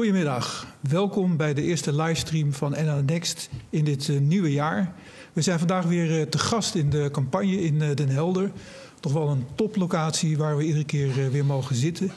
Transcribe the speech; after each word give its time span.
Goedemiddag, 0.00 0.66
welkom 0.80 1.36
bij 1.36 1.54
de 1.54 1.62
eerste 1.62 1.94
livestream 1.94 2.52
van 2.52 2.70
NL 2.70 3.02
Next 3.06 3.50
in 3.70 3.84
dit 3.84 4.08
uh, 4.08 4.20
nieuwe 4.20 4.52
jaar. 4.52 4.92
We 5.32 5.42
zijn 5.42 5.58
vandaag 5.58 5.84
weer 5.84 6.18
uh, 6.18 6.22
te 6.22 6.38
gast 6.38 6.74
in 6.74 6.90
de 6.90 7.08
campagne 7.12 7.62
in 7.62 7.74
uh, 7.74 7.94
Den 7.94 8.08
Helder. 8.08 8.50
Toch 9.00 9.12
wel 9.12 9.28
een 9.28 9.46
toplocatie 9.54 10.38
waar 10.38 10.56
we 10.56 10.64
iedere 10.64 10.84
keer 10.84 11.30
weer 11.30 11.44
mogen 11.44 11.76
zitten. 11.76 12.10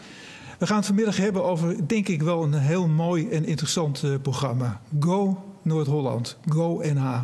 We 0.59 0.67
gaan 0.67 0.77
het 0.77 0.85
vanmiddag 0.85 1.17
hebben 1.17 1.43
over, 1.43 1.87
denk 1.87 2.07
ik 2.07 2.21
wel, 2.21 2.43
een 2.43 2.53
heel 2.53 2.87
mooi 2.87 3.29
en 3.29 3.45
interessant 3.45 4.03
programma. 4.21 4.81
Go 4.99 5.43
Noord-Holland, 5.61 6.37
Go 6.49 6.81
NH. 6.83 7.21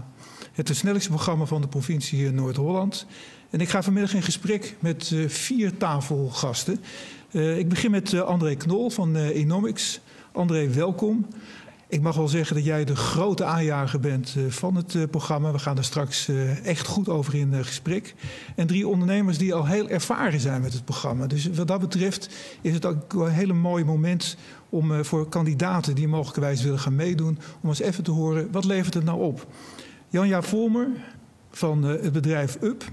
Het 0.51 0.67
versnellingsprogramma 0.67 1.43
programma 1.43 1.45
van 1.45 1.61
de 1.61 1.67
provincie 1.67 2.31
Noord-Holland. 2.31 3.05
En 3.49 3.59
ik 3.61 3.69
ga 3.69 3.83
vanmiddag 3.83 4.13
in 4.13 4.21
gesprek 4.21 4.75
met 4.79 5.15
vier 5.27 5.77
tafelgasten. 5.77 6.79
ik 7.31 7.69
begin 7.69 7.91
met 7.91 8.21
André 8.21 8.55
Knol 8.55 8.89
van 8.89 9.15
Enomics. 9.15 9.99
André, 10.31 10.69
welkom. 10.69 11.25
Ik 11.87 12.01
mag 12.01 12.15
wel 12.15 12.27
zeggen 12.27 12.55
dat 12.55 12.65
jij 12.65 12.85
de 12.85 12.95
grote 12.95 13.43
aanjager 13.43 13.99
bent 13.99 14.35
eh, 14.37 14.43
van 14.49 14.75
het 14.75 14.95
eh, 14.95 15.03
programma. 15.11 15.51
We 15.51 15.59
gaan 15.59 15.77
er 15.77 15.83
straks 15.83 16.27
eh, 16.27 16.65
echt 16.65 16.87
goed 16.87 17.09
over 17.09 17.35
in 17.35 17.65
gesprek. 17.65 18.15
En 18.55 18.67
drie 18.67 18.87
ondernemers 18.87 19.37
die 19.37 19.53
al 19.53 19.65
heel 19.65 19.89
ervaren 19.89 20.39
zijn 20.39 20.61
met 20.61 20.73
het 20.73 20.85
programma. 20.85 21.27
Dus 21.27 21.49
wat 21.49 21.67
dat 21.67 21.79
betreft 21.79 22.29
is 22.61 22.73
het 22.73 22.85
ook 22.85 23.13
een 23.13 23.31
hele 23.31 23.53
mooi 23.53 23.83
moment 23.83 24.37
om 24.69 25.05
voor 25.05 25.29
kandidaten 25.29 25.95
die 25.95 26.07
mogelijkerwijs 26.07 26.63
willen 26.63 26.79
gaan 26.79 26.95
meedoen, 26.95 27.39
om 27.61 27.69
eens 27.69 27.81
even 27.81 28.03
te 28.03 28.11
horen 28.11 28.51
wat 28.51 28.65
levert 28.65 28.93
het 28.93 29.03
nou 29.03 29.21
op. 29.21 29.47
Janja 30.07 30.41
Volmer 30.41 30.87
van 31.51 31.83
het 31.83 32.11
bedrijf 32.11 32.57
UP. 32.61 32.83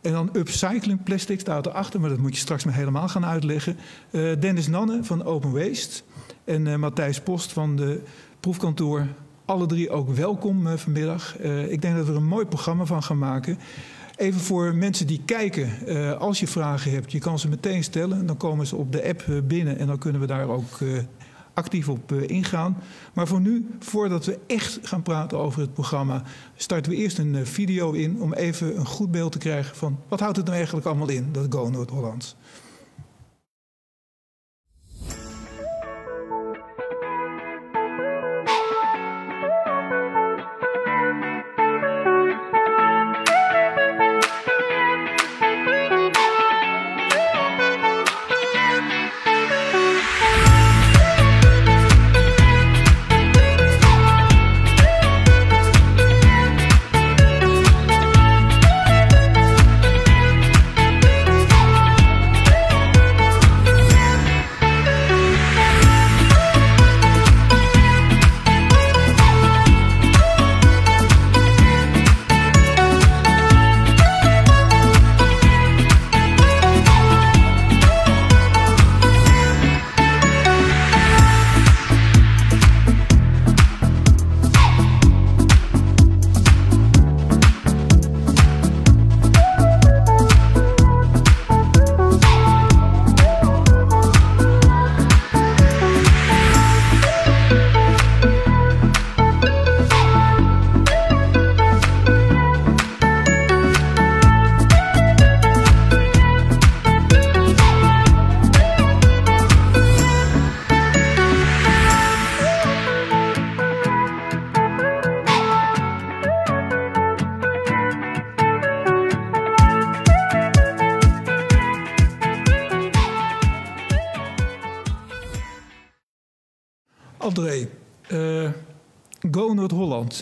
En 0.00 0.12
dan 0.12 0.30
Upcycling 0.32 1.02
Plastic 1.02 1.40
staat 1.40 1.66
erachter, 1.66 2.00
maar 2.00 2.10
dat 2.10 2.18
moet 2.18 2.34
je 2.34 2.40
straks 2.40 2.64
maar 2.64 2.74
helemaal 2.74 3.08
gaan 3.08 3.24
uitleggen. 3.24 3.76
Dennis 4.10 4.68
Nanne 4.68 5.04
van 5.04 5.24
Open 5.24 5.52
Waste. 5.52 6.02
En 6.46 6.66
uh, 6.66 6.76
Matthijs 6.76 7.20
Post 7.20 7.52
van 7.52 7.76
de 7.76 8.00
proefkantoor. 8.40 9.06
Alle 9.44 9.66
drie 9.66 9.90
ook 9.90 10.08
welkom 10.08 10.66
uh, 10.66 10.72
vanmiddag. 10.72 11.36
Uh, 11.40 11.72
ik 11.72 11.82
denk 11.82 11.96
dat 11.96 12.06
we 12.06 12.10
er 12.10 12.16
een 12.16 12.26
mooi 12.26 12.46
programma 12.46 12.84
van 12.84 13.02
gaan 13.02 13.18
maken. 13.18 13.58
Even 14.16 14.40
voor 14.40 14.74
mensen 14.74 15.06
die 15.06 15.22
kijken, 15.24 15.70
als 16.18 16.40
je 16.40 16.46
vragen 16.46 16.90
hebt, 16.90 17.12
je 17.12 17.18
kan 17.18 17.38
ze 17.38 17.48
meteen 17.48 17.84
stellen. 17.84 18.26
Dan 18.26 18.36
komen 18.36 18.66
ze 18.66 18.76
op 18.76 18.92
de 18.92 19.08
app 19.08 19.24
binnen 19.44 19.78
en 19.78 19.86
dan 19.86 19.98
kunnen 19.98 20.20
we 20.20 20.26
daar 20.26 20.48
ook 20.48 20.78
actief 21.54 21.88
op 21.88 22.12
ingaan. 22.12 22.76
Maar 23.12 23.26
voor 23.26 23.40
nu, 23.40 23.66
voordat 23.78 24.24
we 24.24 24.38
echt 24.46 24.78
gaan 24.82 25.02
praten 25.02 25.38
over 25.38 25.60
het 25.60 25.72
programma, 25.72 26.22
starten 26.54 26.92
we 26.92 26.98
eerst 26.98 27.18
een 27.18 27.46
video 27.46 27.92
in 27.92 28.20
om 28.20 28.32
even 28.32 28.78
een 28.78 28.86
goed 28.86 29.10
beeld 29.10 29.32
te 29.32 29.38
krijgen 29.38 29.76
van 29.76 29.98
wat 30.08 30.20
houdt 30.20 30.36
het 30.36 30.46
nou 30.46 30.56
eigenlijk 30.56 30.86
allemaal 30.86 31.08
in, 31.08 31.28
dat 31.32 31.46
Go 31.50 31.68
Noord-Holland. 31.68 32.36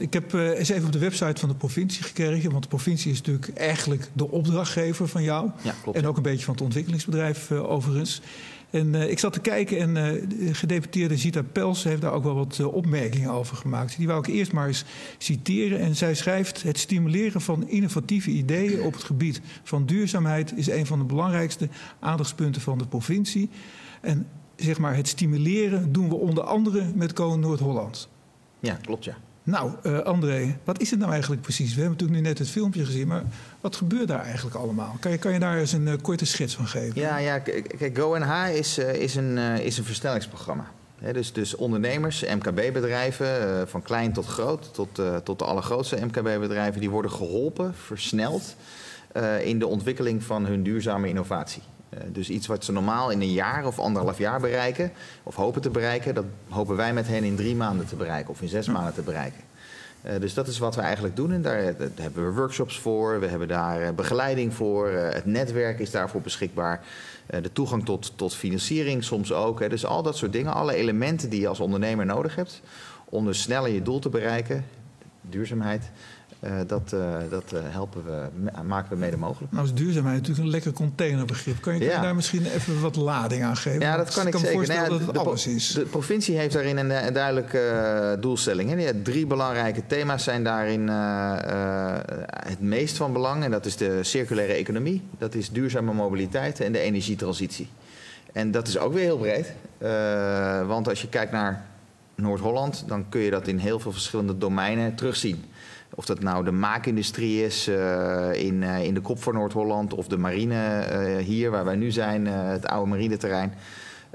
Ik 0.01 0.13
heb 0.13 0.33
uh, 0.33 0.59
eens 0.59 0.69
even 0.69 0.87
op 0.87 0.93
de 0.93 0.99
website 0.99 1.41
van 1.41 1.49
de 1.49 1.55
provincie 1.55 2.03
gekregen. 2.03 2.51
Want 2.51 2.63
de 2.63 2.69
provincie 2.69 3.13
is 3.13 3.19
natuurlijk 3.19 3.49
eigenlijk 3.49 4.11
de 4.13 4.31
opdrachtgever 4.31 5.09
van 5.09 5.23
jou. 5.23 5.51
Ja, 5.63 5.75
klopt. 5.83 5.99
En 5.99 6.07
ook 6.07 6.17
een 6.17 6.23
beetje 6.23 6.45
van 6.45 6.55
het 6.55 6.63
ontwikkelingsbedrijf 6.63 7.51
uh, 7.51 7.71
overigens. 7.71 8.21
En 8.71 8.95
ik 8.95 9.19
zat 9.19 9.33
te 9.33 9.41
kijken 9.41 9.79
en 9.79 9.95
de 10.29 10.55
gedeputeerde 10.55 11.17
Zita 11.17 11.43
Pels 11.43 11.85
heeft 11.85 12.01
daar 12.01 12.13
ook 12.13 12.25
wel 12.25 12.35
wat 12.35 12.65
opmerkingen 12.65 13.31
over 13.31 13.57
gemaakt. 13.57 13.97
Die 13.97 14.07
wou 14.07 14.19
ik 14.19 14.27
eerst 14.27 14.53
maar 14.53 14.67
eens 14.67 14.85
citeren. 15.19 15.79
En 15.79 15.97
zij 15.97 16.15
schrijft: 16.15 16.63
Het 16.63 16.79
stimuleren 16.79 17.41
van 17.41 17.69
innovatieve 17.69 18.31
ideeën 18.31 18.83
op 18.83 18.93
het 18.93 19.05
gebied 19.05 19.41
van 19.63 19.87
duurzaamheid 19.87 20.53
is 20.57 20.69
een 20.69 20.87
van 20.87 20.99
de 20.99 21.05
belangrijkste 21.05 21.69
aandachtspunten 22.01 22.63
van 22.63 22.79
de 22.79 22.87
provincie. 22.87 23.51
En 24.01 24.27
zeg 24.57 24.79
maar, 24.79 24.97
het 24.97 25.09
stimuleren 25.09 25.93
doen 25.93 26.09
we 26.09 26.15
onder 26.15 26.45
andere 26.45 26.85
met 26.95 27.13
Koning 27.13 27.43
Noord-Holland. 27.43 28.09
Ja, 28.61 28.75
klopt 28.75 29.05
ja. 29.05 29.17
Nou, 29.47 29.73
uh, 29.83 29.99
André, 29.99 30.57
wat 30.65 30.81
is 30.81 30.91
het 30.91 30.99
nou 30.99 31.13
eigenlijk 31.13 31.43
precies? 31.43 31.75
We 31.75 31.81
hebben 31.81 31.91
natuurlijk 31.91 32.21
nu 32.21 32.29
net 32.29 32.39
het 32.39 32.51
filmpje 32.51 32.85
gezien, 32.85 33.07
maar 33.07 33.23
wat 33.61 33.77
gebeurt 33.77 34.09
daar 34.09 34.25
eigenlijk 34.25 34.57
allemaal? 34.57 34.97
Kan 35.01 35.11
je, 35.11 35.19
kan 35.19 35.33
je 35.33 35.39
daar 35.39 35.59
eens 35.59 35.73
een 35.73 35.87
uh, 35.87 35.95
korte 36.03 36.25
schets 36.25 36.55
van 36.55 36.67
geven? 36.67 37.01
Ja, 37.01 37.19
ja 37.19 37.39
kijk, 37.39 37.99
GoNH 37.99 38.49
is, 38.55 38.79
uh, 38.79 38.95
is, 38.95 39.15
een, 39.15 39.39
is 39.39 39.79
een 39.79 39.85
versnellingsprogramma. 39.85 40.71
Dus, 41.13 41.33
dus 41.33 41.57
ondernemers, 41.57 42.25
MKB-bedrijven, 42.25 43.69
van 43.69 43.83
klein 43.83 44.13
tot 44.13 44.27
groot, 44.27 44.75
tot, 44.75 45.01
tot 45.25 45.39
de 45.39 45.45
allergrootste 45.45 46.05
MKB-bedrijven, 46.05 46.81
die 46.81 46.91
worden 46.91 47.11
geholpen, 47.11 47.75
versneld 47.75 48.57
in 49.43 49.59
de 49.59 49.67
ontwikkeling 49.67 50.23
van 50.23 50.47
hun 50.47 50.63
duurzame 50.63 51.09
innovatie. 51.09 51.63
Eh, 51.95 52.05
dus 52.13 52.31
iets 52.31 52.47
wat 52.47 52.65
ze 52.65 52.73
normaal 52.73 53.11
in 53.11 53.21
een 53.21 53.33
jaar 53.33 53.67
of 53.67 53.79
anderhalf 53.79 54.19
jaar 54.19 54.41
bereiken, 54.41 54.93
of 55.23 55.35
hopen 55.35 55.63
te 55.63 55.71
bereiken, 55.71 56.15
dat 56.15 56.25
hopen 56.49 56.77
wij 56.77 56.93
met 56.93 57.09
hen 57.09 57.25
in 57.25 57.37
drie 57.37 57.57
maanden 57.57 57.87
te 57.87 57.97
bereiken 57.97 58.31
of 58.31 58.43
in 58.43 58.49
zes 58.49 58.69
maanden 58.69 58.95
te 58.95 59.03
bereiken. 59.03 59.41
Uh, 60.07 60.13
dus 60.21 60.35
dat 60.35 60.47
is 60.47 60.59
wat 60.59 60.75
we 60.75 60.81
eigenlijk 60.81 61.17
doen. 61.17 61.33
En 61.33 61.43
daar, 61.43 61.59
eh, 61.59 61.79
daar 61.79 61.89
hebben 61.97 62.27
we 62.27 62.33
workshops 62.33 62.79
voor, 62.79 63.21
we 63.21 63.27
hebben 63.27 63.49
daar 63.49 63.95
begeleiding 63.95 64.55
voor, 64.55 64.91
uh, 64.91 65.09
het 65.09 65.27
netwerk 65.27 65.79
is 65.79 65.91
daarvoor 65.91 66.21
beschikbaar. 66.21 66.85
de 67.27 67.53
toegang 67.53 67.85
tot, 67.85 68.13
tot 68.17 68.35
financiering 68.35 69.05
soms 69.05 69.33
ook. 69.33 69.61
Hè. 69.61 69.69
Dus 69.69 69.87
al 69.87 70.03
dat 70.03 70.17
soort 70.17 70.33
dingen, 70.33 70.55
alle 70.55 70.75
elementen 70.75 71.31
die 71.31 71.41
je 71.41 71.49
als 71.49 71.61
ondernemer 71.61 72.07
nodig 72.07 72.35
hebt 72.35 72.61
om 73.05 73.25
dus 73.25 73.43
sneller 73.43 73.71
je 73.71 73.83
doel 73.83 73.99
te 73.99 74.09
bereiken, 74.09 74.65
duurzaamheid, 75.21 75.91
dat, 76.67 76.93
uh, 76.95 77.17
dat 77.31 77.53
uh, 77.55 77.61
helpen 77.63 78.05
we, 78.05 78.51
maken 78.63 78.91
we 78.91 78.97
mede 78.97 79.17
mogelijk. 79.17 79.53
Nou 79.53 79.65
is 79.65 79.75
duurzaamheid 79.75 80.17
natuurlijk 80.17 80.45
een 80.45 80.51
lekker 80.51 80.73
containerbegrip. 80.73 81.61
Kan 81.61 81.79
je 81.79 81.85
ja. 81.85 82.03
daar 82.03 82.15
misschien 82.15 82.47
even 82.47 82.81
wat 82.81 82.97
lading 82.97 83.43
aan 83.43 83.57
geven? 83.57 83.81
Ja, 83.81 83.97
dat 83.97 84.15
kan 84.15 84.27
ik, 84.27 84.33
kan 84.33 84.41
zeker. 84.41 84.55
Voorstellen 84.55 84.83
nou, 84.83 84.99
dat 84.99 85.07
het 85.07 85.15
de, 85.15 85.21
alles 85.21 85.47
is. 85.47 85.69
De 85.69 85.81
provincie 85.81 86.37
heeft 86.37 86.53
daarin 86.53 86.77
een, 86.77 87.07
een 87.07 87.13
duidelijke 87.13 88.17
doelstelling. 88.21 88.71
Hè. 88.71 88.77
Die 88.77 89.03
drie 89.03 89.27
belangrijke 89.27 89.87
thema's 89.87 90.25
zijn 90.25 90.45
daarin 90.45 90.89
het 92.49 92.61
meest 92.61 92.97
van 92.97 93.13
belang. 93.13 93.45
En 93.45 93.51
dat 93.51 93.67
is 93.67 93.77
de 93.77 94.03
circulaire 94.03 94.53
economie, 94.53 95.03
dat 95.19 95.35
is 95.35 95.51
duurzame 95.51 95.93
mobiliteit 95.93 96.61
en 96.61 96.73
de 96.73 96.79
energietransitie. 96.79 97.69
En 98.33 98.51
dat 98.51 98.69
is 98.69 98.79
ook 98.79 98.93
weer 98.93 99.03
heel 99.03 99.19
breed. 99.19 99.53
want 100.67 100.89
als 100.89 101.01
je 101.03 101.09
kijkt 101.09 101.33
naar 101.33 101.65
Noord-Holland, 102.15 102.85
dan 102.87 103.09
kun 103.09 103.21
je 103.21 103.31
dat 103.31 103.49
in 103.49 103.59
heel 103.59 103.81
veel 103.81 103.93
verschillende 103.93 104.39
domeinen 104.39 104.95
terugzien. 104.95 105.45
Of 105.95 106.05
dat 106.05 106.21
nou 106.21 106.45
de 106.45 106.53
maakindustrie 106.53 107.45
is 107.45 107.69
uh, 107.69 108.33
in, 108.33 108.63
uh, 108.63 108.85
in 108.85 108.95
de 108.95 109.01
kop 109.01 109.23
van 109.23 109.35
Noord-Holland 109.35 109.95
of 109.95 110.07
de 110.07 110.17
marine 110.17 110.87
uh, 110.93 111.25
hier 111.25 111.51
waar 111.51 111.65
wij 111.65 111.77
nu 111.77 111.91
zijn, 111.91 112.27
het 112.27 112.67
oude 112.67 112.91
marineterrein. 112.91 113.55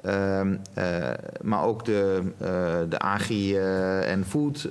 Ehm, 0.04 0.56
eh, 0.74 1.10
maar 1.42 1.64
ook 1.64 1.86
de, 1.86 2.22
de 2.90 3.00
agri- 3.00 3.58
en 4.06 4.26
food, 4.26 4.62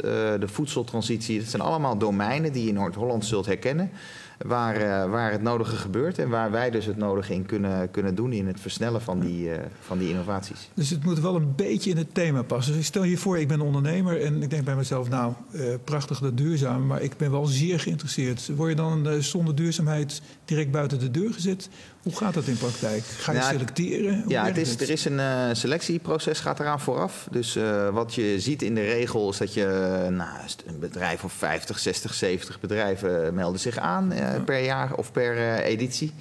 de 0.41 0.49
voedseltransitie. 0.49 1.39
Dat 1.39 1.49
zijn 1.49 1.63
allemaal 1.63 1.99
domeinen 1.99 2.53
die 2.53 2.63
je 2.63 2.69
in 2.69 2.75
Noord-Holland 2.75 3.25
zult 3.25 3.47
herkennen 3.47 3.91
waar, 4.39 4.77
uh, 4.81 5.11
waar 5.11 5.33
het 5.33 5.43
nodige 5.43 5.77
gebeurt 5.77 6.19
en 6.19 6.29
waar 6.29 6.51
wij 6.51 6.71
dus 6.71 6.85
het 6.85 6.97
nodige 6.97 7.35
in 7.35 7.47
kunnen, 7.47 7.91
kunnen 7.91 8.15
doen 8.15 8.33
in 8.33 8.47
het 8.47 8.61
versnellen 8.61 9.01
van 9.01 9.21
die, 9.21 9.49
uh, 9.49 9.57
van 9.81 9.99
die 9.99 10.09
innovaties. 10.09 10.71
Dus 10.75 10.91
het 10.91 11.05
moet 11.05 11.21
wel 11.21 11.37
een 11.37 11.55
beetje 11.57 11.91
in 11.91 11.97
het 11.97 12.15
thema 12.15 12.43
passen. 12.43 12.73
Dus 12.73 12.81
ik 12.81 12.87
stel 12.87 13.05
je 13.05 13.17
voor, 13.17 13.39
ik 13.39 13.49
ben 13.49 13.61
ondernemer 13.61 14.23
en 14.23 14.43
ik 14.43 14.51
denk 14.51 14.65
bij 14.65 14.77
mezelf, 14.77 15.09
nou, 15.09 15.33
uh, 15.53 15.63
prachtig 15.85 16.19
dat 16.19 16.37
duurzaam, 16.37 16.87
maar 16.87 17.03
ik 17.03 17.17
ben 17.17 17.31
wel 17.31 17.47
zeer 17.47 17.81
geïnteresseerd. 17.81 18.51
Word 18.57 18.71
je 18.71 18.77
dan 18.77 19.23
zonder 19.23 19.55
duurzaamheid 19.55 20.23
direct 20.45 20.71
buiten 20.71 20.99
de 20.99 21.11
deur 21.11 21.33
gezet? 21.33 21.69
Hoe 22.03 22.17
gaat 22.17 22.35
dat 22.35 22.47
in 22.47 22.57
praktijk? 22.59 23.03
Ga 23.05 23.33
je 23.33 23.39
Nou, 23.39 23.53
selecteren? 23.53 24.23
Hoe 24.23 24.33
Ja, 24.33 24.45
het 24.45 24.57
is, 24.57 24.81
er 24.81 24.91
is 24.91 25.05
een 25.05 25.21
eh, 25.21 25.49
selectieproces 25.53 26.41
gaat 26.41 26.61
eraan 26.61 26.81
vooraf. 26.81 27.29
Dus 27.31 27.57
eh, 27.57 27.89
wat 27.89 28.15
je 28.15 28.41
ziet 28.41 28.63
in 28.63 28.75
de 28.75 28.85
regel 28.85 29.31
is 29.31 29.37
dat 29.37 29.55
je 29.55 29.65
eh, 29.65 30.09
nou, 30.09 30.39
een 30.67 30.79
bedrijf 30.79 31.25
of 31.25 31.33
50, 31.33 31.79
60, 31.79 32.15
70 32.15 32.61
bedrijven 32.61 33.35
melden 33.35 33.61
zich 33.61 33.79
aan 33.79 34.13
per 34.45 34.65
jaar 34.65 34.95
of 34.95 35.13
per 35.13 35.59
editie. 35.63 36.13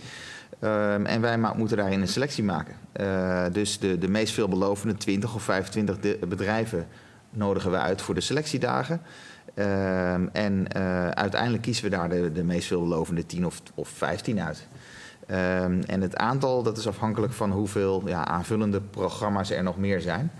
Ehm, 0.60 1.06
en 1.06 1.22
wij 1.22 1.38
moeten 1.38 1.78
daarin 1.78 2.02
een 2.02 2.08
selectie 2.08 2.44
maken. 2.44 2.76
Dus 3.54 3.80
de, 3.80 3.98
de 3.98 4.08
meest 4.08 4.34
veelbelovende 4.34 4.96
20 4.98 5.36
of 5.36 5.44
25 5.44 6.00
de- 6.00 6.20
bedrijven 6.28 6.88
nodigen 7.30 7.72
we 7.72 7.78
uit 7.78 8.02
voor 8.02 8.16
de 8.16 8.22
selectiedagen. 8.22 9.02
Ehm, 9.54 10.28
en 10.32 10.74
uiteindelijk 11.16 11.64
kiezen 11.64 11.84
we 11.84 11.90
daar 11.90 12.10
de, 12.10 12.32
de 12.32 12.44
meest 12.44 12.68
veelbelovende 12.68 13.26
10 13.26 13.46
of, 13.46 13.62
of 13.76 13.90
15 13.90 14.42
uit. 14.42 14.68
Ehm, 15.28 15.82
en 15.86 16.02
het 16.02 16.16
aantal 16.16 16.64
dat 16.64 16.78
is 16.78 16.88
afhankelijk 16.88 17.34
van 17.34 17.52
hoeveel 17.52 18.04
ja, 18.06 18.26
aanvullende 18.26 18.82
programma's 18.82 19.50
er 19.52 19.64
nog 19.64 19.78
meer 19.78 20.02
zijn. 20.02 20.32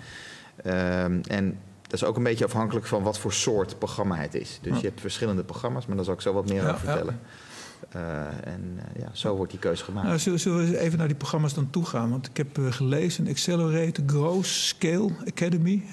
Ehm, 0.64 1.20
en 1.28 1.60
dat 1.82 1.94
is 1.94 2.04
ook 2.04 2.18
een 2.18 2.24
beetje 2.24 2.46
afhankelijk 2.46 2.86
van 2.86 3.04
wat 3.04 3.20
voor 3.20 3.34
soort 3.34 3.78
programma 3.80 4.16
het 4.16 4.36
is. 4.36 4.60
Dus 4.62 4.74
Ja. 4.74 4.80
je 4.82 4.88
hebt 4.88 5.02
verschillende 5.02 5.44
programma's, 5.44 5.86
maar 5.86 5.96
daar 5.96 6.06
zal 6.06 6.14
ik 6.14 6.22
zo 6.22 6.34
wat 6.34 6.50
meer 6.50 6.62
Ja, 6.64 6.70
over 6.72 6.80
vertellen. 6.80 7.20
Eh, 7.90 8.02
en 8.44 8.80
eh, 8.94 9.02
ja, 9.02 9.10
zo 9.12 9.36
wordt 9.36 9.52
die 9.52 9.60
keuze 9.60 9.84
gemaakt. 9.84 10.08
Nou, 10.08 10.20
zullen, 10.20 10.40
zullen 10.40 10.70
we 10.72 10.80
even 10.80 10.98
naar 10.98 11.08
die 11.08 11.16
programma's 11.18 11.54
dan 11.54 11.70
toe 11.70 11.86
gaan? 11.86 12.10
Want 12.10 12.28
ik 12.28 12.38
heb 12.38 12.58
eh, 12.58 12.72
gelezen, 12.72 13.28
Accelerate, 13.28 14.04
Growth, 14.06 14.46
Scale, 14.46 15.10
Academy. 15.28 15.84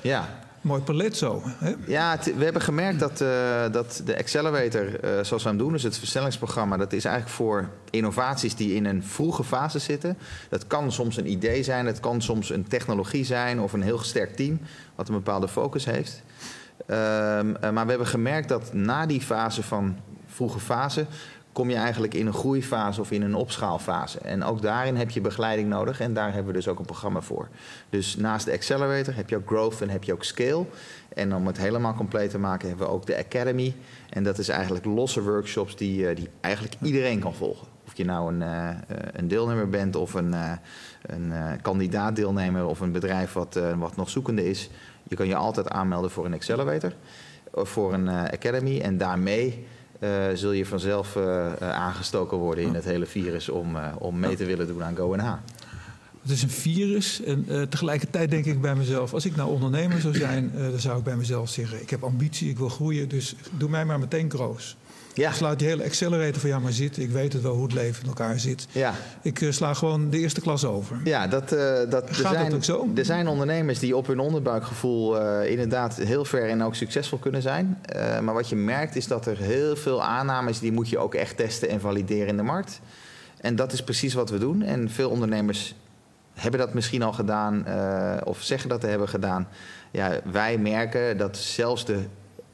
Ja. 0.00 0.38
Mooi 0.62 0.82
palet 0.82 1.16
zo. 1.16 1.42
Hè? 1.44 1.74
Ja, 1.86 2.18
we 2.36 2.44
hebben 2.44 2.62
gemerkt 2.62 2.98
dat, 2.98 3.20
eh, 3.20 3.28
dat 3.72 4.02
de 4.04 4.18
Accelerator, 4.18 5.00
eh, 5.00 5.24
zoals 5.24 5.42
we 5.42 5.48
hem 5.48 5.58
doen, 5.58 5.72
dus 5.72 5.82
het 5.82 5.98
versnellingsprogramma, 5.98 6.76
dat 6.76 6.92
is 6.92 7.04
eigenlijk 7.04 7.34
voor 7.36 7.68
innovaties 7.90 8.54
die 8.54 8.74
in 8.74 8.84
een 8.84 9.04
vroege 9.04 9.44
fase 9.44 9.78
zitten. 9.78 10.18
Dat 10.48 10.66
kan 10.66 10.92
soms 10.92 11.16
een 11.16 11.30
idee 11.30 11.62
zijn, 11.62 11.86
het 11.86 12.00
kan 12.00 12.22
soms 12.22 12.50
een 12.50 12.68
technologie 12.68 13.24
zijn 13.24 13.60
of 13.60 13.72
een 13.72 13.82
heel 13.82 13.98
sterk 13.98 14.36
team 14.36 14.60
wat 14.94 15.08
een 15.08 15.14
bepaalde 15.14 15.48
focus 15.48 15.84
heeft. 15.84 16.22
Ehm, 16.86 17.54
eh, 17.54 17.70
maar 17.70 17.84
we 17.84 17.90
hebben 17.90 18.06
gemerkt 18.06 18.48
dat 18.48 18.72
na 18.72 19.06
die 19.06 19.20
fase 19.20 19.62
van 19.62 19.96
vroege 20.26 20.60
fase 20.60 21.06
kom 21.52 21.70
je 21.70 21.76
eigenlijk 21.76 22.14
in 22.14 22.26
een 22.26 22.32
groeifase 22.32 23.00
of 23.00 23.10
in 23.10 23.22
een 23.22 23.34
opschaalfase. 23.34 24.18
En 24.18 24.44
ook 24.44 24.62
daarin 24.62 24.96
heb 24.96 25.10
je 25.10 25.20
begeleiding 25.20 25.68
nodig 25.68 26.00
en 26.00 26.14
daar 26.14 26.32
hebben 26.32 26.52
we 26.52 26.58
dus 26.58 26.68
ook 26.68 26.78
een 26.78 26.84
programma 26.84 27.20
voor. 27.20 27.48
Dus 27.90 28.16
naast 28.16 28.44
de 28.44 28.52
Accelerator 28.52 29.14
heb 29.14 29.28
je 29.28 29.36
ook 29.36 29.46
Growth 29.46 29.80
en 29.80 29.88
heb 29.88 30.04
je 30.04 30.12
ook 30.12 30.24
Scale. 30.24 30.64
En 31.14 31.34
om 31.34 31.46
het 31.46 31.58
helemaal 31.58 31.94
compleet 31.94 32.30
te 32.30 32.38
maken 32.38 32.68
hebben 32.68 32.86
we 32.86 32.92
ook 32.92 33.06
de 33.06 33.18
Academy. 33.18 33.74
En 34.10 34.22
dat 34.22 34.38
is 34.38 34.48
eigenlijk 34.48 34.84
losse 34.84 35.22
workshops 35.22 35.76
die, 35.76 36.08
eh, 36.08 36.16
die 36.16 36.28
eigenlijk 36.40 36.74
iedereen 36.82 37.20
kan 37.20 37.34
volgen. 37.34 37.66
Of 37.86 37.96
je 37.96 38.04
nou 38.04 38.34
een, 38.34 38.42
eh, 38.42 38.68
een 39.12 39.28
deelnemer 39.28 39.68
bent 39.68 39.96
of 39.96 40.14
een, 40.14 40.34
eh, 40.34 40.52
een 41.02 41.32
kandidaat-deelnemer 41.62 42.66
of 42.66 42.80
een 42.80 42.92
bedrijf 42.92 43.32
wat, 43.32 43.60
wat 43.78 43.96
nog 43.96 44.10
zoekende 44.10 44.48
is. 44.48 44.70
Je 45.08 45.16
kan 45.16 45.26
je 45.26 45.34
altijd 45.34 45.68
aanmelden 45.68 46.10
voor 46.10 46.24
een 46.24 46.34
Accelerator 46.34 46.92
of 47.50 47.68
voor 47.68 47.92
een 47.94 48.08
Academy. 48.08 48.80
En 48.80 48.98
daarmee 48.98 49.66
zul 50.34 50.52
je 50.52 50.66
vanzelf 50.66 51.16
eh, 51.16 51.52
eh, 51.52 51.70
aangestoken 51.70 52.36
worden 52.36 52.64
in 52.64 52.74
het 52.74 52.84
hele 52.84 53.06
virus 53.06 53.48
om, 53.48 53.76
eh, 53.76 53.92
om 53.98 54.18
mee 54.18 54.36
te 54.36 54.44
willen 54.44 54.66
doen 54.66 54.84
aan 54.84 54.96
GoNH. 54.96 55.34
Het 56.22 56.30
is 56.30 56.42
een 56.42 56.50
virus 56.50 57.22
en 57.22 57.44
eh, 57.48 57.62
tegelijkertijd 57.62 58.30
denk 58.30 58.44
ik 58.44 58.60
bij 58.60 58.74
mezelf... 58.74 59.14
als 59.14 59.24
ik 59.24 59.36
nou 59.36 59.50
ondernemer 59.50 60.00
zou 60.00 60.14
zijn, 60.14 60.52
eh, 60.54 60.70
dan 60.70 60.80
zou 60.80 60.98
ik 60.98 61.04
bij 61.04 61.16
mezelf 61.16 61.48
zeggen... 61.48 61.80
ik 61.80 61.90
heb 61.90 62.02
ambitie, 62.02 62.50
ik 62.50 62.58
wil 62.58 62.68
groeien, 62.68 63.08
dus 63.08 63.34
doe 63.50 63.68
mij 63.68 63.84
maar 63.84 63.98
meteen 63.98 64.30
groot. 64.30 64.76
Ja, 65.14 65.32
Slaat 65.32 65.58
die 65.58 65.68
hele 65.68 65.84
accelerator 65.84 66.40
van 66.40 66.50
ja 66.50 66.58
maar 66.58 66.72
zit. 66.72 66.98
Ik 66.98 67.10
weet 67.10 67.32
het 67.32 67.42
wel 67.42 67.54
hoe 67.54 67.62
het 67.62 67.72
leven 67.72 68.02
in 68.02 68.08
elkaar 68.08 68.38
zit. 68.38 68.66
ja. 68.72 68.94
Ik 69.22 69.40
eh, 69.40 69.50
sla 69.50 69.74
gewoon 69.74 70.10
de 70.10 70.18
eerste 70.18 70.40
klas 70.40 70.64
over. 70.64 71.00
Ja, 71.04 71.26
dat, 71.26 71.52
eh, 71.52 71.90
dat, 71.90 72.08
er, 72.08 72.14
Gaat 72.14 72.22
dat 72.22 72.32
zijn, 72.32 72.54
ook 72.54 72.64
zo? 72.64 72.88
er 72.94 73.04
zijn 73.04 73.28
ondernemers 73.28 73.78
die 73.78 73.96
op 73.96 74.06
hun 74.06 74.18
onderbuikgevoel 74.18 75.20
eh, 75.20 75.50
inderdaad 75.50 75.96
heel 75.96 76.24
ver 76.24 76.48
en 76.48 76.62
ook 76.62 76.74
succesvol 76.74 77.18
kunnen 77.18 77.42
zijn. 77.42 77.78
Maar 78.22 78.34
wat 78.34 78.48
je 78.48 78.56
merkt 78.56 78.96
is 78.96 79.06
dat 79.06 79.26
er 79.26 79.38
heel 79.38 79.76
veel 79.76 80.02
aannames, 80.02 80.58
die 80.58 80.72
moet 80.72 80.88
je 80.88 80.98
ook 80.98 81.14
echt 81.14 81.36
testen 81.36 81.68
en 81.68 81.80
valideren 81.80 82.26
in 82.26 82.36
de 82.36 82.42
markt. 82.42 82.80
En 83.40 83.56
dat 83.56 83.72
is 83.72 83.82
precies 83.82 84.14
wat 84.14 84.30
we 84.30 84.38
doen. 84.38 84.62
En 84.62 84.90
veel 84.90 85.10
ondernemers 85.10 85.74
hebben 86.34 86.60
dat 86.60 86.74
misschien 86.74 87.02
al 87.02 87.12
gedaan 87.12 87.66
of 88.24 88.42
zeggen 88.42 88.68
dat 88.68 88.80
te 88.80 88.86
hebben 88.86 89.08
gedaan. 89.08 89.48
Ja, 89.90 90.20
wij 90.32 90.58
merken 90.58 91.18
dat 91.18 91.36
zelfs 91.36 91.84
de 91.84 91.98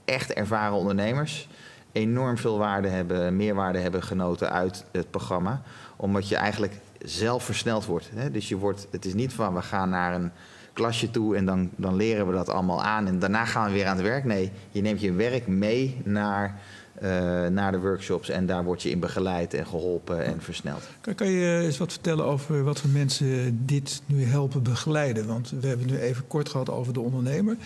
echt 0.05 0.33
ervaren 0.33 0.77
ondernemers 0.77 1.49
enorm 1.93 2.39
veel 2.39 2.59
waarde 2.59 2.89
hebben, 2.89 3.37
meerwaarde 3.37 3.79
hebben 3.79 4.03
genoten 4.03 4.51
uit 4.51 4.85
het 4.93 5.11
programma. 5.11 5.63
Omdat 5.97 6.29
je 6.29 6.37
eigenlijk 6.37 6.81
zelf 6.99 7.45
versneld 7.45 7.87
wordt. 7.87 8.11
Hè? 8.15 8.31
Dus 8.31 8.49
je 8.49 8.57
wordt, 8.57 8.87
het 8.91 9.05
is 9.05 9.15
niet 9.15 9.33
van 9.33 9.55
we 9.55 9.63
gaan 9.63 9.91
naar 9.91 10.15
een 10.15 10.31
klasje 10.79 11.11
toe 11.11 11.37
en 11.37 11.45
dan, 11.45 11.71
dan 11.77 11.97
leren 11.97 12.27
we 12.27 12.33
dat 12.33 12.49
allemaal 12.49 12.83
aan 12.83 13.07
en 13.07 13.19
daarna 13.19 13.45
gaan 13.45 13.67
we 13.67 13.73
weer 13.73 13.87
aan 13.87 13.97
het 13.97 14.07
werk. 14.07 14.25
Nee, 14.25 14.51
je 14.71 14.81
neemt 14.81 15.01
je 15.01 15.13
werk 15.13 15.47
mee 15.47 16.01
naar, 16.05 16.61
eh, 16.95 17.47
naar 17.47 17.73
de 17.73 17.79
workshops 17.79 18.29
en 18.29 18.47
daar 18.47 18.65
word 18.65 18.83
je 18.83 18.91
in 18.91 19.01
begeleid 19.01 19.55
en 19.55 19.67
geholpen 19.67 20.25
en 20.25 20.43
versneld. 20.43 20.89
Kan, 21.01 21.15
kan 21.15 21.29
je 21.29 21.61
eens 21.65 21.79
wat 21.79 21.93
vertellen 21.93 22.25
over 22.25 22.65
wat 22.65 22.81
voor 22.81 22.91
mensen 22.91 23.61
dit 23.67 24.03
nu 24.07 24.25
helpen 24.25 24.63
begeleiden? 24.63 25.27
Want 25.27 25.53
we 25.61 25.67
hebben 25.67 25.87
nu 25.87 25.99
even 25.99 26.27
kort 26.27 26.49
gehad 26.49 26.71
over 26.71 26.93
de 26.93 27.01
ondernemer. 27.01 27.57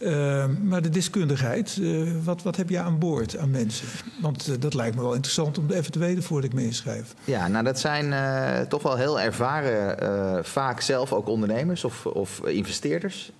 Uh, 0.00 0.44
maar 0.62 0.82
de 0.82 0.88
deskundigheid, 0.88 1.76
uh, 1.80 2.10
wat, 2.24 2.42
wat 2.42 2.56
heb 2.56 2.68
je 2.68 2.78
aan 2.78 2.98
boord 2.98 3.38
aan 3.38 3.50
mensen? 3.50 3.86
Want 4.20 4.48
uh, 4.48 4.54
dat 4.58 4.74
lijkt 4.74 4.96
me 4.96 5.02
wel 5.02 5.14
interessant 5.14 5.58
om 5.58 5.70
even 5.70 5.92
te 5.92 5.98
weten 5.98 6.22
voordat 6.22 6.50
ik 6.50 6.56
me 6.56 6.62
inschrijf. 6.64 7.14
Ja, 7.24 7.48
nou 7.48 7.64
dat 7.64 7.78
zijn 7.78 8.06
uh, 8.06 8.60
toch 8.60 8.82
wel 8.82 8.96
heel 8.96 9.20
ervaren, 9.20 10.44
vaak 10.44 10.80
zelf 10.80 11.12
ook 11.12 11.28
ondernemers 11.28 11.84
of, 11.84 12.06
of 12.06 12.40
investeerders 12.46 13.32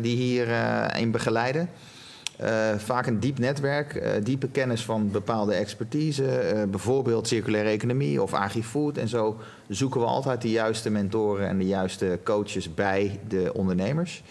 die 0.00 0.16
hierin 0.16 1.10
begeleiden. 1.10 1.68
vaak 2.76 3.06
een 3.06 3.20
diep 3.20 3.38
netwerk, 3.38 4.20
diepe 4.24 4.48
kennis 4.48 4.84
van 4.84 5.10
bepaalde 5.10 5.54
expertise, 5.54 6.66
bijvoorbeeld 6.70 7.28
circulaire 7.28 7.70
economie 7.70 8.22
of 8.22 8.34
agri-food. 8.34 8.98
En 8.98 9.08
zo 9.08 9.40
zoeken 9.68 10.00
we 10.00 10.06
altijd 10.06 10.42
de 10.42 10.50
juiste 10.50 10.90
mentoren 10.90 11.48
en 11.48 11.58
de 11.58 11.66
juiste 11.66 12.18
coaches 12.24 12.74
bij 12.74 13.20
de 13.28 13.50
ondernemers. 13.54 14.22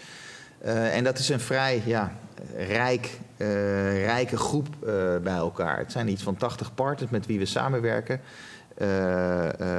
Uh, 0.64 0.96
en 0.96 1.04
dat 1.04 1.18
is 1.18 1.28
een 1.28 1.40
vrij 1.40 1.82
ja, 1.84 2.12
rijk, 2.56 3.18
uh, 3.36 4.04
rijke 4.04 4.36
groep 4.36 4.66
uh, 4.68 5.16
bij 5.22 5.34
elkaar. 5.34 5.78
Het 5.78 5.92
zijn 5.92 6.08
iets 6.08 6.22
van 6.22 6.36
80 6.36 6.74
partners 6.74 7.10
met 7.10 7.26
wie 7.26 7.38
we 7.38 7.46
samenwerken. 7.46 8.20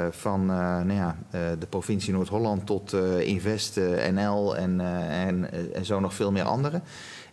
van 0.09 0.45
nou 0.45 0.93
ja, 0.93 1.17
de 1.31 1.67
provincie 1.69 2.13
Noord-Holland 2.13 2.65
tot 2.65 2.93
Invest 3.19 3.79
NL 4.11 4.57
en, 4.57 4.81
en, 5.09 5.49
en, 5.73 5.85
zo 5.85 5.99
nog 5.99 6.13
veel 6.13 6.31
meer 6.31 6.43
andere. 6.43 6.81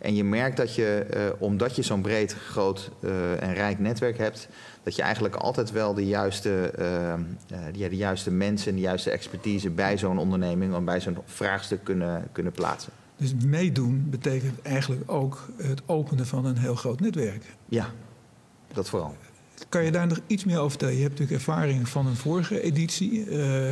En 0.01 0.15
je 0.15 0.23
merkt 0.23 0.57
dat 0.57 0.75
je, 0.75 1.05
omdat 1.37 1.75
je 1.75 1.81
zo'n 1.81 2.01
breed, 2.01 2.33
groot 2.33 2.91
en 3.39 3.53
rijk 3.53 3.79
netwerk 3.79 4.17
hebt, 4.17 4.47
dat 4.83 4.95
je 4.95 5.01
eigenlijk 5.01 5.35
altijd 5.35 5.71
wel 5.71 5.93
de 5.93 6.05
juiste, 6.05 6.73
ja, 7.73 7.89
de 7.89 7.97
juiste 7.97 8.31
mensen 8.31 8.69
en 8.69 8.75
de 8.75 8.81
juiste 8.81 9.11
expertise 9.11 9.69
bij 9.69 9.97
zo'n 9.97 10.19
onderneming 10.19 10.75
of 10.75 10.81
bij 10.81 11.01
zo'n 11.01 11.17
vraagstuk 11.25 11.83
kunnen, 11.83 12.27
kunnen 12.31 12.51
plaatsen. 12.51 12.91
Dus 13.17 13.33
meedoen 13.45 14.09
betekent 14.09 14.61
eigenlijk 14.61 15.11
ook 15.11 15.49
het 15.57 15.81
openen 15.85 16.27
van 16.27 16.45
een 16.45 16.57
heel 16.57 16.75
groot 16.75 16.99
netwerk. 16.99 17.55
Ja, 17.69 17.91
dat 18.73 18.89
vooral. 18.89 19.15
Kan 19.69 19.83
je 19.83 19.91
daar 19.91 20.07
nog 20.07 20.19
iets 20.27 20.43
meer 20.43 20.57
over 20.57 20.69
vertellen? 20.69 20.95
Je 20.95 21.01
hebt 21.01 21.19
natuurlijk 21.19 21.39
ervaring 21.39 21.89
van 21.89 22.07
een 22.07 22.15
vorige 22.15 22.61
editie. 22.61 23.25
Uh, 23.25 23.69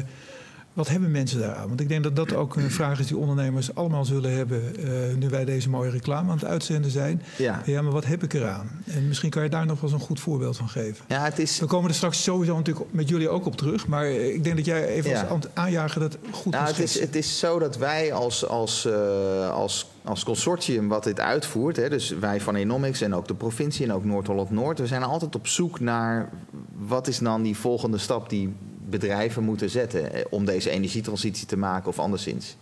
wat 0.74 0.90
hebben 0.90 1.12
mensen 1.12 1.40
daaraan? 1.40 1.68
Want 1.68 1.80
ik 1.80 1.88
denk 1.88 2.04
dat 2.04 2.16
dat 2.16 2.34
ook 2.34 2.56
een 2.56 2.72
vraag 2.72 3.00
is 3.00 3.08
die 3.08 3.18
ondernemers 3.18 3.76
allemaal 3.76 4.06
zullen 4.06 4.36
hebben... 4.36 4.62
Uh, 4.80 5.16
nu 5.18 5.30
wij 5.30 5.46
deze 5.46 5.70
mooie 5.70 5.90
reclame 5.90 6.32
aan 6.32 6.38
het 6.38 6.46
uitzenden 6.46 6.92
zijn. 6.92 7.22
Ja. 7.38 7.62
ja, 7.66 7.82
maar 7.82 7.92
wat 7.92 8.06
heb 8.06 8.24
ik 8.24 8.34
eraan? 8.34 8.84
En 8.86 9.08
misschien 9.08 9.30
kan 9.30 9.44
je 9.44 9.50
daar 9.50 9.66
nog 9.66 9.82
wel 9.82 9.90
eens 9.90 10.00
een 10.00 10.06
goed 10.08 10.20
voorbeeld 10.20 10.58
van 10.58 10.70
geven. 10.70 11.06
Ja, 11.08 11.24
het 11.24 11.40
is... 11.40 11.60
We 11.60 11.66
komen 11.66 11.90
er 11.90 11.96
straks 11.96 12.24
sowieso 12.24 12.56
natuurlijk 12.56 12.86
met 12.92 13.10
jullie 13.10 13.30
ook 13.30 13.46
op 13.46 13.56
terug. 13.56 13.88
Maar 13.88 14.06
ik 14.10 14.44
denk 14.44 14.56
dat 14.56 14.66
jij 14.66 14.88
even 14.88 15.10
Ja. 15.10 15.22
als 15.22 15.46
aanjager 15.54 16.00
dat 16.00 16.18
goed 16.32 16.54
Nou, 16.54 16.68
het, 16.68 16.80
is, 16.80 17.00
het 17.00 17.16
is 17.16 17.40
zo 17.40 17.60
dat 17.60 17.78
wij 17.78 18.14
als, 18.14 18.48
als, 18.48 18.86
uh, 18.86 19.50
als, 19.50 19.90
als 20.04 20.24
consortium 20.24 20.88
wat 20.88 21.04
dit 21.04 21.20
uitvoert... 21.20 21.76
Hè, 21.76 21.90
dus 21.90 22.10
wij 22.10 22.42
van 22.42 22.56
Enomics 22.56 23.02
en 23.02 23.16
ook 23.16 23.28
de 23.28 23.36
provincie 23.36 23.86
en 23.86 23.94
ook 23.94 24.04
Noord-Holland-Noord... 24.04 24.80
we 24.80 24.88
zijn 24.88 25.04
altijd 25.04 25.36
op 25.36 25.48
zoek 25.48 25.80
naar 25.80 26.30
wat 26.78 27.08
is 27.08 27.20
dan 27.20 27.42
die 27.42 27.58
volgende 27.58 27.98
stap 27.98 28.30
die 28.30 28.56
bedrijven 29.00 29.44
moeten 29.44 29.70
zetten 29.70 30.12
om 30.30 30.46
deze 30.46 30.70
energietransitie 30.70 31.48
te 31.48 31.58
maken 31.58 31.88
of 31.88 32.00
anderszins. 32.00 32.58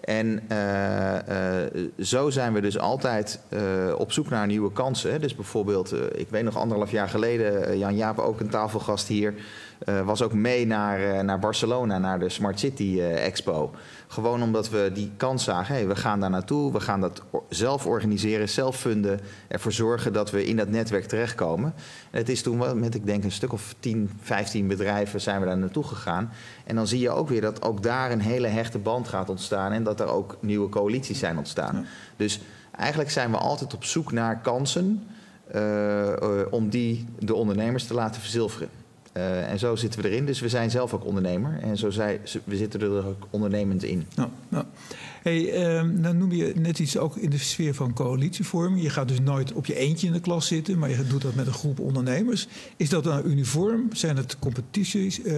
En 0.00 0.42
uh, 0.52 1.14
uh, 1.28 1.88
zo 1.98 2.30
zijn 2.30 2.52
we 2.52 2.60
dus 2.60 2.78
altijd 2.78 3.40
op 3.96 4.12
zoek 4.12 4.28
naar 4.28 4.46
nieuwe 4.46 4.72
kansen. 4.72 5.20
Dus 5.20 5.34
bijvoorbeeld, 5.34 5.94
ik 6.14 6.28
weet 6.28 6.44
nog 6.44 6.56
anderhalf 6.56 6.90
jaar 6.90 7.08
geleden, 7.08 7.78
Jan 7.78 7.96
Jaap 7.96 8.18
ook 8.18 8.40
een 8.40 8.48
tafelgast 8.48 9.08
hier, 9.08 9.34
was 10.04 10.22
ook 10.22 10.32
mee 10.32 10.66
naar, 10.66 11.24
naar 11.24 11.38
Barcelona, 11.38 11.98
naar 11.98 12.18
de 12.18 12.28
Smart 12.28 12.58
City 12.58 13.00
Expo. 13.00 13.74
Gewoon 14.12 14.42
omdat 14.42 14.70
we 14.70 14.90
die 14.94 15.10
kans 15.16 15.44
zagen. 15.44 15.74
Hey, 15.74 15.86
we 15.86 15.96
gaan 15.96 16.20
daar 16.20 16.30
naartoe, 16.30 16.72
we 16.72 16.80
gaan 16.80 17.00
dat 17.00 17.22
zelf 17.48 17.86
organiseren, 17.86 18.48
zelf 18.48 18.76
funden. 18.76 19.20
Ervoor 19.48 19.72
zorgen 19.72 20.12
dat 20.12 20.30
we 20.30 20.46
in 20.46 20.56
dat 20.56 20.68
netwerk 20.68 21.04
terechtkomen. 21.04 21.74
En 22.10 22.18
het 22.18 22.28
is 22.28 22.42
toen 22.42 22.80
met, 22.80 22.94
ik 22.94 23.06
denk, 23.06 23.24
een 23.24 23.32
stuk 23.32 23.52
of 23.52 23.74
10, 23.80 24.10
15 24.20 24.66
bedrijven 24.66 25.20
zijn 25.20 25.40
we 25.40 25.46
daar 25.46 25.58
naartoe 25.58 25.84
gegaan. 25.84 26.32
En 26.64 26.76
dan 26.76 26.86
zie 26.86 27.00
je 27.00 27.10
ook 27.10 27.28
weer 27.28 27.40
dat 27.40 27.62
ook 27.62 27.82
daar 27.82 28.10
een 28.10 28.20
hele 28.20 28.48
hechte 28.48 28.78
band 28.78 29.08
gaat 29.08 29.28
ontstaan. 29.28 29.72
En 29.72 29.82
dat 29.82 30.00
er 30.00 30.08
ook 30.08 30.36
nieuwe 30.40 30.68
coalities 30.68 31.18
zijn 31.18 31.38
ontstaan. 31.38 31.86
Dus 32.16 32.40
eigenlijk 32.76 33.10
zijn 33.10 33.30
we 33.30 33.36
altijd 33.36 33.74
op 33.74 33.84
zoek 33.84 34.12
naar 34.12 34.40
kansen. 34.40 35.06
Uh, 35.54 36.12
om 36.50 36.68
die 36.68 37.06
de 37.18 37.34
ondernemers 37.34 37.86
te 37.86 37.94
laten 37.94 38.20
verzilveren. 38.20 38.81
Uh, 39.16 39.50
en 39.50 39.58
zo 39.58 39.76
zitten 39.76 40.02
we 40.02 40.08
erin. 40.08 40.26
Dus 40.26 40.40
we 40.40 40.48
zijn 40.48 40.70
zelf 40.70 40.94
ook 40.94 41.04
ondernemer. 41.04 41.58
En 41.62 41.76
zo 41.76 41.90
zijn, 41.90 42.18
we 42.44 42.56
zitten 42.56 42.80
er 42.80 43.06
ook 43.06 43.26
ondernemend 43.30 43.82
in. 43.82 44.06
Nou, 44.14 44.28
nou. 44.48 44.64
Hey, 45.22 45.76
um, 45.78 46.02
dan 46.02 46.16
noem 46.16 46.32
je 46.32 46.52
net 46.56 46.78
iets 46.78 46.98
ook 46.98 47.16
in 47.16 47.30
de 47.30 47.38
sfeer 47.38 47.74
van 47.74 47.92
coalitievorming. 47.92 48.82
Je 48.82 48.90
gaat 48.90 49.08
dus 49.08 49.20
nooit 49.20 49.52
op 49.52 49.66
je 49.66 49.74
eentje 49.74 50.06
in 50.06 50.12
de 50.12 50.20
klas 50.20 50.46
zitten, 50.46 50.78
maar 50.78 50.90
je 50.90 51.06
doet 51.06 51.22
dat 51.22 51.34
met 51.34 51.46
een 51.46 51.52
groep 51.52 51.80
ondernemers. 51.80 52.48
Is 52.76 52.88
dat 52.88 53.04
dan 53.04 53.22
uniform? 53.26 53.88
Zijn 53.92 54.16
het 54.16 54.38
competities? 54.38 55.18
Uh, 55.18 55.34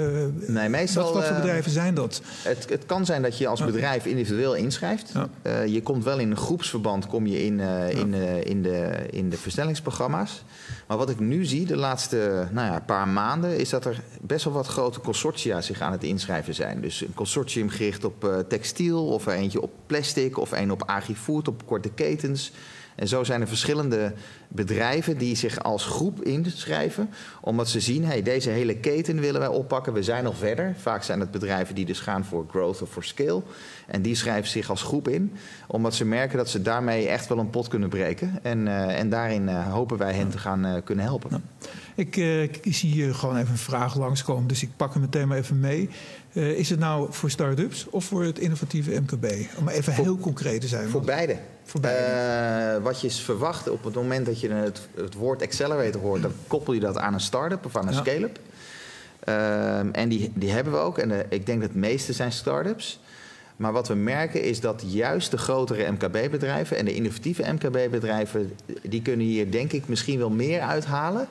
nee, 0.47 0.69
meestal. 0.69 1.05
Wat, 1.05 1.15
wat 1.15 1.25
voor 1.25 1.37
bedrijven 1.37 1.71
zijn 1.71 1.95
dat? 1.95 2.23
Het, 2.43 2.67
het, 2.69 2.87
kan 2.87 3.05
zijn 3.05 3.23
dat 3.23 3.39
je 3.39 3.47
als 3.47 3.65
bedrijf 3.65 4.07
individueel 4.07 4.55
inschrijft. 4.55 5.11
Ja. 5.15 5.29
Uh, 5.43 5.67
je 5.67 5.83
komt 5.83 6.05
wel 6.05 6.19
in 6.19 6.31
een 6.31 6.37
groepsverband 6.37 7.07
kom 7.07 7.27
je 7.27 7.45
in, 7.45 7.61
in, 7.91 8.15
in, 8.45 8.63
de, 8.63 9.07
in 9.11 9.31
de 9.31 9.37
verstellingsprogramma's. 9.37 10.45
Maar 10.87 10.97
wat 10.97 11.11
ik 11.11 11.21
nu 11.21 11.45
zie 11.45 11.67
de 11.67 11.77
laatste 11.77 12.49
nou 12.51 12.73
ja, 12.73 12.81
paar 12.81 13.09
maanden 13.09 13.59
is 13.59 13.71
dat 13.71 13.85
er 13.85 14.03
best 14.21 14.45
wel 14.45 14.53
wat 14.55 14.67
grote 14.67 15.01
consortia 15.01 15.61
zich 15.61 15.81
aan 15.81 15.93
het 15.93 16.05
inschrijven 16.05 16.55
zijn. 16.55 16.81
Dus 16.81 17.01
een 17.01 17.15
consortium 17.15 17.69
gericht 17.69 18.05
op 18.05 18.45
textiel 18.49 19.07
of 19.07 19.27
eentje 19.27 19.63
op 19.63 19.71
plastic 19.87 20.39
of 20.39 20.53
een 20.53 20.73
op 20.73 20.83
agri-food, 20.83 21.49
op 21.49 21.67
korte 21.67 21.91
ketens. 21.91 22.53
En 22.95 23.09
zo 23.09 23.25
zijn 23.25 23.41
er 23.41 23.49
verschillende 23.49 24.13
bedrijven 24.49 25.19
die 25.19 25.37
zich 25.37 25.63
als 25.63 25.85
groep 25.85 26.23
inschrijven, 26.23 27.11
omdat 27.41 27.69
ze 27.69 27.81
zien, 27.81 28.05
hey, 28.05 28.23
deze 28.23 28.51
hele 28.51 28.77
keten 28.77 29.21
willen 29.21 29.41
wij 29.41 29.49
oppakken, 29.49 29.93
we 29.93 30.03
zijn 30.03 30.25
nog 30.25 30.37
verder. 30.37 30.75
Vaak 30.79 31.03
zijn 31.03 31.21
het 31.21 31.31
bedrijven 31.31 31.75
die 31.75 31.85
dus 31.85 32.01
gaan 32.01 32.25
voor 32.25 32.47
growth 32.51 32.83
of 32.83 32.91
voor 32.91 33.05
scale. 33.05 33.43
En 33.87 34.03
die 34.03 34.15
schrijven 34.15 34.51
zich 34.51 34.71
als 34.71 34.83
groep 34.83 35.09
in, 35.09 35.33
omdat 35.67 35.95
ze 35.95 36.05
merken 36.05 36.37
dat 36.37 36.49
ze 36.49 36.63
daarmee 36.63 37.09
echt 37.09 37.29
wel 37.29 37.39
een 37.39 37.51
pot 37.51 37.69
kunnen 37.69 37.89
breken. 37.89 38.39
En, 38.43 38.67
uh, 38.67 38.99
en 38.99 39.09
daarin 39.09 39.43
uh, 39.43 39.73
hopen 39.73 39.99
wij 39.99 40.13
hen 40.13 40.29
te 40.29 40.39
gaan 40.39 40.67
uh, 40.67 40.75
kunnen 40.85 41.05
helpen. 41.05 41.45
Ik, 41.95 42.17
ik, 42.63 42.75
zie 42.75 42.91
hier 42.91 43.15
gewoon 43.15 43.37
even 43.37 43.51
een 43.51 43.59
vraag 43.59 43.97
langskomen, 43.97 44.47
dus 44.49 44.63
ik 44.63 44.71
pak 44.77 44.93
hem 44.93 45.03
meteen 45.03 45.29
maar 45.29 45.39
even 45.39 45.61
mee. 45.61 45.89
is 46.33 46.71
het 46.71 46.79
nou 46.79 47.13
voor 47.13 47.31
start-ups 47.31 47.87
of 47.91 48.05
voor 48.05 48.25
het 48.25 48.39
innovatieve 48.39 49.01
MKB? 49.01 49.27
Om 49.59 49.69
even 49.69 49.93
voor, 49.93 50.05
heel 50.05 50.19
concreet 50.19 50.61
te 50.61 50.69
zijn. 50.69 50.89
Voor 50.89 51.05
beide. 51.05 51.37
Voor 51.65 51.81
beide. 51.81 52.81
wat 52.81 53.01
je 53.01 53.11
verwacht 53.11 53.69
op 53.69 53.85
het 53.85 53.95
moment 53.95 54.27
dat 54.27 54.41
je 54.41 54.51
het, 54.51 54.81
het 54.95 55.15
woord 55.15 55.43
accelerator 55.43 56.01
hoort, 56.01 56.23
dan 56.23 56.33
koppel 56.47 56.73
je 56.73 56.81
dat 56.81 56.99
aan 56.99 57.15
een 57.15 57.21
start-up 57.21 57.65
of 57.65 57.77
aan 57.77 57.87
een 57.87 57.95
ja. 57.95 58.01
scale-up. 58.01 58.39
Um, 59.29 59.93
en 59.93 60.09
die, 60.09 60.33
die 60.35 60.51
hebben 60.51 60.73
we 60.73 60.79
ook. 60.79 60.99
En 60.99 61.09
de, 61.09 61.27
ik 61.29 61.47
denk 61.47 61.61
dat 61.61 61.69
het 61.69 61.79
meeste 61.79 62.13
zijn 62.13 62.33
start-ups. 62.33 63.01
Maar 63.57 63.73
wat 63.73 63.89
we 63.89 63.95
merken 63.95 64.43
is 64.43 64.61
dat 64.61 64.83
juist 64.87 65.31
de 65.31 65.39
grotere 65.39 65.91
MKB-bedrijven 65.91 66.77
en 66.77 66.85
de 66.85 66.95
innovatieve 66.95 67.53
MKB-bedrijven, 67.53 68.53
die 68.83 69.03
kunnen 69.03 69.27
hier 69.27 69.51
denk 69.51 69.73
ik 69.73 69.89
misschien 69.89 70.19
wel 70.19 70.31
meer 70.31 70.61
uithalen. 70.61 71.29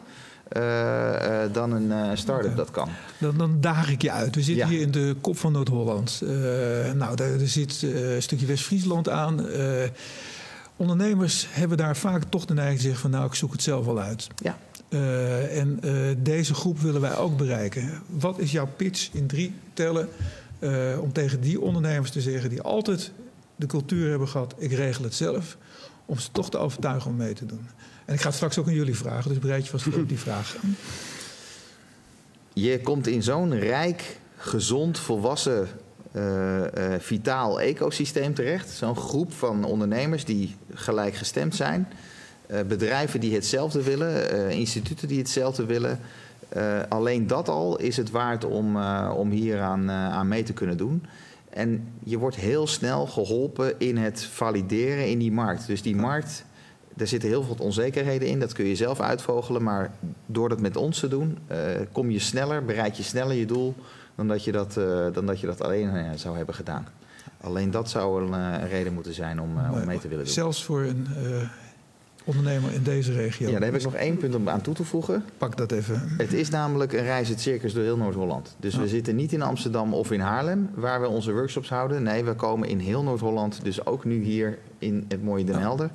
Uh, 0.57 0.61
uh, 0.61 1.53
dan 1.53 1.71
een 1.71 1.85
uh, 1.85 2.09
start-up 2.13 2.55
dat 2.55 2.71
kan. 2.71 2.89
Dan, 3.17 3.37
dan 3.37 3.61
daag 3.61 3.91
ik 3.91 4.01
je 4.01 4.11
uit. 4.11 4.35
We 4.35 4.41
zitten 4.41 4.65
ja. 4.65 4.71
hier 4.71 4.81
in 4.81 4.91
de 4.91 5.15
kop 5.21 5.37
van 5.37 5.51
Noord-Holland. 5.51 6.21
nou, 6.95 7.15
daar, 7.15 7.31
er 7.31 7.47
zit 7.47 7.81
een 7.81 8.21
stukje 8.21 8.45
West-Friesland 8.45 9.09
aan. 9.09 9.45
ondernemers 10.75 11.47
hebben 11.49 11.77
daar 11.77 11.97
vaak 11.97 12.23
toch 12.29 12.45
de 12.45 12.53
neiging 12.53 12.77
te 12.77 12.83
zeggen 12.83 13.01
van 13.01 13.11
nou, 13.11 13.25
ik 13.25 13.33
zoek 13.33 13.51
het 13.51 13.61
zelf 13.61 13.85
wel 13.85 13.99
uit. 13.99 14.27
Ja. 14.35 14.57
en 15.49 15.79
deze 16.17 16.53
groep 16.53 16.79
willen 16.79 17.01
wij 17.01 17.15
ook 17.15 17.37
bereiken. 17.37 18.01
Wat 18.05 18.39
is 18.39 18.51
jouw 18.51 18.69
pitch 18.77 19.09
in 19.13 19.27
drie 19.27 19.53
tellen 19.73 20.09
uh, 20.63 20.99
om 21.01 21.13
tegen 21.13 21.41
die 21.41 21.61
ondernemers 21.61 22.11
te 22.11 22.21
zeggen 22.21 22.49
die 22.49 22.61
altijd 22.61 23.11
de 23.55 23.65
cultuur 23.65 24.09
hebben 24.09 24.27
gehad, 24.27 24.55
ik 24.57 24.71
regel 24.71 25.03
het 25.03 25.13
zelf, 25.13 25.57
om 26.05 26.19
ze 26.19 26.31
toch 26.31 26.49
te 26.49 26.57
overtuigen 26.57 27.11
om 27.11 27.17
mee 27.17 27.33
te 27.33 27.45
doen. 27.45 27.67
En 28.05 28.13
ik 28.13 28.19
ga 28.19 28.27
het 28.27 28.35
straks 28.35 28.57
ook 28.57 28.67
aan 28.67 28.73
jullie 28.73 28.97
vragen, 28.97 29.29
dus 29.29 29.39
bereid 29.39 29.63
je 29.63 29.69
vast 29.69 29.87
op 29.87 30.09
die 30.09 30.19
vragen. 30.19 30.59
Je 32.53 32.81
komt 32.81 33.07
in 33.07 33.23
zo'n 33.23 33.59
rijk, 33.59 34.17
gezond, 34.37 34.99
volwassen, 34.99 35.67
uh, 36.11 36.59
uh, 36.59 36.65
vitaal 36.99 37.61
ecosysteem 37.61 38.33
terecht. 38.33 38.69
Zo'n 38.69 38.95
groep 38.95 39.33
van 39.33 39.63
ondernemers 39.63 40.25
die 40.25 40.55
gelijkgestemd 40.73 41.55
zijn. 41.55 41.87
bedrijven 42.67 43.19
die 43.19 43.33
hetzelfde 43.33 43.83
willen, 43.83 44.49
instituten 44.51 45.07
die 45.07 45.17
hetzelfde 45.17 45.65
willen. 45.65 45.99
Alleen 46.89 47.27
dat 47.27 47.49
al 47.49 47.77
is 47.77 47.97
het 47.97 48.11
waard 48.11 48.45
om, 48.45 48.77
om 49.09 49.29
hier 49.29 49.59
aan 49.61 50.27
mee 50.27 50.43
te 50.43 50.53
kunnen 50.53 50.77
doen. 50.77 51.05
En 51.49 51.87
je 52.03 52.17
wordt 52.17 52.35
heel 52.35 52.67
snel 52.67 53.05
geholpen 53.05 53.79
in 53.79 53.97
het 53.97 54.23
valideren 54.23 55.09
in 55.09 55.19
die 55.19 55.31
markt. 55.31 55.67
Dus 55.67 55.81
die 55.81 55.95
markt, 55.95 56.45
daar 56.95 57.07
zitten 57.07 57.29
heel 57.29 57.43
veel 57.43 57.55
onzekerheden 57.59 58.27
in. 58.27 58.39
Dat 58.39 58.53
kun 58.53 58.65
je 58.65 58.75
zelf 58.75 58.99
uitvogelen. 58.99 59.63
Maar 59.63 59.91
door 60.25 60.49
dat 60.49 60.59
met 60.59 60.77
ons 60.77 60.99
te 60.99 61.07
doen, 61.07 61.37
kom 61.91 62.09
je 62.09 62.19
sneller, 62.19 62.65
bereik 62.65 62.93
je 62.93 63.03
sneller 63.03 63.35
je 63.35 63.45
doel... 63.45 63.75
dan 64.15 64.27
dat 64.27 64.43
je 64.43 64.51
dat, 64.51 64.73
dan 65.13 65.25
dat, 65.25 65.39
je 65.39 65.47
dat 65.47 65.61
alleen 65.61 66.19
zou 66.19 66.37
hebben 66.37 66.55
gedaan. 66.55 66.87
Alleen 67.41 67.71
dat 67.71 67.89
zou 67.89 68.33
een, 68.33 68.67
reden 68.67 68.93
moeten 68.93 69.13
zijn 69.13 69.41
om, 69.41 69.49
om 69.71 69.85
mee 69.85 69.99
te 69.99 70.07
willen 70.07 70.23
doen. 70.23 70.33
Zelfs 70.33 70.63
voor 70.63 70.81
een 70.81 71.07
ondernemer 72.25 72.73
in 72.73 72.83
deze 72.83 73.13
regio. 73.13 73.47
Ja, 73.47 73.53
daar 73.53 73.63
heb 73.63 73.75
ik 73.75 73.83
nog 73.83 73.93
één 73.93 74.17
punt 74.17 74.35
om 74.35 74.49
aan 74.49 74.61
toe 74.61 74.73
te 74.73 74.83
voegen. 74.83 75.25
Pak 75.37 75.57
dat 75.57 75.71
even. 75.71 76.01
Het 76.17 76.33
is 76.33 76.49
namelijk 76.49 76.93
een 76.93 77.03
reis 77.03 77.29
het 77.29 77.41
circus 77.41 77.73
door 77.73 77.83
heel 77.83 77.97
Noord-Holland. 77.97 78.55
Dus 78.59 78.75
we 78.75 78.87
zitten 78.87 79.15
niet 79.15 79.33
in 79.33 79.41
Amsterdam 79.41 79.93
of 79.93 80.11
in 80.11 80.19
Haarlem, 80.19 80.69
waar 80.73 81.01
we 81.01 81.07
onze 81.07 81.31
workshops 81.33 81.69
houden. 81.69 82.03
Nee, 82.03 82.23
we 82.23 82.33
komen 82.33 82.67
in 82.67 82.79
heel 82.79 83.03
Noord-Holland, 83.03 83.59
dus 83.63 83.85
ook 83.85 84.05
nu 84.05 84.23
hier 84.23 84.57
in 84.79 85.05
het 85.07 85.23
mooie 85.23 85.43
Den 85.43 85.59
Helder. 85.59 85.89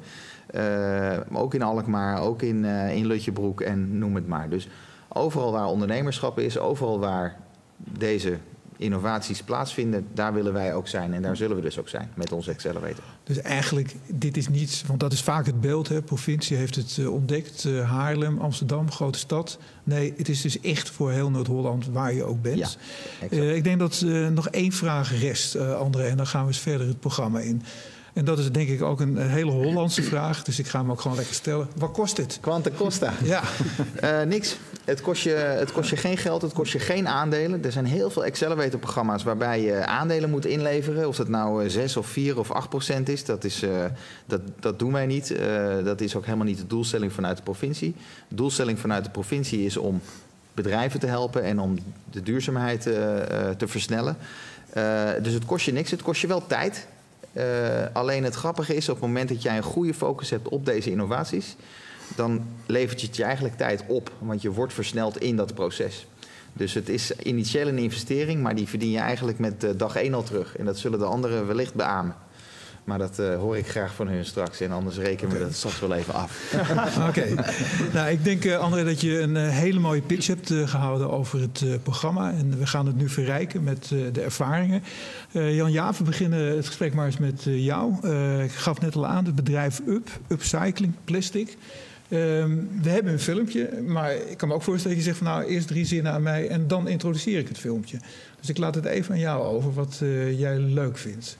Ook 1.32 1.54
in 1.54 1.62
Alkmaar, 1.62 2.20
ook 2.20 2.42
in, 2.42 2.64
uh, 2.64 2.96
in 2.96 3.06
Lutjebroek 3.06 3.60
en 3.60 3.98
noem 3.98 4.14
het 4.14 4.28
maar. 4.28 4.48
Dus 4.48 4.68
overal 5.08 5.52
waar 5.52 5.66
ondernemerschap 5.66 6.38
is, 6.38 6.58
overal 6.58 6.98
waar 6.98 7.36
deze 7.76 8.36
innovaties 8.76 9.42
plaatsvinden, 9.42 10.06
daar 10.14 10.34
willen 10.34 10.52
wij 10.52 10.74
ook 10.74 10.88
zijn. 10.88 11.14
En 11.14 11.22
daar 11.22 11.36
zullen 11.36 11.56
we 11.56 11.62
dus 11.62 11.78
ook 11.78 11.88
zijn 11.88 12.10
met 12.14 12.32
onze 12.32 12.50
Accelerator. 12.50 13.04
Dus 13.24 13.40
eigenlijk, 13.40 13.94
dit 14.06 14.36
is 14.36 14.48
niets, 14.48 14.84
want 14.86 15.00
dat 15.00 15.12
is 15.12 15.22
vaak 15.22 15.46
het 15.46 15.60
beeld. 15.60 15.88
Hè. 15.88 16.02
Provincie 16.02 16.56
heeft 16.56 16.74
het 16.74 16.96
uh, 16.96 17.12
ontdekt, 17.12 17.64
uh, 17.64 17.90
Haarlem, 17.90 18.38
Amsterdam, 18.38 18.90
grote 18.90 19.18
stad. 19.18 19.58
Nee, 19.84 20.14
het 20.16 20.28
is 20.28 20.40
dus 20.40 20.60
echt 20.60 20.90
voor 20.90 21.10
heel 21.10 21.30
Noord-Holland 21.30 21.86
waar 21.86 22.14
je 22.14 22.24
ook 22.24 22.42
bent. 22.42 22.78
Ja, 23.20 23.26
uh, 23.30 23.56
ik 23.56 23.64
denk 23.64 23.78
dat 23.78 24.04
nog 24.30 24.48
één 24.48 24.72
vraag 24.72 25.20
rest, 25.20 25.56
André, 25.56 26.04
en 26.04 26.16
dan 26.16 26.26
gaan 26.26 26.42
we 26.42 26.48
eens 26.48 26.58
verder 26.58 26.86
het 26.86 27.00
programma 27.00 27.40
in. 27.40 27.62
En 28.12 28.24
dat 28.24 28.38
is 28.38 28.52
denk 28.52 28.68
ik 28.68 28.82
ook 28.82 29.00
een 29.00 29.16
hele 29.16 29.50
Hollandse 29.50 30.02
vraag. 30.02 30.42
Dus 30.44 30.58
ik 30.58 30.66
ga 30.66 30.80
hem 30.80 30.90
ook 30.90 31.00
gewoon 31.00 31.16
lekker 31.16 31.34
stellen. 31.34 31.68
Wat 31.76 31.92
kost 31.92 32.16
dit? 32.16 32.38
Quanta 32.40 32.70
costa? 32.76 33.12
Ja. 33.24 33.42
uh, 34.04 34.22
niks. 34.22 34.56
Het 34.84 35.00
kost, 35.00 35.22
je, 35.22 35.30
het 35.30 35.72
kost 35.72 35.90
je 35.90 35.96
geen 35.96 36.16
geld, 36.16 36.42
het 36.42 36.52
kost 36.52 36.72
je 36.72 36.78
geen 36.78 37.08
aandelen. 37.08 37.64
Er 37.64 37.72
zijn 37.72 37.86
heel 37.86 38.10
veel 38.10 38.24
Accelerator-programma's 38.24 39.22
waarbij 39.22 39.62
je 39.62 39.86
aandelen 39.86 40.30
moet 40.30 40.46
inleveren. 40.46 41.08
Of 41.08 41.16
dat 41.16 41.28
nou 41.28 41.70
6 41.70 41.96
of 41.96 42.06
4 42.06 42.38
of 42.38 42.50
8 42.50 42.68
procent 42.68 43.08
is, 43.08 43.24
dat, 43.24 43.44
is 43.44 43.62
uh, 43.62 43.84
dat, 44.26 44.40
dat 44.60 44.78
doen 44.78 44.92
wij 44.92 45.06
niet. 45.06 45.30
Uh, 45.30 45.84
dat 45.84 46.00
is 46.00 46.16
ook 46.16 46.24
helemaal 46.24 46.46
niet 46.46 46.58
de 46.58 46.66
doelstelling 46.66 47.12
vanuit 47.12 47.36
de 47.36 47.42
provincie. 47.42 47.94
De 48.28 48.34
doelstelling 48.34 48.78
vanuit 48.78 49.04
de 49.04 49.10
provincie 49.10 49.64
is 49.64 49.76
om 49.76 50.00
bedrijven 50.54 51.00
te 51.00 51.06
helpen 51.06 51.42
en 51.42 51.58
om 51.58 51.78
de 52.10 52.22
duurzaamheid 52.22 52.82
te 53.56 53.66
versnellen. 53.66 54.16
dus 55.22 55.32
het 55.32 55.44
kost 55.44 55.64
je 55.64 55.72
niks, 55.72 55.90
het 55.90 56.02
kost 56.02 56.20
je 56.20 56.26
wel 56.26 56.46
tijd. 56.46 56.86
Uh, 57.38 57.44
alleen 57.92 58.24
het 58.24 58.34
grappige 58.34 58.76
is, 58.76 58.88
op 58.88 58.94
het 58.94 59.04
moment 59.04 59.28
dat 59.28 59.42
jij 59.42 59.56
een 59.56 59.62
goede 59.62 59.94
focus 59.94 60.30
hebt 60.30 60.48
op 60.48 60.64
deze 60.64 60.90
innovaties, 60.90 61.56
dan 62.16 62.44
levert 62.66 63.00
het 63.00 63.16
je 63.16 63.24
eigenlijk 63.24 63.56
tijd 63.56 63.84
op, 63.86 64.12
want 64.18 64.42
je 64.42 64.50
wordt 64.50 64.72
versneld 64.72 65.18
in 65.18 65.36
dat 65.36 65.54
proces. 65.54 66.06
Dus 66.52 66.74
het 66.74 66.88
is 66.88 67.16
initieel 67.16 67.68
een 67.68 67.78
investering, 67.78 68.42
maar 68.42 68.54
die 68.54 68.68
verdien 68.68 68.90
je 68.90 68.98
eigenlijk 68.98 69.38
met 69.38 69.64
uh, 69.64 69.70
dag 69.76 69.96
één 69.96 70.14
al 70.14 70.22
terug. 70.22 70.56
En 70.56 70.64
dat 70.64 70.78
zullen 70.78 70.98
de 70.98 71.04
anderen 71.04 71.46
wellicht 71.46 71.74
beamen. 71.74 72.16
Maar 72.88 72.98
dat 72.98 73.18
uh, 73.18 73.36
hoor 73.36 73.56
ik 73.56 73.68
graag 73.68 73.94
van 73.94 74.08
hun 74.08 74.24
straks. 74.24 74.60
En 74.60 74.70
anders 74.70 74.96
rekenen 74.96 75.32
we 75.32 75.40
dat 75.40 75.54
straks 75.54 75.80
wel 75.80 75.94
even 75.94 76.14
af. 76.14 76.54
Oké. 77.08 77.24
Nou, 77.92 78.10
ik 78.10 78.24
denk, 78.24 78.44
uh, 78.44 78.58
André, 78.58 78.84
dat 78.84 79.00
je 79.00 79.20
een 79.20 79.34
uh, 79.34 79.48
hele 79.48 79.78
mooie 79.78 80.00
pitch 80.00 80.26
hebt 80.26 80.52
gehouden 80.64 81.10
over 81.10 81.40
het 81.40 81.82
programma. 81.82 82.32
En 82.32 82.58
we 82.58 82.66
gaan 82.66 82.86
het 82.86 82.96
nu 82.96 83.08
verrijken 83.08 83.64
met 83.64 83.88
de 84.12 84.20
ervaringen. 84.20 84.82
Jan 85.30 85.72
Jaap, 85.72 85.96
we 85.96 86.04
beginnen 86.04 86.56
het 86.56 86.66
gesprek 86.66 86.94
maar 86.94 87.06
eens 87.06 87.18
met 87.18 87.42
jou. 87.44 88.08
ik 88.42 88.52
gaf 88.52 88.80
net 88.80 88.96
al 88.96 89.06
aan, 89.06 89.24
het 89.24 89.34
bedrijf 89.34 89.80
Up, 89.86 90.08
Upcycling 90.28 90.94
Plastic. 91.04 91.56
Um, 92.10 92.68
we 92.82 92.90
hebben 92.90 93.12
een 93.12 93.20
filmpje, 93.20 93.70
maar 93.86 94.14
ik 94.14 94.36
kan 94.36 94.48
me 94.48 94.54
ook 94.54 94.62
voorstellen 94.62 94.96
dat 94.96 95.06
je 95.06 95.12
zegt 95.12 95.24
van 95.24 95.34
nou 95.34 95.50
eerst 95.50 95.66
drie 95.68 95.84
zinnen 95.84 96.12
aan 96.12 96.22
mij 96.22 96.48
en 96.48 96.68
dan 96.68 96.88
introduceer 96.88 97.38
ik 97.38 97.48
het 97.48 97.58
filmpje. 97.58 97.98
Dus 98.40 98.48
ik 98.48 98.58
laat 98.58 98.74
het 98.74 98.84
even 98.84 99.12
aan 99.12 99.20
jou 99.20 99.42
over 99.42 99.72
wat 99.72 100.00
uh, 100.02 100.38
jij 100.38 100.58
leuk 100.58 100.98
vindt. 100.98 101.38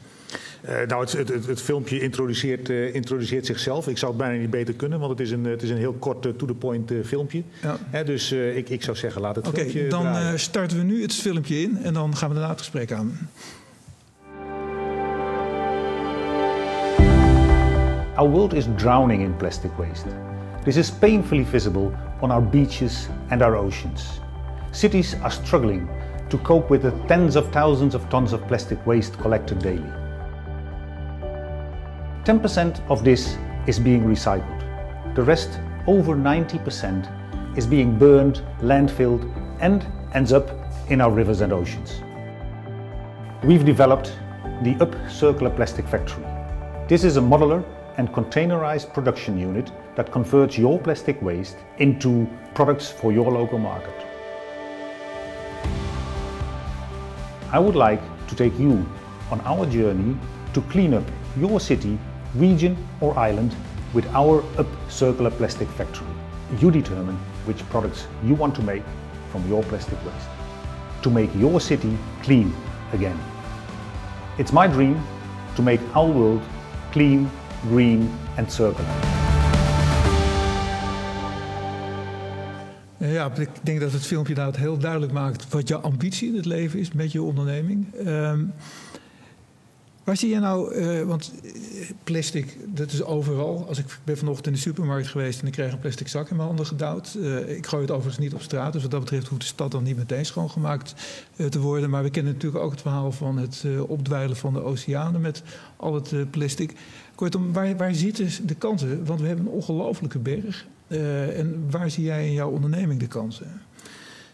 Uh, 0.69 0.87
nou, 0.87 1.01
het, 1.01 1.13
het, 1.13 1.47
het, 1.47 1.63
filmpje 1.63 2.01
introduceert, 2.01 2.69
uh, 2.69 2.95
introduceert, 2.95 3.47
zichzelf. 3.47 3.89
Ik 3.89 3.99
zou 3.99 4.13
het 4.13 4.21
bijna 4.21 4.41
niet 4.41 4.51
beter 4.51 4.75
kunnen, 4.75 4.99
want 4.99 5.11
het 5.11 5.21
is 5.21 5.31
een, 5.31 5.45
het 5.45 5.63
is 5.63 5.71
een 5.71 5.77
heel 5.77 5.93
kort 5.93 6.23
to-the-point 6.23 6.93
filmpje. 7.05 7.43
Ja. 7.93 8.03
dus 8.03 8.33
ik, 8.33 8.69
ik, 8.69 8.83
zou 8.83 8.97
zeggen, 8.97 9.21
laat 9.21 9.37
het 9.37 9.49
okay, 9.49 9.61
filmpje 9.61 9.89
dan 9.89 10.13
dan 10.13 10.39
starten 10.39 10.79
we 10.79 10.85
nu 10.85 11.03
het 11.03 11.15
filmpje 11.15 11.61
in 11.61 11.79
en 11.83 11.95
dan 11.95 12.17
gaan 12.17 12.29
we 12.29 12.35
daarna 12.35 12.51
het 12.51 12.59
gesprek 12.59 12.93
aan. 12.93 13.31
Our 18.15 18.31
world 18.31 18.55
is 18.55 18.65
drowning 18.77 19.23
in 19.23 19.37
plastic 19.37 19.71
waste. 19.77 20.28
This 20.69 20.77
is 20.77 20.91
painfully 20.91 21.45
visible 21.45 21.97
on 22.21 22.31
our 22.31 22.43
beaches 22.43 23.09
and 23.31 23.41
our 23.41 23.57
oceans. 23.57 24.21
Cities 24.71 25.15
are 25.23 25.31
struggling 25.31 25.89
to 26.29 26.37
cope 26.37 26.69
with 26.69 26.83
the 26.83 26.91
tens 27.09 27.37
of 27.37 27.51
thousands 27.53 27.95
of 27.95 28.07
tons 28.11 28.35
of 28.35 28.47
plastic 28.47 28.87
waste 28.87 29.19
collected 29.19 29.61
daily. 29.61 29.91
10% 32.25 32.87
of 32.91 33.03
this 33.03 33.39
is 33.67 33.79
being 33.79 34.05
recycled. 34.05 35.15
The 35.15 35.23
rest, 35.23 35.59
over 35.87 36.15
90%, 36.15 37.57
is 37.57 37.67
being 37.67 37.99
burned, 37.99 38.43
landfilled, 38.61 39.25
and 39.61 39.87
ends 40.13 40.35
up 40.35 40.51
in 40.91 41.01
our 41.01 41.11
rivers 41.11 41.41
and 41.41 41.51
oceans. 41.51 42.03
We've 43.43 43.65
developed 43.65 44.13
the 44.61 44.77
UP 44.83 44.95
Circular 45.11 45.49
Plastic 45.49 45.89
Factory. 45.89 46.27
This 46.89 47.05
is 47.05 47.17
a 47.17 47.23
modular 47.23 47.65
and 47.99 48.09
containerized 48.13 48.95
production 48.95 49.39
unit 49.39 49.71
that 49.97 50.11
converts 50.11 50.57
your 50.57 50.79
plastic 50.79 51.21
waste 51.21 51.59
into 51.79 52.27
products 52.55 52.91
for 52.91 53.13
your 53.13 53.31
local 53.31 53.59
market. 53.59 53.95
I 57.53 57.59
would 57.59 57.75
like 57.75 58.01
to 58.29 58.35
take 58.35 58.59
you 58.59 58.87
on 59.31 59.41
our 59.43 59.67
journey 59.67 60.17
to 60.55 60.63
clean 60.63 60.95
up 60.95 61.05
your 61.37 61.61
city, 61.61 61.99
region 62.35 62.77
or 63.01 63.19
island 63.19 63.55
with 63.93 64.07
our 64.15 64.45
Up 64.59 64.67
Circular 64.89 65.31
Plastic 65.31 65.69
Factory. 65.69 66.07
You 66.61 66.71
determine 66.71 67.17
which 67.47 67.69
products 67.69 68.07
you 68.25 68.35
want 68.35 68.55
to 68.57 68.63
make 68.63 68.83
from 69.33 69.47
your 69.49 69.63
plastic 69.65 69.99
waste 70.05 70.29
to 71.03 71.11
make 71.11 71.35
your 71.35 71.61
city 71.61 71.97
clean 72.23 72.55
again. 72.93 73.19
It's 74.39 74.53
my 74.53 74.67
dream 74.67 75.01
to 75.57 75.63
make 75.63 75.81
our 75.97 76.07
world 76.07 76.43
clean, 76.93 77.31
green 77.71 78.11
and 78.37 78.53
circular. 78.53 79.27
Ja, 82.99 83.37
ik 83.37 83.49
denk 83.63 83.81
dat 83.81 83.93
het 83.93 84.07
filmpje 84.07 84.35
nou 84.35 84.59
heel 84.59 84.79
duidelijk 84.79 85.13
maakt 85.13 85.49
wat 85.49 85.69
jouw 85.69 85.81
ambitie 85.81 86.29
in 86.29 86.37
het 86.37 86.45
leven 86.45 86.79
is 86.79 86.93
met 86.93 87.13
je 87.13 87.23
onderneming. 87.23 87.87
Um, 88.07 88.53
waar 90.05 90.17
zie 90.17 90.29
je 90.29 90.39
nou, 90.39 90.75
uh, 90.75 91.03
want 91.03 91.33
eh, 91.45 91.51
plastic, 92.05 92.57
dat 92.67 92.93
is 92.93 93.03
overal. 93.03 93.65
Als 93.69 93.79
ik 93.79 93.99
ben 94.05 94.19
vanochtend 94.19 94.47
in 94.47 94.53
de 94.53 94.59
supermarkt 94.59 95.09
geweest 95.09 95.41
en 95.41 95.47
ik 95.47 95.53
kreeg 95.53 95.73
een 95.73 95.79
plastic 95.79 96.09
zak 96.09 96.29
in 96.29 96.37
mijn 96.37 96.49
handen 96.49 96.67
gedouwd. 96.67 97.19
Ik 97.47 97.67
gooi 97.67 97.83
het 97.83 97.91
overigens 97.91 98.25
niet 98.25 98.35
op 98.35 98.43
straat, 98.43 98.73
dus 98.73 98.83
wat 98.83 98.91
dat 98.91 99.01
betreft 99.01 99.29
hoeft 99.29 99.41
de 99.41 99.47
stad 99.47 99.71
dan 99.71 99.83
niet 99.83 99.97
meteen 99.97 100.27
schoongemaakt 100.27 100.95
te 101.49 101.61
worden. 101.61 101.91
Maar 101.91 102.03
we 102.03 102.11
kennen 102.11 102.33
natuurlijk 102.33 102.65
ook 102.65 102.71
het 102.71 102.81
verhaal 102.81 103.13
van 103.13 103.39
het 103.39 103.65
opdwijlen 103.87 104.37
van 104.37 104.53
de 104.53 104.63
oceanen 104.63 105.21
met 105.21 105.43
al 105.77 105.95
het 105.95 106.31
plastic. 106.31 106.75
Kortom, 107.19 107.53
waar, 107.53 107.95
zitten 107.95 108.47
de 108.47 108.55
kansen? 108.55 109.05
Want 109.05 109.21
we 109.21 109.27
hebben 109.27 109.47
een 109.47 109.53
ongelofelijke 109.53 110.19
berg. 110.19 110.67
Uh, 110.89 111.39
en 111.39 111.67
waar 111.71 111.91
zie 111.91 112.05
jij 112.05 112.27
in 112.27 112.33
jouw 112.33 112.51
onderneming 112.51 113.01
de 113.01 113.07
kansen? 113.07 113.61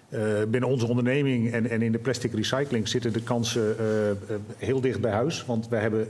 Uh, 0.09 0.21
binnen 0.49 0.71
onze 0.71 0.87
onderneming 0.87 1.53
en, 1.53 1.71
en, 1.71 1.83
in 1.83 1.93
de 1.93 1.99
plastic 1.99 2.33
recycling 2.33 2.89
zitten 2.89 3.13
de 3.13 3.23
kansen 3.23 3.77
uh, 3.81 4.37
heel 4.57 4.81
dicht 4.81 5.01
bij 5.01 5.11
huis. 5.11 5.45
Want 5.47 5.69
wij 5.69 5.81
hebben 5.81 6.09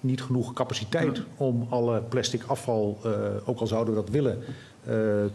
niet 0.00 0.22
genoeg 0.22 0.52
capaciteit 0.52 1.22
om 1.36 1.66
alle 1.70 2.02
plastic 2.02 2.42
afval, 2.46 2.98
ook 3.44 3.58
al 3.58 3.66
zouden 3.66 3.94
we 3.94 4.00
dat 4.00 4.10
willen, 4.10 4.38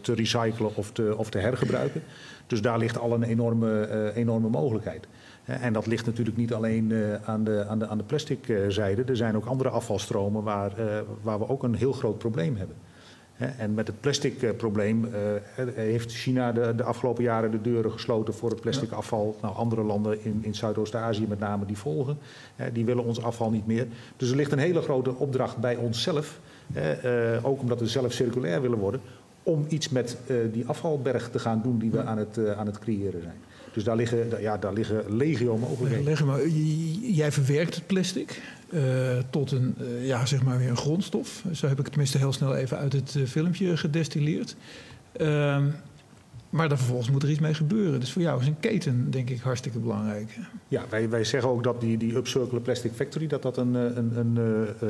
te 0.01 0.13
recyclen 0.13 0.75
of 0.75 0.91
te, 0.91 1.13
of 1.17 1.29
te, 1.29 1.37
hergebruiken. 1.37 2.03
Dus 2.47 2.61
daar 2.61 2.77
ligt 2.77 2.97
al 2.97 3.13
een 3.13 3.23
enorme, 3.23 4.11
enorme 4.15 4.49
mogelijkheid. 4.49 5.07
En 5.45 5.73
dat 5.73 5.87
ligt 5.87 6.05
natuurlijk 6.05 6.37
niet 6.37 6.53
alleen 6.53 6.93
aan 7.25 7.43
de, 7.43 7.65
aan 7.67 7.79
de, 7.79 7.87
aan 7.87 7.97
de 7.97 8.03
plastic 8.03 8.53
zijde. 8.67 9.03
Er 9.03 9.17
zijn 9.17 9.35
ook 9.35 9.45
andere 9.45 9.69
afvalstromen 9.69 10.43
waar, 10.43 10.71
waar 11.21 11.39
we 11.39 11.49
ook 11.49 11.63
een 11.63 11.75
heel 11.75 11.91
groot 11.91 12.17
probleem 12.17 12.55
hebben. 12.55 12.75
En 13.37 13.73
met 13.73 13.87
het 13.87 13.99
plastic 13.99 14.41
eh, 14.41 14.55
probleem 14.57 15.05
eh, 15.05 15.65
heeft 15.73 16.11
China 16.11 16.51
de, 16.51 16.73
de, 16.75 16.83
afgelopen 16.83 17.23
jaren 17.23 17.51
de 17.51 17.61
deuren 17.61 17.91
gesloten 17.91 18.33
voor 18.33 18.49
het 18.49 18.61
plastic 18.61 18.91
afval. 18.91 19.37
Nou, 19.41 19.55
andere 19.55 19.83
landen 19.83 20.23
in, 20.23 20.39
in 20.41 20.55
Zuidoost-Azië 20.55 21.25
met 21.27 21.39
name 21.39 21.65
die 21.65 21.77
volgen. 21.77 22.17
Die 22.73 22.85
willen 22.85 23.03
ons 23.03 23.21
afval 23.21 23.51
niet 23.51 23.67
meer. 23.67 23.87
Dus 24.17 24.29
er 24.29 24.35
ligt 24.35 24.51
een 24.51 24.59
hele 24.59 24.81
grote 24.81 25.15
opdracht 25.15 25.57
bij 25.57 25.75
onszelf. 25.75 26.39
Eh, 26.73 26.91
ook 27.41 27.61
omdat 27.61 27.79
we 27.79 27.87
zelf 27.87 28.11
circulair 28.11 28.61
willen 28.61 28.77
worden. 28.77 29.01
Om 29.43 29.65
iets 29.67 29.89
met 29.89 30.17
die 30.51 30.67
afvalberg 30.67 31.29
te 31.29 31.39
gaan 31.39 31.61
doen 31.63 31.79
die 31.79 31.91
we 31.91 32.03
aan 32.03 32.17
het, 32.17 32.55
aan 32.55 32.65
het 32.65 32.79
creëren 32.79 33.21
zijn. 33.21 33.37
Dus 33.73 33.83
daar 33.83 33.95
liggen, 33.95 34.41
ja, 34.41 34.57
daar 34.57 34.73
liggen 34.73 35.15
legio 35.17 35.57
mogelijkheden. 35.57 36.25
Maar 36.25 36.47
jij 37.01 37.31
verwerkt 37.31 37.75
het 37.75 37.87
plastic 37.87 38.41
uh, 38.69 38.81
tot 39.29 39.51
een, 39.51 39.75
uh, 39.81 40.07
ja, 40.07 40.25
zeg 40.25 40.43
maar 40.43 40.57
weer 40.57 40.69
een 40.69 40.77
grondstof. 40.77 41.43
Zo 41.51 41.67
heb 41.67 41.77
ik 41.77 41.83
het 41.83 41.91
tenminste 41.91 42.17
heel 42.17 42.33
snel 42.33 42.55
even 42.55 42.77
uit 42.77 42.93
het 42.93 43.15
uh, 43.17 43.27
filmpje 43.27 43.77
gedestilleerd. 43.77 44.55
Ehm, 45.11 45.65
maar 46.49 46.69
dan 46.69 46.77
vervolgens 46.77 47.09
moet 47.09 47.23
er 47.23 47.29
iets 47.29 47.39
mee 47.39 47.53
gebeuren. 47.53 47.99
Dus 47.99 48.11
voor 48.11 48.21
jou 48.21 48.41
is 48.41 48.47
een 48.47 48.59
keten, 48.59 49.11
denk 49.11 49.29
ik, 49.29 49.39
hartstikke 49.39 49.79
belangrijk. 49.79 50.37
Ja, 50.67 50.83
wij, 50.89 51.09
wij 51.09 51.23
zeggen 51.23 51.49
ook 51.49 51.63
dat 51.63 51.81
die, 51.81 51.97
die 51.97 52.15
Upcircle 52.15 52.59
Plastic 52.59 52.91
Factory... 52.91 53.27
dat 53.27 53.41
dat 53.41 53.57
een, 53.57 53.73
een, 53.73 54.17
een 54.17 54.37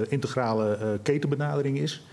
integrale 0.10 1.00
ketenbenadering 1.04 1.80
is 1.80 2.04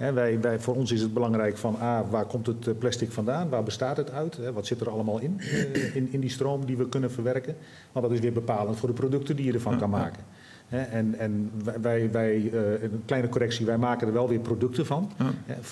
wij, 0.00 0.40
wij, 0.40 0.60
voor 0.60 0.74
ons 0.74 0.92
is 0.92 1.00
het 1.00 1.14
belangrijk 1.14 1.56
van 1.56 1.76
A, 1.82 2.04
waar 2.04 2.24
komt 2.24 2.46
het 2.46 2.66
eh, 2.66 2.74
plastic 2.78 3.12
vandaan? 3.12 3.48
Waar 3.48 3.62
bestaat 3.62 3.96
het 3.96 4.10
uit? 4.10 4.52
wat 4.52 4.66
zit 4.66 4.80
er 4.80 4.90
allemaal 4.90 5.18
in, 5.18 5.40
uh, 5.40 5.96
in, 5.96 6.12
in 6.12 6.20
die 6.20 6.30
stroom 6.30 6.66
die 6.66 6.76
we 6.76 6.88
kunnen 6.88 7.10
verwerken? 7.10 7.56
Want 7.92 8.06
dat 8.06 8.14
is 8.14 8.20
weer 8.20 8.32
bepalend 8.32 8.78
voor 8.78 8.88
de 8.88 8.94
producten 8.94 9.36
die 9.36 9.44
je 9.44 9.52
ervan 9.52 9.78
kan 9.78 9.90
maken. 9.90 10.22
en, 10.68 11.14
en 11.18 11.50
wij, 11.80 12.10
wij 12.10 12.36
uh, 12.36 12.82
een 12.82 13.02
kleine 13.04 13.28
correctie, 13.28 13.66
wij 13.66 13.78
maken 13.78 14.06
er 14.06 14.12
wel 14.12 14.28
weer 14.28 14.38
producten 14.38 14.86
van. 14.86 15.10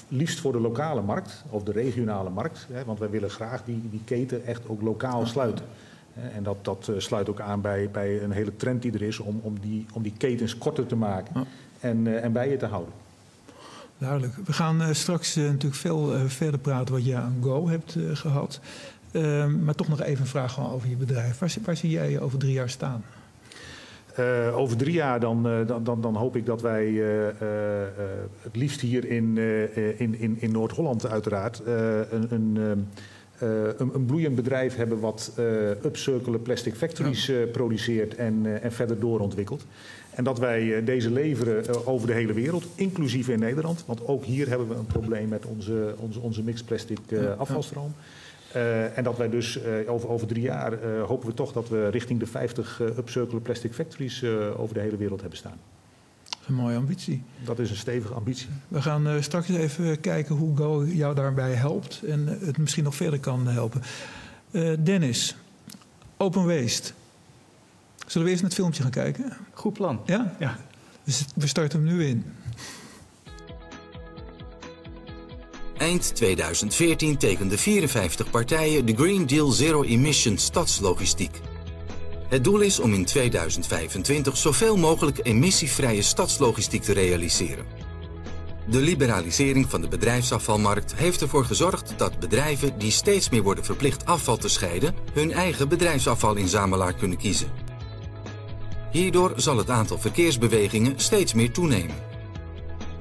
liefst 0.09 0.41
voor 0.41 0.53
de 0.53 0.61
lokale 0.61 1.03
markt 1.03 1.45
of 1.51 1.63
de 1.63 1.73
regionale 1.73 2.31
markt. 2.31 2.67
want 2.87 2.99
wij 2.99 3.11
willen 3.11 3.31
graag 3.31 3.65
die, 3.65 3.83
die 3.91 4.03
keten 4.05 4.45
echt 4.45 4.69
ook 4.69 4.83
lokaal 4.83 5.27
sluiten. 5.27 5.65
En 6.35 6.43
dat, 6.43 6.57
dat 6.63 6.91
sluit 6.97 7.29
ook 7.29 7.41
aan 7.41 7.61
bij, 7.61 7.91
bij 7.91 8.23
een 8.23 8.33
hele 8.33 8.57
trend 8.57 8.83
die 8.83 8.93
er 8.93 9.03
is 9.03 9.19
om, 9.19 9.41
om, 9.43 9.61
die, 9.61 9.87
om 9.93 10.03
die 10.03 10.15
ketens 10.17 10.59
korter 10.59 10.87
te 10.87 10.97
maken 10.97 11.47
en, 11.81 12.23
en 12.23 12.33
bij 12.33 12.51
je 12.51 12.57
te 12.57 12.67
houden. 12.67 12.93
Duidelijk. 13.99 14.35
We 14.45 14.53
gaan 14.53 14.83
uh, 14.83 14.89
straks 14.93 15.37
uh, 15.37 15.45
natuurlijk 15.45 15.75
veel 15.75 16.15
uh, 16.15 16.21
verder 16.27 16.61
praten 16.61 16.95
wat 16.95 17.07
je 17.07 17.17
aan 17.17 17.37
Go 17.43 17.69
hebt 17.69 17.97
gehad. 18.13 18.61
Ehm, 19.11 19.65
maar 19.65 19.75
toch 19.75 19.89
nog 19.89 20.03
even 20.03 20.21
een 20.21 20.27
vraag 20.27 20.73
over 20.73 20.89
je 20.89 20.97
bedrijf. 20.97 21.39
Waar, 21.39 21.55
waar 21.65 21.77
zie 21.77 21.91
jij 21.91 22.11
je 22.11 22.21
over 22.21 22.39
drie 22.39 22.53
jaar 22.53 22.71
staan? 22.71 23.05
over 24.55 24.77
drie 24.77 24.93
jaar 24.93 25.21
dan, 25.21 25.43
dan, 25.67 25.85
dan, 25.85 26.01
dan, 26.01 26.17
hoop 26.17 26.37
ik 26.37 26.47
dat 26.47 26.63
wij 26.63 26.87
het 28.43 28.57
liefst 28.57 28.81
hier 28.81 29.05
in, 29.05 29.39
in, 29.99 30.19
in, 30.19 30.37
in 30.41 30.53
Noord-Holland 30.53 31.07
uiteraard 31.07 31.63
een, 31.67 32.27
een, 32.35 32.57
een, 33.39 33.91
een, 33.95 34.05
bloeiend 34.07 34.35
bedrijf 34.35 34.77
hebben 34.77 35.01
wat 35.01 35.33
upcircular 35.85 36.41
plastic 36.41 36.75
factories 36.75 37.33
produceert 37.53 38.15
en, 38.15 38.63
en 38.63 38.73
verder 38.73 39.01
doorontwikkelt. 39.01 39.65
En 40.19 40.25
dat 40.25 40.39
wij 40.39 40.77
eh, 40.77 40.87
deze 40.87 41.11
leveren 41.11 41.67
eh, 41.67 41.89
over 41.89 42.07
de 42.07 42.13
hele 42.13 42.33
wereld, 42.33 42.67
inclusief 42.75 43.29
in 43.29 43.39
Nederland. 43.39 43.85
Want 43.87 44.07
ook 44.07 44.25
hier 44.25 44.49
hebben 44.49 44.69
we 44.69 44.75
een 44.75 44.87
probleem 44.87 45.29
met 45.29 45.47
onze, 45.47 45.95
onze, 45.97 46.21
onze 46.21 46.43
mixed 46.43 46.67
plastic 46.67 46.99
eh, 47.09 47.39
afvalstroom. 47.39 47.95
Uh, 48.57 48.99
en 48.99 49.05
dat 49.05 49.17
wij 49.17 49.29
dus 49.29 49.59
uh, 49.59 49.91
over, 49.91 50.09
over 50.09 50.27
drie 50.27 50.43
jaar 50.43 50.73
uh, 50.73 51.03
hopen 51.03 51.29
we 51.29 51.35
toch 51.35 51.53
dat 51.53 51.69
we 51.69 51.89
richting 51.89 52.21
de 52.21 52.27
50 52.27 52.81
upcircular 52.81 53.43
plastic 53.43 53.73
factories 53.73 54.25
over 54.57 54.75
de 54.75 54.81
hele 54.81 54.97
wereld 54.97 55.21
hebben 55.21 55.39
staan. 55.39 55.57
Dat 56.29 56.39
is 56.41 56.49
een 56.49 56.55
mooie 56.55 56.77
ambitie. 56.77 57.23
Dat 57.45 57.59
is 57.59 57.71
een 57.71 57.77
stevige 57.77 58.15
ambitie. 58.15 58.49
We 58.69 58.83
gaan 58.83 59.23
straks 59.23 59.49
even 59.49 60.01
kijken 60.01 60.35
hoe 60.35 60.57
Go 60.57 60.85
jou 60.85 61.15
daarbij 61.15 61.53
helpt 61.53 62.03
en 62.07 62.27
het 62.27 62.59
misschien 62.59 62.85
nog 62.85 62.95
verder 62.95 63.21
kan 63.21 63.47
helpen. 63.47 63.83
Dennis, 64.85 65.37
Open 66.17 66.47
Waste. 66.47 66.93
Zullen 68.09 68.27
we 68.27 68.33
eerst 68.33 68.43
naar 68.43 68.51
het 68.51 68.61
filmpje 68.61 68.83
gaan 68.83 68.91
kijken? 68.91 69.37
Goed 69.53 69.73
plan. 69.73 70.01
Ja? 70.05 70.37
Ja. 70.39 70.59
We 71.35 71.47
starten 71.47 71.79
hem 71.85 71.97
nu 71.97 72.07
in. 72.07 72.25
Eind 75.79 76.15
2014 76.15 77.17
tekenden 77.17 77.59
54 77.59 78.31
partijen 78.31 78.87
de 78.87 78.95
Green 78.95 79.27
Deal 79.27 79.51
Zero 79.51 79.83
Emission 79.83 80.39
Stadslogistiek. 80.39 81.41
Het 82.29 82.45
doel 82.45 82.61
is 82.61 82.81
om 82.81 82.93
in 82.93 83.05
2025 83.05 84.37
zoveel 84.37 84.77
mogelijk 84.77 85.21
emissievrije 85.23 86.03
stadslogistiek 86.03 86.83
te 86.83 86.93
realiseren. 86.93 87.65
De 88.71 88.79
liberalisering 88.79 89.71
van 89.71 89.81
de 89.81 89.89
bedrijfsafvalmarkt 89.89 90.95
heeft 90.95 91.23
ervoor 91.23 91.45
gezorgd 91.45 91.95
dat 91.97 92.19
bedrijven 92.19 92.79
die 92.79 92.91
steeds 92.91 93.29
meer 93.29 93.43
worden 93.43 93.65
verplicht 93.65 94.07
afval 94.07 94.37
te 94.37 94.49
scheiden, 94.49 94.95
hun 95.13 95.33
eigen 95.33 95.69
bedrijfsafvalinzamelaar 95.69 96.95
kunnen 96.95 97.19
kiezen. 97.19 97.68
Hierdoor 98.91 99.33
zal 99.37 99.57
het 99.57 99.71
aantal 99.71 99.99
verkeersbewegingen 99.99 100.93
steeds 100.97 101.35
meer 101.35 101.51
toenemen. 101.51 101.97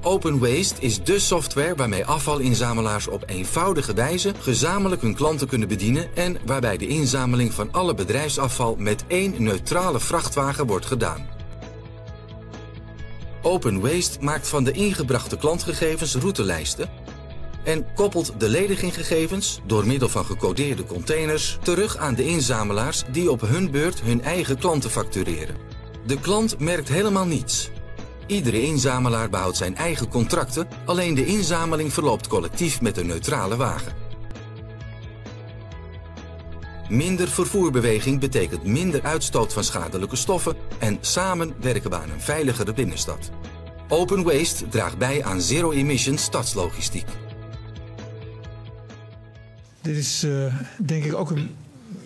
Open 0.02 0.38
Waste 0.38 0.80
is 0.80 1.02
de 1.02 1.18
software 1.18 1.74
waarmee 1.74 2.04
afvalinzamelaars 2.04 3.08
op 3.08 3.22
eenvoudige 3.26 3.94
wijze 3.94 4.32
gezamenlijk 4.40 5.02
hun 5.02 5.14
klanten 5.14 5.48
kunnen 5.48 5.68
bedienen 5.68 6.16
en 6.16 6.36
waarbij 6.46 6.76
de 6.76 6.86
inzameling 6.86 7.54
van 7.54 7.72
alle 7.72 7.94
bedrijfsafval 7.94 8.76
met 8.78 9.04
één 9.06 9.34
neutrale 9.42 10.00
vrachtwagen 10.00 10.66
wordt 10.66 10.86
gedaan. 10.86 11.26
Open 13.42 13.80
Waste 13.80 14.18
maakt 14.20 14.48
van 14.48 14.64
de 14.64 14.72
ingebrachte 14.72 15.36
klantgegevens 15.36 16.14
routelijsten 16.14 16.90
en 17.64 17.86
koppelt 17.94 18.32
de 18.38 18.48
lediginggegevens 18.48 19.60
door 19.66 19.86
middel 19.86 20.08
van 20.08 20.24
gecodeerde 20.24 20.84
containers 20.84 21.58
terug 21.62 21.96
aan 21.96 22.14
de 22.14 22.24
inzamelaars 22.24 23.02
die 23.10 23.30
op 23.30 23.40
hun 23.40 23.70
beurt 23.70 24.00
hun 24.00 24.22
eigen 24.22 24.58
klanten 24.58 24.90
factureren. 24.90 25.56
De 26.08 26.20
klant 26.20 26.58
merkt 26.58 26.88
helemaal 26.88 27.26
niets. 27.26 27.70
Iedere 28.26 28.62
inzamelaar 28.62 29.30
behoudt 29.30 29.56
zijn 29.56 29.76
eigen 29.76 30.08
contracten, 30.08 30.68
alleen 30.84 31.14
de 31.14 31.26
inzameling 31.26 31.92
verloopt 31.92 32.26
collectief 32.26 32.80
met 32.80 32.96
een 32.96 33.06
neutrale 33.06 33.56
wagen. 33.56 33.92
Minder 36.88 37.28
vervoerbeweging 37.28 38.20
betekent 38.20 38.64
minder 38.64 39.02
uitstoot 39.02 39.52
van 39.52 39.64
schadelijke 39.64 40.16
stoffen 40.16 40.56
en 40.78 40.98
samen 41.00 41.54
werken 41.60 41.90
we 41.90 41.96
aan 41.96 42.10
een 42.10 42.20
veiligere 42.20 42.72
binnenstad. 42.72 43.30
Open 43.88 44.22
Waste 44.22 44.68
draagt 44.68 44.98
bij 44.98 45.24
aan 45.24 45.40
zero-emission 45.40 46.18
stadslogistiek. 46.18 47.06
Dit 49.80 49.96
is 49.96 50.24
uh, 50.24 50.54
denk 50.76 51.04
ik 51.04 51.14
ook 51.14 51.30
een 51.30 51.56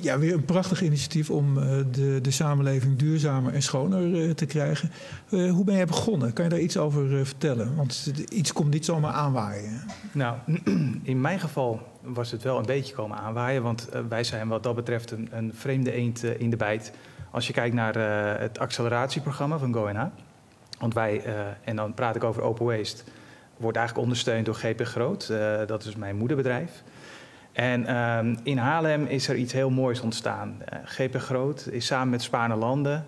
ja, 0.03 0.19
weer 0.19 0.35
een 0.35 0.45
prachtig 0.45 0.83
initiatief 0.83 1.31
om 1.31 1.59
uh, 1.59 1.65
de, 1.91 2.19
de 2.23 2.31
samenleving 2.31 2.99
duurzamer 2.99 3.55
en 3.55 3.63
schoner 3.63 4.03
uh, 4.03 4.31
te 4.31 4.47
krijgen. 4.47 4.91
Uh, 5.31 5.53
hoe 5.53 5.65
ben 5.65 5.75
jij 5.75 5.87
begonnen? 5.87 6.33
Kan 6.33 6.45
je 6.45 6.51
daar 6.51 6.61
iets 6.61 6.77
over 6.77 7.27
vertellen? 7.27 7.77
Want 7.77 8.13
iets 8.29 8.53
komt 8.53 8.71
niet 8.71 8.85
zomaar 8.85 9.13
aanwaaien. 9.13 9.81
Nou, 10.13 10.37
in 11.03 11.21
mijn 11.21 11.41
geval 11.41 11.81
was 12.01 12.31
het 12.31 12.43
wel 12.43 12.59
een 12.59 12.67
beetje 12.67 12.95
komen 12.95 13.17
aanwaaien. 13.17 13.63
Want 13.63 13.89
wij 14.09 14.25
zijn 14.25 14.49
wat 14.49 14.63
dat 14.63 14.75
betreft 14.75 15.11
een, 15.11 15.29
een 15.31 15.53
vreemde 15.55 15.93
eend 15.93 16.25
in 16.25 16.51
de 16.51 16.57
bijt. 16.57 16.93
Als 17.31 17.47
je 17.47 17.53
kijkt 17.53 17.75
naar 17.75 17.95
het 18.41 18.59
acceleratieprogramma 18.59 19.59
van 19.59 19.75
GoNH. 19.75 20.07
Want 20.79 20.95
wij, 20.95 21.25
en 21.65 21.77
dan 21.77 21.95
praat 21.95 22.17
ik 22.17 22.25
over 22.25 22.43
Open 22.43 22.67
Waste, 22.67 23.03
wordt 23.57 23.77
eigenlijk 23.77 24.07
ondersteund 24.07 24.47
door 24.47 24.55
GP 24.55 24.81
Groot. 24.81 25.33
dat 25.67 25.85
is 25.85 25.97
mijn 25.97 26.17
moederbedrijf. 26.17 26.83
En 27.53 27.97
um, 27.97 28.37
in 28.43 28.59
Haarlem 28.59 29.07
is 29.07 29.29
er 29.29 29.37
iets 29.37 29.53
heel 29.53 29.71
moois 29.71 30.01
ontstaan. 30.01 30.57
Uh, 30.59 30.79
eh, 30.79 30.81
GP 30.85 31.17
Groot 31.17 31.69
is 31.71 31.87
samen 31.87 32.11
met 32.11 32.23
Spaarne 32.23 32.55
Landen, 32.55 33.05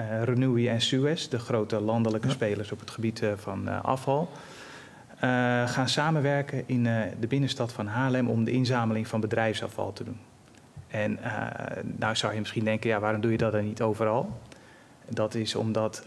uh, 0.00 0.22
Renewi 0.22 0.68
en 0.68 0.80
Suez, 0.80 1.28
de 1.28 1.38
grote 1.38 1.80
landelijke 1.80 2.26
ja. 2.26 2.32
spelers 2.32 2.72
op 2.72 2.80
het 2.80 2.90
gebied 2.90 3.22
uh, 3.22 3.32
van 3.36 3.82
afval, 3.82 4.30
gaan 5.66 5.88
samenwerken 5.88 6.62
in 6.66 6.82
de 7.20 7.26
binnenstad 7.28 7.72
van 7.72 7.86
Haarlem 7.86 8.28
om 8.28 8.44
de 8.44 8.50
inzameling 8.50 9.08
van 9.08 9.20
bedrijfsafval 9.20 9.92
te 9.92 10.04
doen. 10.04 10.18
En 10.88 11.18
nou 11.82 12.16
zou 12.16 12.32
je 12.32 12.38
misschien 12.38 12.64
denken, 12.64 12.90
ja, 12.90 13.00
waarom 13.00 13.20
doe 13.20 13.30
je 13.30 13.36
dat 13.36 13.52
dan 13.52 13.64
niet 13.64 13.82
overal? 13.82 14.40
Dat 15.08 15.34
is 15.34 15.54
omdat 15.54 16.02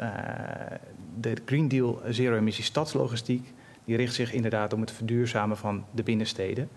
de 1.20 1.34
Green 1.46 1.68
Deal 1.68 2.02
zero-emissie 2.10 2.64
stadslogistiek, 2.64 3.54
die 3.86 3.98
richt 3.98 4.14
zich 4.14 4.34
inderdaad 4.34 4.74
om 4.74 4.82
het 4.82 4.92
verduurzamen 4.92 5.58
van 5.58 5.86
de 5.92 6.04
binnensteden. 6.04 6.70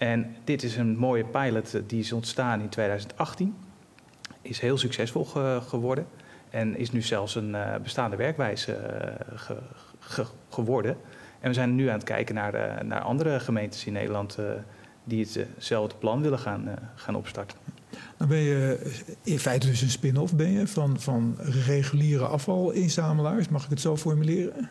En 0.00 0.36
dit 0.44 0.62
is 0.62 0.76
een 0.76 0.96
mooie 0.96 1.24
pilot 1.24 1.74
eh, 1.74 1.82
die 1.86 2.00
is 2.00 2.12
ontstaan 2.12 2.60
in 2.60 2.68
2018. 2.68 3.56
Is 4.42 4.60
heel 4.60 4.78
succesvol 4.78 5.24
ge 5.24 5.60
geworden. 5.68 6.06
En 6.50 6.76
is 6.76 6.92
nu 6.92 7.02
zelfs 7.02 7.34
een 7.34 7.48
uh, 7.48 7.74
bestaande 7.82 8.16
werkwijze 8.16 8.78
ge 10.00 10.24
geworden. 10.48 10.96
En 11.40 11.48
we 11.48 11.54
zijn 11.54 11.74
nu 11.74 11.86
aan 11.86 11.94
het 11.94 12.04
kijken 12.04 12.34
naar, 12.34 12.84
naar 12.84 13.00
andere 13.00 13.40
gemeentes 13.40 13.86
in 13.86 13.92
Nederland 13.92 14.38
die 15.04 15.26
hetzelfde 15.32 15.96
plan 15.98 16.22
willen 16.22 16.38
gaan, 16.38 16.68
gaan 16.94 17.14
opstarten. 17.14 17.58
Dan 18.16 18.28
ben 18.28 18.38
je 18.38 18.92
in 19.22 19.38
feite 19.38 19.66
dus 19.66 19.82
een 19.82 19.90
spin-off 19.90 20.34
ben 20.34 20.50
je 20.50 20.66
van, 20.66 21.00
van 21.00 21.36
reguliere 21.66 22.26
afvalinzamelaars, 22.26 23.48
mag 23.48 23.64
ik 23.64 23.70
het 23.70 23.80
zo 23.80 23.96
formuleren? 23.96 24.70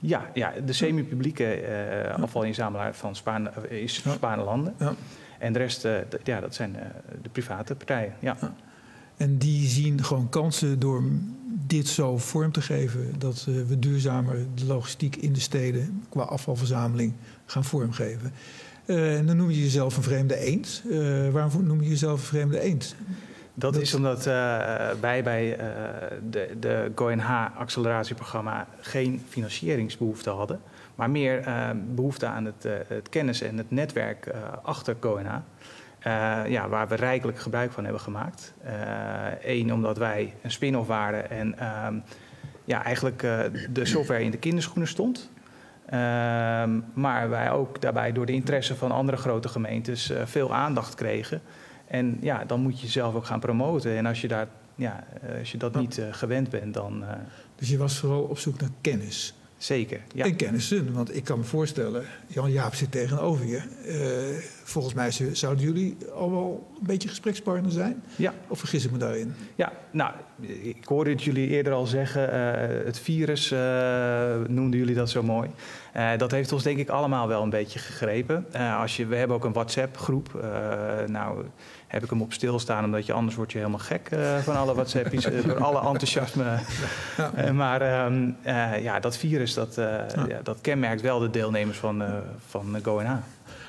Ja, 0.00 0.30
ja 0.34 0.52
de 0.66 0.72
semi-publieke 0.72 1.62
uh, 1.62 2.22
afvalinzamelaar 2.22 2.94
van 2.94 3.16
Spaan, 3.16 3.48
is 3.68 4.02
ja. 4.20 4.36
Landen. 4.36 4.74
Ja. 4.78 4.94
En 5.38 5.52
de 5.52 5.58
rest, 5.58 5.84
uh, 5.84 5.96
ja, 6.24 6.40
dat 6.40 6.54
zijn 6.54 6.74
uh, 6.74 6.80
de 7.22 7.28
private 7.28 7.74
partijen. 7.74 8.14
Ja. 8.18 8.36
ja. 8.40 8.54
En 9.16 9.38
die 9.38 9.68
zien 9.68 10.04
gewoon 10.04 10.28
kansen 10.28 10.78
door 10.78 11.02
dit 11.66 11.88
zo 11.88 12.18
vorm 12.18 12.52
te 12.52 12.60
geven... 12.60 13.14
dat 13.18 13.44
we 13.44 13.78
duurzamer 13.78 14.36
de 14.54 14.64
logistiek 14.66 15.16
in 15.16 15.32
de 15.32 15.40
steden 15.40 16.04
qua 16.08 16.22
afvalverzameling 16.22 17.12
gaan 17.46 17.64
vormgeven. 17.64 18.32
en 18.86 19.26
dan 19.26 19.36
noem 19.36 19.50
je 19.50 19.62
jezelf 19.62 19.96
een 19.96 20.02
vreemde 20.02 20.36
eend. 20.36 20.82
waarom 21.32 21.66
noem 21.66 21.82
je 21.82 21.88
jezelf 21.88 22.20
een 22.20 22.26
vreemde 22.26 22.60
eend? 22.60 22.96
Dat, 23.58 23.76
is 23.76 23.94
omdat 23.94 24.18
uh, 24.18 24.34
wij 25.00 25.22
bij 25.22 25.58
uh, 25.58 25.64
de, 26.30 26.56
de 26.60 26.92
GoNH-acceleratieprogramma 26.94 28.66
geen 28.80 29.22
financieringsbehoefte 29.28 30.30
hadden, 30.30 30.60
maar 30.94 31.10
meer 31.10 31.46
uh, 31.46 31.70
behoefte 31.94 32.26
aan 32.26 32.44
het, 32.44 32.68
het, 32.88 33.08
kennis 33.08 33.40
en 33.40 33.58
het 33.58 33.70
netwerk 33.70 34.30
achter 34.62 34.96
GoNH. 35.00 35.36
ja, 36.48 36.68
waar 36.68 36.88
we 36.88 36.94
rijkelijk 36.94 37.38
gebruik 37.38 37.72
van 37.72 37.84
hebben 37.84 38.02
gemaakt. 38.02 38.54
Eén, 39.42 39.72
omdat 39.72 39.98
wij 39.98 40.34
een 40.42 40.50
spin-off 40.50 40.88
waren 40.88 41.30
en 41.30 41.58
ehm, 41.58 41.98
ja, 42.64 42.84
eigenlijk 42.84 43.20
de 43.70 43.84
software 43.84 44.22
in 44.22 44.30
de 44.30 44.38
kinderschoenen 44.38 44.88
stond. 44.88 45.30
Ehm, 45.86 46.80
maar 46.94 47.30
wij 47.30 47.50
ook 47.50 47.80
daarbij 47.80 48.12
door 48.12 48.26
de 48.26 48.32
interesse 48.32 48.74
van 48.74 48.92
andere 48.92 49.16
grote 49.16 49.48
gemeentes 49.48 50.12
veel 50.24 50.54
aandacht 50.54 50.94
kregen. 50.94 51.40
En 51.86 52.18
ja, 52.20 52.44
dan 52.44 52.60
moet 52.60 52.80
je 52.80 52.86
zelf 52.86 53.14
ook 53.14 53.24
gaan 53.24 53.40
promoten. 53.40 53.96
En 53.96 54.06
als 54.06 54.20
je, 54.20 54.28
daar, 54.28 54.48
ja, 54.74 55.04
eh, 55.22 55.38
als 55.38 55.52
je 55.52 55.58
dat 55.58 55.74
niet 55.74 55.98
uh, 55.98 56.06
gewend 56.10 56.50
bent, 56.50 56.74
dan. 56.74 57.02
Uh... 57.02 57.10
Dus 57.56 57.68
je 57.68 57.78
was 57.78 57.98
vooral 57.98 58.22
op 58.22 58.38
zoek 58.38 58.60
naar 58.60 58.70
kennis. 58.80 59.34
Zeker. 59.58 60.00
Ja. 60.14 60.24
En 60.24 60.36
kennissen, 60.36 60.92
want 60.92 61.16
ik 61.16 61.24
kan 61.24 61.38
me 61.38 61.44
voorstellen, 61.44 62.04
Jan 62.26 62.52
Jaap 62.52 62.74
zit 62.74 62.90
tegenover 62.90 63.46
je. 63.46 63.62
Uh, 63.86 64.42
volgens 64.64 64.94
mij 64.94 65.10
zouden 65.32 65.64
jullie 65.64 65.96
al 66.14 66.30
wel 66.30 66.72
een 66.80 66.86
beetje 66.86 67.08
gesprekspartner 67.08 67.72
zijn. 67.72 68.02
Ja. 68.16 68.34
Of 68.48 68.58
vergis 68.58 68.84
ik 68.84 68.90
me 68.90 68.98
daarin? 68.98 69.34
Ja, 69.54 69.72
nou, 69.90 70.12
ik 70.62 70.84
hoorde 70.84 71.10
het 71.10 71.22
jullie 71.22 71.48
eerder 71.48 71.72
al 71.72 71.86
zeggen. 71.86 72.34
Uh, 72.34 72.84
het 72.84 72.98
virus 72.98 73.52
uh, 73.52 73.58
noemden 74.48 74.78
jullie 74.78 74.94
dat 74.94 75.10
zo 75.10 75.22
mooi. 75.22 75.50
dat 76.16 76.30
heeft 76.30 76.52
ons 76.52 76.62
denk 76.62 76.78
ik 76.78 76.88
allemaal 76.88 77.28
wel 77.28 77.42
een 77.42 77.50
beetje 77.50 77.78
gegrepen. 77.78 78.46
als 78.80 78.96
je, 78.96 79.06
we 79.06 79.16
hebben 79.16 79.36
ook 79.36 79.44
een 79.44 79.52
WhatsApp-groep. 79.52 80.46
nou 81.06 81.44
heb 81.86 82.02
ik 82.04 82.10
hem 82.10 82.22
op 82.22 82.32
stilstaan, 82.32 82.84
omdat 82.84 83.06
je 83.06 83.12
anders 83.12 83.36
word 83.36 83.52
je 83.52 83.58
helemaal 83.58 83.78
gek 83.78 84.10
uh, 84.12 84.36
van 84.38 84.56
alle 84.56 84.74
WhatsApp's, 84.74 85.26
uh, 85.26 85.42
door 85.46 85.64
alle 85.64 85.80
enthousiasme. 85.80 86.58
Ja. 87.16 87.30
Uh, 87.44 87.50
maar 87.50 87.80
ehm, 87.80 88.30
ja, 88.82 89.00
dat 89.00 89.16
virus, 89.16 89.54
dat, 89.54 89.74
ja. 89.74 90.06
Ja, 90.28 90.40
dat 90.42 90.60
kenmerkt 90.60 91.00
wel 91.00 91.18
de 91.18 91.30
deelnemers 91.30 91.78
van, 91.78 92.02
van 92.46 92.76
GoNH. 92.82 93.16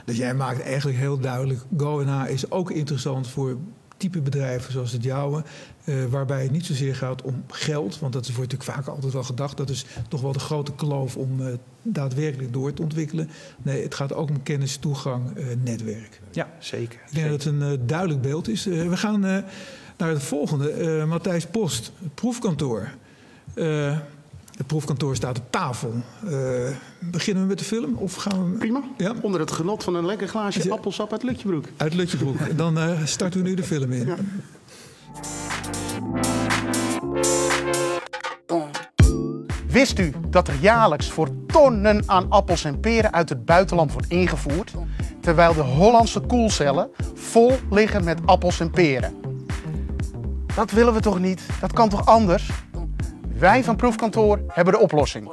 Dus 0.05 0.17
jij 0.17 0.33
maakt 0.33 0.61
eigenlijk 0.61 0.97
heel 0.97 1.19
duidelijk, 1.19 1.61
GoNH 1.77 2.29
is 2.29 2.51
ook 2.51 2.71
interessant 2.71 3.27
voor 3.27 3.57
type 3.97 4.21
bedrijven 4.21 4.71
zoals 4.71 4.91
het 4.91 5.03
jouwe, 5.03 5.43
uh, 5.85 6.05
waarbij 6.05 6.41
het 6.41 6.51
niet 6.51 6.65
zozeer 6.65 6.95
gaat 6.95 7.21
om 7.21 7.43
geld, 7.47 7.99
want 7.99 8.13
dat 8.13 8.25
wordt 8.25 8.51
natuurlijk 8.51 8.77
vaak 8.77 8.87
altijd 8.95 9.13
wel 9.13 9.23
gedacht. 9.23 9.57
Dat 9.57 9.69
is 9.69 9.85
toch 10.07 10.21
wel 10.21 10.31
de 10.31 10.39
grote 10.39 10.73
kloof 10.75 11.15
om 11.15 11.39
uh, 11.39 11.47
daadwerkelijk 11.81 12.53
door 12.53 12.73
te 12.73 12.81
ontwikkelen. 12.81 13.29
Nee, 13.57 13.83
het 13.83 13.95
gaat 13.95 14.13
ook 14.13 14.29
om 14.29 14.43
kennis, 14.43 14.77
toegang, 14.77 15.37
uh, 15.37 15.45
netwerk. 15.63 16.21
Ja, 16.31 16.49
zeker. 16.59 16.99
Ik 17.07 17.13
denk 17.13 17.29
dat 17.29 17.43
het 17.43 17.53
een 17.53 17.87
duidelijk 17.87 18.21
beeld 18.21 18.47
is. 18.47 18.63
we 18.65 18.97
gaan 18.97 19.19
naar 19.19 20.09
het 20.09 20.23
volgende. 20.23 21.03
Matthijs 21.07 21.45
Post, 21.45 21.91
proefkantoor. 22.13 22.89
Het 24.57 24.67
proefkantoor 24.67 25.15
staat 25.15 25.37
op 25.37 25.51
tafel. 25.51 25.93
Uh, 26.23 26.31
beginnen 26.99 27.43
we 27.43 27.49
met 27.49 27.59
de 27.59 27.65
film? 27.65 27.95
Of 27.95 28.15
gaan 28.15 28.51
we... 28.51 28.57
Prima. 28.57 28.81
Ja? 28.97 29.13
Onder 29.21 29.39
het 29.39 29.51
genot 29.51 29.83
van 29.83 29.95
een 29.95 30.05
lekker 30.05 30.27
glaasje 30.27 30.71
appelsap 30.71 31.11
uit 31.11 31.23
Lutjebroek. 31.23 31.65
Uit 31.77 31.93
Lutjebroek. 31.93 32.57
Dan 32.57 32.77
uh, 32.77 33.05
starten 33.05 33.41
we 33.41 33.49
nu 33.49 33.55
de 33.55 33.63
film 33.63 33.91
in. 33.91 34.05
Ja. 34.07 34.15
Wist 39.67 39.99
u 39.99 40.13
dat 40.29 40.47
er 40.47 40.55
jaarlijks 40.59 41.09
voor 41.09 41.29
tonnen 41.47 42.03
aan 42.05 42.29
appels 42.29 42.63
en 42.63 42.79
peren 42.79 43.13
uit 43.13 43.29
het 43.29 43.45
buitenland 43.45 43.91
wordt 43.91 44.07
ingevoerd, 44.07 44.73
terwijl 45.21 45.53
de 45.53 45.61
Hollandse 45.61 46.19
koelcellen 46.19 46.89
vol 47.13 47.51
liggen 47.69 48.03
met 48.03 48.19
appels 48.25 48.59
en 48.59 48.71
peren? 48.71 49.15
Dat 50.55 50.71
willen 50.71 50.93
we 50.93 50.99
toch 50.99 51.19
niet? 51.19 51.41
Dat 51.61 51.73
kan 51.73 51.89
toch 51.89 52.05
anders? 52.05 52.49
Wij 53.39 53.63
van 53.63 53.75
Proefkantoor 53.75 54.39
hebben 54.47 54.73
de 54.73 54.79
oplossing. 54.79 55.31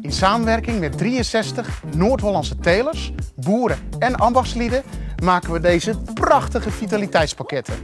In 0.00 0.12
samenwerking 0.12 0.80
met 0.80 0.98
63 0.98 1.82
Noord-Hollandse 1.94 2.58
telers, 2.58 3.12
boeren 3.34 3.78
en 3.98 4.16
ambachtslieden 4.16 4.82
maken 5.22 5.52
we 5.52 5.60
deze 5.60 5.98
prachtige 6.14 6.70
vitaliteitspakketten. 6.70 7.74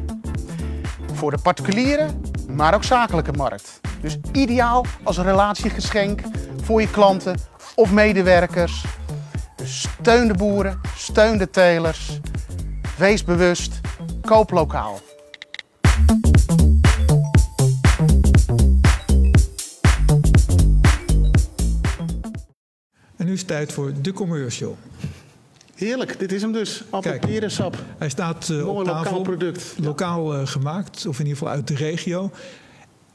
Voor 1.13 1.31
de 1.31 1.39
particuliere, 1.43 2.09
maar 2.49 2.75
ook 2.75 2.85
zakelijke 2.85 3.33
markt. 3.33 3.81
Dus 4.01 4.19
ideaal 4.33 4.85
als 5.03 5.19
relatiegeschenk 5.19 6.21
voor 6.63 6.81
je 6.81 6.91
klanten 6.91 7.37
of 7.75 7.93
medewerkers. 7.93 8.85
Dus 9.57 9.81
steun 9.81 10.29
de 10.29 10.35
boeren, 10.35 10.81
steun 10.97 11.39
de 11.39 11.51
telers. 11.51 12.21
Wees 12.99 13.25
bewust, 13.25 13.81
koop 14.21 14.51
lokaal. 14.51 15.01
En 23.23 23.29
nu 23.29 23.35
is 23.35 23.41
het 23.41 23.49
tijd 23.49 23.73
voor 23.73 23.93
de 24.01 24.13
commercial. 24.13 24.79
Heerlijk, 25.75 26.19
dit 26.19 26.33
is 26.33 26.43
hem 26.43 26.53
dus. 26.53 26.85
Appelperensap. 26.91 27.77
Hij 27.99 28.09
staat 28.09 28.49
eh, 28.51 28.69
op 28.69 28.85
tafel. 28.85 29.03
lokaal 29.03 29.23
product. 29.23 29.75
Lokaal 29.79 30.35
eh, 30.35 30.47
gemaakt, 30.47 31.07
of 31.07 31.19
in 31.19 31.27
ieder 31.27 31.39
geval 31.39 31.55
uit 31.55 31.69
de 31.69 31.75
regio. 31.75 32.31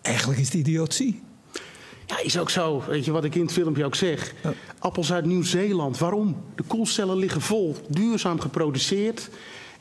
Eigenlijk 0.02 0.40
is 0.40 0.46
het 0.46 0.54
idiotie. 0.54 1.22
Ja, 2.06 2.20
is 2.20 2.38
ook 2.40 2.50
zo. 2.50 2.84
Weet 2.88 3.06
je 3.06 3.12
wat 3.12 3.24
ik 3.24 3.36
in 3.36 3.42
het 3.42 3.52
filmpje 3.52 3.86
ook 3.86 3.96
zeg? 3.96 4.34
Ja. 4.44 4.54
Appels 4.80 5.14
uit 5.14 5.26
Nieuw-Zeeland. 5.26 5.98
Waarom? 5.98 6.44
De 6.56 6.64
koelcellen 6.64 7.18
liggen 7.18 7.42
vol, 7.42 7.76
duurzaam 7.88 8.40
geproduceerd. 8.40 9.30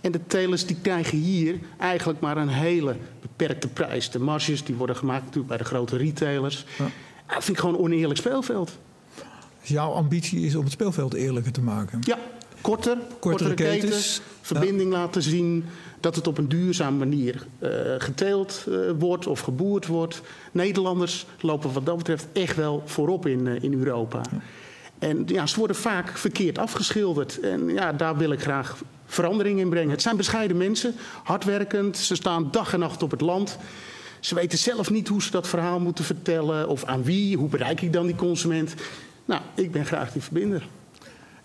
En 0.01 0.13
de 0.13 0.21
telers 0.27 0.67
die 0.67 0.77
krijgen 0.83 1.19
hier 1.19 1.59
eigenlijk 1.79 2.21
maar 2.21 2.37
een 2.37 2.49
hele 2.49 2.97
beperkte 3.21 3.69
prijs. 3.69 4.11
De 4.11 4.19
marges 4.19 4.65
die 4.65 4.75
worden 4.75 4.97
gemaakt 4.97 5.25
natuurlijk 5.25 5.49
bij 5.49 5.59
de 5.59 5.65
grote 5.65 5.97
retailers. 5.97 6.65
Ja. 6.79 6.85
Dat 7.27 7.45
vind 7.45 7.57
ik 7.57 7.59
gewoon 7.59 7.75
een 7.75 7.81
oneerlijk 7.81 8.19
speelveld. 8.19 8.79
Dus 9.67 9.75
jouw 9.75 9.91
ambitie 9.91 10.41
is 10.47 10.55
om 10.55 10.63
het 10.63 10.73
speelveld 10.73 11.15
eerlijker 11.15 11.53
te 11.53 11.61
maken. 11.61 11.99
Ja, 12.03 12.19
korter, 12.61 12.99
kortere, 13.19 13.55
ketens, 13.55 13.81
ketens. 13.81 14.21
verbinding 14.41 14.93
laten 14.93 15.23
zien 15.23 15.65
dat 16.01 16.17
het 16.17 16.27
op 16.27 16.39
een 16.39 16.49
duurzame 16.49 16.99
manier 16.99 17.47
eh, 17.59 17.71
geteeld 17.99 18.65
eh, 18.69 18.77
wordt 18.99 19.27
of 19.27 19.41
geboerd 19.41 19.87
wordt. 19.87 20.23
Nederlanders 20.53 21.27
lopen 21.41 21.73
wat 21.73 21.87
dat 21.87 21.97
betreft 21.97 22.27
echt 22.33 22.57
wel 22.57 22.83
voorop 22.85 23.27
in, 23.27 23.47
eh, 23.47 23.63
in 23.63 23.75
Europa. 23.75 24.21
En 24.99 25.23
ja, 25.27 25.47
ze 25.47 25.59
worden 25.59 25.77
vaak 25.77 26.19
verkeerd 26.19 26.59
afgeschilderd. 26.59 27.41
En 27.41 27.69
ja, 27.69 27.93
daar 27.93 28.17
wil 28.17 28.31
ik 28.31 28.41
graag 28.41 28.77
verandering 29.07 29.61
in 29.61 29.69
brengen. 29.69 29.91
Het 29.91 30.03
zijn 30.03 30.17
bescheiden 30.17 30.57
mensen, 30.57 30.95
hardwerkend. 31.23 31.97
Ze 31.97 32.15
staan 32.15 32.49
dag 32.51 32.73
en 32.73 32.79
nacht 32.79 33.03
op 33.03 33.11
het 33.11 33.21
land. 33.21 33.59
Ze 34.21 34.35
weten 34.35 34.59
zelf 34.59 34.91
niet 34.91 35.09
hoe 35.09 35.23
ze 35.23 35.31
dat 35.31 35.49
verhaal 35.49 35.81
moeten 35.81 36.05
vertellen 36.05 36.69
of 36.69 36.85
aan 36.85 37.03
wie. 37.03 37.37
Hoe 37.37 37.49
bereik 37.49 37.81
ik 37.81 37.93
dan 37.93 38.07
die 38.07 38.17
consument? 38.17 38.75
Nou, 39.27 39.43
ik 39.55 39.73
ben 39.73 39.87
graag 39.87 40.13
die 40.13 40.23
verbinder. 40.23 40.67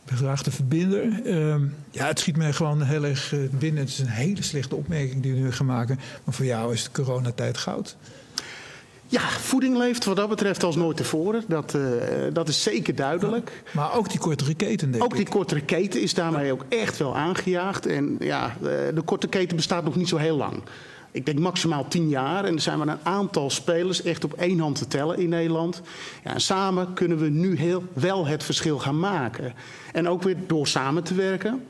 Ik 0.03 0.07
ben 0.07 0.17
graag 0.17 0.43
de 0.43 0.51
verbinder. 0.51 1.25
Ehm, 1.25 1.65
ja, 1.91 2.07
het 2.07 2.19
schiet 2.19 2.37
mij 2.37 2.53
gewoon 2.53 2.81
heel 2.81 3.05
erg 3.05 3.33
eh, 3.33 3.39
binnen. 3.49 3.81
Het 3.81 3.89
is 3.91 3.99
een 3.99 4.07
hele 4.07 4.43
slechte 4.43 4.75
opmerking 4.75 5.21
die 5.21 5.33
we 5.33 5.39
nu 5.39 5.51
gaan 5.51 5.65
maken. 5.65 5.99
Maar 6.23 6.33
voor 6.33 6.45
jou 6.45 6.73
is 6.73 6.83
de 6.83 6.91
coronatijd 6.91 7.57
goud. 7.57 7.97
Ja, 9.11 9.29
voeding 9.29 9.77
leeft 9.77 10.05
wat 10.05 10.15
dat 10.15 10.29
betreft 10.29 10.63
als 10.63 10.75
nooit 10.75 10.97
tevoren. 10.97 11.43
Dat, 11.47 11.75
eh, 11.75 11.81
dat 12.33 12.47
is 12.47 12.63
zeker 12.63 12.95
duidelijk. 12.95 13.63
Maar 13.71 13.93
ook 13.95 14.09
die 14.09 14.19
kortere 14.19 14.53
keten, 14.53 14.91
denk 14.91 15.03
Ook 15.03 15.15
die 15.15 15.29
kortere 15.29 15.61
keten 15.61 16.01
is 16.01 16.13
daarmee 16.13 16.51
ook 16.51 16.65
echt 16.69 16.97
wel 16.97 17.17
aangejaagd. 17.17 17.85
En 17.85 18.15
ja, 18.19 18.45
eh, 18.45 18.69
de 18.95 19.01
korte 19.05 19.27
keten 19.27 19.55
bestaat 19.55 19.83
nog 19.83 19.95
niet 19.95 20.07
zo 20.07 20.17
heel 20.17 20.37
lang. 20.37 20.63
Ik 21.11 21.25
denk 21.25 21.39
maximaal 21.39 21.87
tien 21.87 22.09
jaar. 22.09 22.45
En 22.45 22.53
er 22.53 22.61
zijn 22.61 22.77
maar 22.77 22.87
een 22.87 23.03
aantal 23.05 23.49
spelers 23.49 24.03
echt 24.03 24.23
op 24.23 24.33
één 24.33 24.59
hand 24.59 24.75
te 24.77 24.87
tellen 24.87 25.17
in 25.17 25.29
Nederland. 25.29 25.81
Ja, 26.23 26.33
en 26.33 26.41
samen 26.41 26.93
kunnen 26.93 27.17
we 27.17 27.29
nu 27.29 27.57
heel 27.57 27.83
wel 27.93 28.25
het 28.25 28.43
verschil 28.43 28.79
gaan 28.79 28.99
maken. 28.99 29.53
En 29.93 30.07
ook 30.07 30.23
weer 30.23 30.37
door 30.47 30.67
samen 30.67 31.03
te 31.03 31.13
werken. 31.15 31.63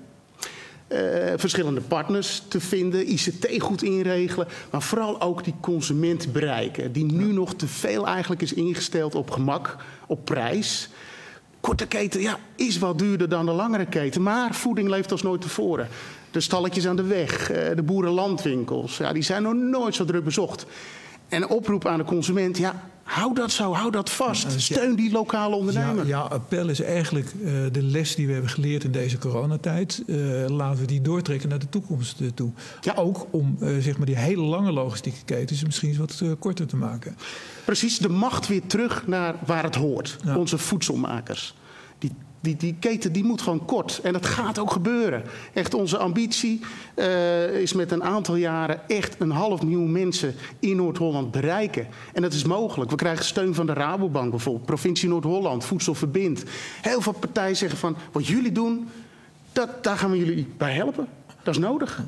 eh, 0.87 1.33
verschillende 1.35 1.81
partners 1.81 2.43
te 2.47 2.59
vinden, 2.59 3.11
ICT 3.11 3.61
goed 3.61 3.83
inregelen, 3.83 4.47
maar 4.71 4.81
vooral 4.81 5.21
ook 5.21 5.43
die 5.43 5.55
consument 5.61 6.31
bereiken, 6.33 6.91
die 6.91 7.05
nu 7.05 7.33
nog 7.33 7.53
te 7.53 7.67
veel 7.67 8.07
eigenlijk 8.07 8.41
is 8.41 8.53
ingesteld 8.53 9.15
op 9.15 9.31
gemak, 9.31 9.75
op 10.07 10.25
prijs. 10.25 10.89
Korte 11.61 11.87
keten 11.87 12.21
ja, 12.21 12.39
is 12.55 12.77
wat 12.77 12.99
duurder 12.99 13.29
dan 13.29 13.45
de 13.45 13.51
langere 13.51 13.85
keten, 13.85 14.21
maar 14.21 14.55
voeding 14.55 14.89
leeft 14.89 15.11
als 15.11 15.21
nooit 15.21 15.41
tevoren. 15.41 15.87
De 16.31 16.39
stalletjes 16.39 16.87
aan 16.87 16.95
de 16.95 17.03
weg, 17.03 17.51
eh, 17.51 17.75
de 17.75 17.83
boerenlandwinkels, 17.83 18.97
ja, 18.97 19.13
die 19.13 19.23
zijn 19.23 19.43
nog 19.43 19.53
nooit 19.53 19.95
zo 19.95 20.05
druk 20.05 20.23
bezocht. 20.23 20.65
En 21.27 21.47
oproep 21.47 21.85
aan 21.85 21.97
de 21.97 22.03
consument, 22.03 22.57
ja, 22.57 22.89
hou 23.03 23.33
dat 23.33 23.51
zo, 23.51 23.73
hou 23.73 23.91
dat 23.91 24.09
vast. 24.09 24.51
dus 24.51 24.65
Steun 24.65 24.95
die 24.95 25.11
lokale 25.11 25.55
ondernemer. 25.55 26.07
Ja, 26.07 26.19
appel 26.19 26.69
is 26.69 26.81
eigenlijk 26.81 27.27
eh, 27.27 27.51
de 27.71 27.83
les 27.83 28.15
die 28.15 28.27
we 28.27 28.33
hebben 28.33 28.51
geleerd 28.51 28.83
in 28.83 28.91
deze 28.91 29.17
coronatijd. 29.17 30.03
Eh, 30.07 30.15
laten 30.47 30.79
we 30.79 30.85
die 30.85 31.01
doortrekken 31.01 31.49
naar 31.49 31.59
de 31.59 31.69
toekomst 31.69 32.21
toe. 32.33 32.51
Ja. 32.81 32.93
Ook 32.95 33.27
om 33.29 33.57
zeg 33.79 33.97
maar 33.97 34.05
die 34.05 34.17
hele 34.17 34.41
lange 34.41 34.71
logistieke 34.71 35.23
ketens 35.25 35.63
misschien 35.63 35.89
eens 35.89 35.97
wat 35.97 36.23
korter 36.39 36.67
te 36.67 36.75
maken. 36.75 37.17
Precies, 37.65 37.97
de 37.97 38.09
macht 38.09 38.47
weer 38.47 38.67
terug 38.67 39.07
naar 39.07 39.35
waar 39.45 39.63
het 39.63 39.75
hoort. 39.75 40.17
Ja. 40.25 40.37
Onze 40.37 40.57
voedselmakers. 40.57 41.55
Die, 42.41 42.55
die, 42.55 42.75
keten 42.79 43.11
die 43.11 43.23
moet 43.23 43.41
gewoon 43.41 43.65
kort. 43.65 43.99
En 44.03 44.13
dat 44.13 44.25
gaat 44.25 44.59
ook 44.59 44.71
gebeuren. 44.71 45.23
Echt, 45.53 45.73
onze 45.73 45.97
ambitie 45.97 46.61
eh, 46.95 47.61
is 47.61 47.73
met 47.73 47.91
een 47.91 48.03
aantal 48.03 48.35
jaren 48.35 48.89
echt 48.89 49.15
een 49.19 49.31
half 49.31 49.61
miljoen 49.61 49.91
mensen 49.91 50.35
in 50.59 50.75
Noord-Holland 50.75 51.31
bereiken. 51.31 51.87
En 52.13 52.21
dat 52.21 52.33
is 52.33 52.43
mogelijk. 52.43 52.89
We 52.89 52.95
krijgen 52.95 53.25
steun 53.25 53.53
van 53.53 53.65
de 53.65 53.73
Rabobank 53.73 54.29
bijvoorbeeld. 54.29 54.65
Provincie 54.65 55.09
Noord-Holland, 55.09 55.65
Voedsel 55.65 55.93
Verbindt. 55.93 56.43
Heel 56.81 57.01
veel 57.01 57.13
partijen 57.13 57.55
zeggen 57.55 57.77
van, 57.77 57.95
wat 58.11 58.27
jullie 58.27 58.51
doen, 58.51 58.87
dat, 59.51 59.83
daar 59.83 59.97
gaan 59.97 60.11
we 60.11 60.17
jullie 60.17 60.47
bij 60.57 60.73
helpen. 60.73 61.07
Dat 61.43 61.55
is 61.55 61.61
nodig. 61.61 62.03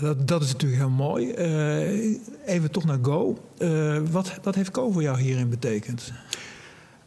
Dat, 0.00 0.28
dat 0.28 0.42
is 0.42 0.52
natuurlijk 0.52 0.80
heel 0.80 0.90
mooi. 0.90 1.30
Eh, 1.30 2.18
even 2.44 2.70
toch 2.70 2.84
naar 2.84 2.98
Go. 3.02 3.38
Eh, 3.58 3.98
wat, 4.10 4.32
wat 4.42 4.54
heeft 4.54 4.74
Go 4.74 4.90
voor 4.90 5.02
jou 5.02 5.20
hierin 5.20 5.48
betekend? 5.48 6.12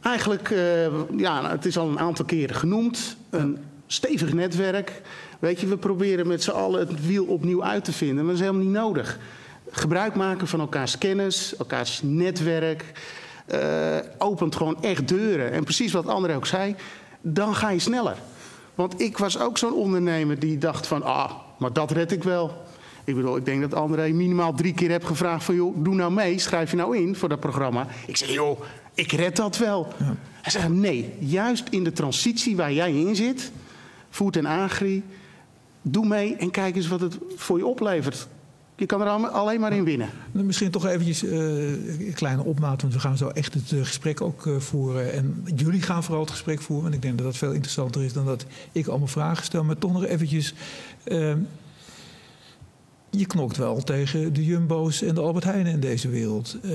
Eigenlijk, 0.02 0.50
eh, 0.50 1.18
ja, 1.18 1.50
het 1.50 1.66
is 1.66 1.78
al 1.78 1.90
een 1.90 2.00
aantal 2.00 2.26
keren 2.26 2.56
genoemd. 2.56 3.18
Een 3.30 3.58
stevig 3.88 4.34
netwerk. 4.34 5.02
Weet 5.40 5.60
je, 5.60 5.68
we 5.68 5.78
proberen 5.78 6.28
met 6.28 6.44
z'n 6.44 6.52
allen 6.52 6.80
het 6.80 7.06
wiel 7.08 7.26
opnieuw 7.26 7.64
uit 7.64 7.84
te 7.84 7.92
vinden. 7.94 8.16
Maar 8.16 8.26
dat 8.26 8.34
is 8.34 8.40
helemaal 8.40 8.66
niet 8.66 8.74
nodig. 8.74 9.20
Gebruik 9.72 10.16
maken 10.16 10.48
van 10.48 10.60
elkaars 10.60 10.98
kennis, 10.98 11.56
elkaars 11.58 12.02
netwerk. 12.04 12.92
eh, 13.46 13.98
opent 14.18 14.56
gewoon 14.56 14.84
echt 14.84 15.08
deuren. 15.08 15.52
En 15.52 15.64
precies 15.64 15.92
wat 15.92 16.08
André 16.08 16.36
ook 16.36 16.46
zei, 16.46 16.76
dan 17.22 17.56
ga 17.56 17.70
je 17.70 17.80
sneller. 17.80 18.16
Want 18.76 19.02
ik 19.02 19.18
was 19.18 19.40
ook 19.40 19.58
zo'n 19.58 19.74
ondernemer 19.74 20.40
die 20.40 20.58
dacht 20.58 20.88
van... 20.88 21.04
ah, 21.04 21.32
maar 21.58 21.74
dat 21.74 21.92
red 21.92 22.12
ik 22.12 22.24
wel. 22.24 22.64
Ik 23.04 23.16
bedoel, 23.16 23.38
ik 23.38 23.46
denk 23.46 23.62
dat 23.62 23.74
André 23.74 24.10
minimaal 24.10 24.54
drie 24.54 24.74
keer 24.74 24.92
heb 24.92 25.04
gevraagd 25.04 25.44
van... 25.44 25.56
joh, 25.56 25.76
doe 25.84 25.96
nou 25.96 26.12
mee, 26.14 26.40
schrijf 26.40 26.72
je 26.72 26.78
nou 26.78 26.98
in 26.98 27.16
voor 27.16 27.30
dat 27.30 27.40
programma. 27.40 27.88
Ik 28.08 28.18
zei, 28.18 28.32
joh, 28.32 28.62
ik 28.94 29.12
red 29.12 29.36
dat 29.36 29.58
wel. 29.58 29.88
Hij 30.42 30.52
zei, 30.52 30.70
nee, 30.74 31.14
juist 31.20 31.68
in 31.70 31.84
de 31.84 31.92
transitie 31.92 32.56
waar 32.56 32.74
jij 32.74 32.94
in 32.94 33.16
zit... 33.16 33.52
Food 34.10 34.36
en 34.36 34.46
Agri, 34.46 35.04
doe 35.82 36.06
mee 36.08 36.36
en 36.36 36.52
kijk 36.52 36.76
eens 36.76 36.88
wat 36.88 37.02
het 37.02 37.18
voor 37.36 37.58
je 37.58 37.66
oplevert. 37.66 38.28
Je 38.76 38.86
kan 38.86 39.02
er 39.02 39.08
al- 39.08 39.28
alleen 39.28 39.60
maar 39.60 39.74
in 39.74 39.84
winnen. 39.84 40.10
Misschien 40.32 40.72
toch 40.72 40.86
eventjes 40.86 41.24
eh, 41.24 41.32
een 42.08 42.14
kleine 42.14 42.44
opmaat, 42.44 42.82
want 42.82 42.94
we 42.94 43.00
gaan 43.00 43.18
zo 43.18 43.28
echt 43.28 43.54
het 43.54 43.72
eh, 43.72 43.80
gesprek 43.80 44.22
ook 44.22 44.48
eh, 44.48 44.58
voeren. 44.58 45.14
En 45.14 45.44
jullie 45.56 45.82
gaan 45.82 46.04
vooral 46.04 46.22
het 46.22 46.32
gesprek 46.32 46.62
voeren. 46.62 46.88
En 46.88 46.94
ik 46.94 47.02
denk 47.02 47.18
dat 47.18 47.26
dat 47.26 47.38
veel 47.38 47.52
interessanter 47.52 48.04
is 48.04 48.14
dan 48.14 48.26
dat 48.26 48.46
ik 48.72 48.88
allemaal 48.88 49.08
vragen 49.08 49.44
stel. 49.44 49.64
Maar 49.64 49.78
toch 49.78 49.94
nog 49.94 50.06
eventjes. 50.06 50.54
Je 53.12 53.26
knokt 53.26 53.58
wel 53.58 53.84
tegen 53.84 54.34
de 54.34 54.46
Jumbo's 54.46 55.02
en 55.02 55.16
de 55.16 55.22
Albert 55.22 55.44
Heijnen 55.44 55.72
in 55.72 55.80
deze 55.80 56.10
wereld. 56.10 56.58
Eh, 56.64 56.72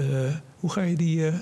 hoe 0.60 0.70
ga 0.70 0.82
je 0.82 0.96
die 0.96 1.26
eh, 1.26 1.34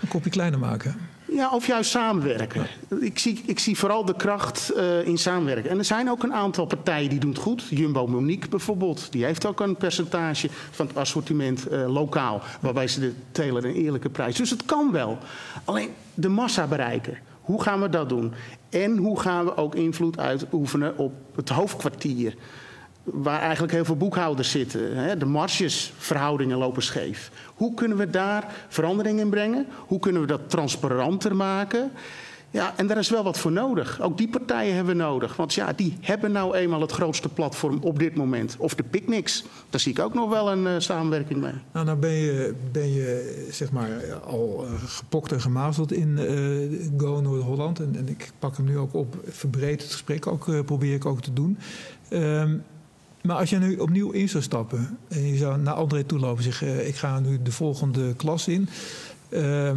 een 0.00 0.08
kopje 0.08 0.30
kleiner 0.30 0.58
maken? 0.58 0.96
Ja, 1.28 1.50
of 1.50 1.66
juist 1.66 1.90
samenwerken. 1.90 2.66
Ik 3.00 3.18
zie, 3.18 3.42
ik 3.46 3.58
zie 3.58 3.78
vooral 3.78 4.04
de 4.04 4.16
kracht 4.16 4.70
eh, 4.70 5.06
in 5.06 5.18
samenwerken. 5.18 5.70
En 5.70 5.78
er 5.78 5.84
zijn 5.84 6.10
ook 6.10 6.22
een 6.22 6.34
aantal 6.34 6.66
partijen 6.66 7.10
die 7.10 7.18
doen 7.18 7.30
het 7.30 7.38
goed. 7.38 7.62
Jumbo 7.70 8.06
Monique 8.06 8.48
bijvoorbeeld. 8.48 9.12
Die 9.12 9.24
heeft 9.24 9.46
ook 9.46 9.60
een 9.60 9.76
percentage 9.76 10.48
van 10.70 10.86
het 10.86 10.96
assortiment 10.96 11.66
lokaal. 11.70 12.42
Waarbij 12.60 12.88
ze 12.88 13.00
de 13.00 13.12
telen 13.32 13.64
een 13.64 13.74
eerlijke 13.74 14.08
prijs. 14.08 14.36
Dus 14.36 14.50
het 14.50 14.64
kan 14.64 14.92
wel. 14.92 15.18
Alleen 15.64 15.90
de 16.14 16.28
massa 16.28 16.66
bereiken. 16.66 17.18
Hoe 17.40 17.62
gaan 17.62 17.80
we 17.80 17.88
dat 17.88 18.08
doen? 18.08 18.32
En 18.68 18.96
hoe 18.96 19.20
gaan 19.20 19.44
we 19.44 19.56
ook 19.56 19.74
invloed 19.74 20.18
uitoefenen 20.18 20.98
op 20.98 21.12
het 21.34 21.48
hoofdkwartier? 21.48 22.34
Waar 23.04 23.40
eigenlijk 23.40 23.72
heel 23.72 23.84
veel 23.84 23.96
boekhouders 23.96 24.50
zitten. 24.50 25.18
De 25.18 25.26
margesverhoudingen 25.26 26.58
lopen 26.58 26.82
scheef. 26.82 27.30
Hoe 27.54 27.74
kunnen 27.74 27.96
we 27.96 28.10
daar 28.10 28.52
verandering 28.68 29.20
in 29.20 29.30
brengen? 29.30 29.66
Hoe 29.86 29.98
kunnen 29.98 30.20
we 30.20 30.28
dat 30.28 30.50
transparanter 30.50 31.36
maken? 31.36 31.90
Ja, 32.52 32.72
en 32.76 32.86
daar 32.86 32.98
is 32.98 33.10
wel 33.10 33.24
wat 33.24 33.38
voor 33.38 33.52
nodig. 33.52 34.00
Ook 34.00 34.18
die 34.18 34.28
partijen 34.28 34.74
hebben 34.74 34.96
we 34.96 35.02
nodig. 35.02 35.36
Want 35.36 35.54
ja, 35.54 35.72
die 35.72 35.96
hebben 36.00 36.32
nou 36.32 36.54
eenmaal 36.54 36.80
het 36.80 36.92
grootste 36.92 37.28
platform 37.28 37.78
op 37.80 37.98
dit 37.98 38.14
moment. 38.14 38.56
Of 38.58 38.74
de 38.74 38.82
picnics. 38.82 39.44
Daar 39.70 39.80
zie 39.80 39.92
ik 39.92 39.98
ook 39.98 40.14
nog 40.14 40.30
wel 40.30 40.52
een 40.52 40.64
uh, 40.64 40.74
samenwerking 40.78 41.40
mee. 41.40 41.52
Nou, 41.72 41.86
nou 41.86 41.98
ben 41.98 42.10
je, 42.10 42.54
ben 42.72 42.92
je 42.92 43.46
zeg 43.50 43.72
maar 43.72 44.14
al 44.24 44.64
uh, 44.64 44.72
gepokt 44.84 45.32
en 45.32 45.40
gemazeld 45.40 45.92
in 45.92 46.18
uh, 46.18 47.00
Go 47.00 47.20
Noord-Holland. 47.20 47.80
En, 47.80 47.96
en, 47.96 48.08
ik 48.08 48.32
pak 48.38 48.56
hem 48.56 48.66
nu 48.66 48.78
ook 48.78 48.94
op, 48.94 49.16
verbreed 49.28 49.82
het 49.82 49.92
gesprek 49.92 50.26
ook, 50.26 50.64
probeer 50.64 50.94
ik 50.94 51.06
ook 51.06 51.20
te 51.20 51.32
doen. 51.32 51.58
Um, 52.10 52.62
maar 53.22 53.36
als 53.36 53.50
je 53.50 53.58
nu 53.58 53.76
opnieuw 53.76 54.10
in 54.10 54.28
zou 54.28 54.42
stappen 54.42 54.98
en 55.08 55.26
je 55.26 55.36
zou 55.36 55.58
naar 55.58 55.74
André 55.74 56.04
toelopen 56.04 56.36
en 56.36 56.52
zeggen: 56.52 56.86
Ik 56.86 56.96
ga 56.96 57.20
nu 57.20 57.42
de 57.42 57.52
volgende 57.52 58.14
klas 58.14 58.48
in. 58.48 58.68
Uh, 59.30 59.70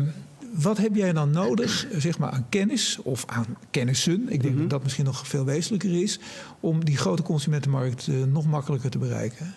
wat 0.54 0.78
heb 0.78 0.96
jij 0.96 1.14
dan 1.14 1.32
nodig 1.32 1.88
zeg 1.92 2.18
maar, 2.18 2.32
aan 2.32 2.46
kennis 2.50 3.00
of 3.04 3.24
aan 3.28 3.46
kennissen? 3.72 4.22
Ik 4.22 4.28
denk 4.28 4.44
mm 4.44 4.50
-hmm. 4.50 4.60
dat 4.60 4.70
dat 4.70 4.84
misschien 4.84 5.06
nog 5.06 5.28
veel 5.28 5.46
wezenlijker 5.46 6.02
is. 6.02 6.20
om 6.60 6.86
die 6.86 6.98
grote 6.98 7.22
consumentenmarkt 7.22 8.08
uh, 8.08 8.24
nog 8.24 8.46
makkelijker 8.46 8.90
te 8.90 8.98
bereiken. 8.98 9.54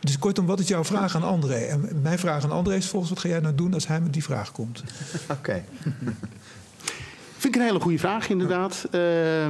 Dus 0.00 0.18
kortom, 0.18 0.46
wat 0.46 0.60
is 0.60 0.68
jouw 0.68 0.84
vraag 0.84 1.16
aan 1.16 1.22
André? 1.22 1.54
En 1.54 2.00
mijn 2.02 2.18
vraag 2.18 2.44
aan 2.44 2.50
André 2.50 2.74
is 2.74 2.88
volgens 2.88 3.10
wat 3.10 3.20
ga 3.20 3.28
jij 3.28 3.40
nou 3.40 3.54
doen 3.54 3.74
als 3.74 3.86
hij 3.86 4.00
met 4.00 4.12
die 4.12 4.24
vraag 4.24 4.52
komt? 4.52 4.82
Oké. 5.22 5.32
Okay. 5.32 5.64
Vind 7.38 7.54
ik 7.54 7.60
een 7.60 7.66
hele 7.66 7.80
goede 7.80 7.98
vraag, 7.98 8.28
inderdaad. 8.28 8.88
Uh, 8.92 9.46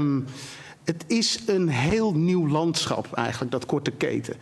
het 0.84 1.04
is 1.06 1.40
een 1.46 1.68
heel 1.68 2.14
nieuw 2.14 2.48
landschap 2.48 3.12
eigenlijk, 3.12 3.50
dat 3.50 3.66
korte 3.66 3.90
keten. 3.90 4.34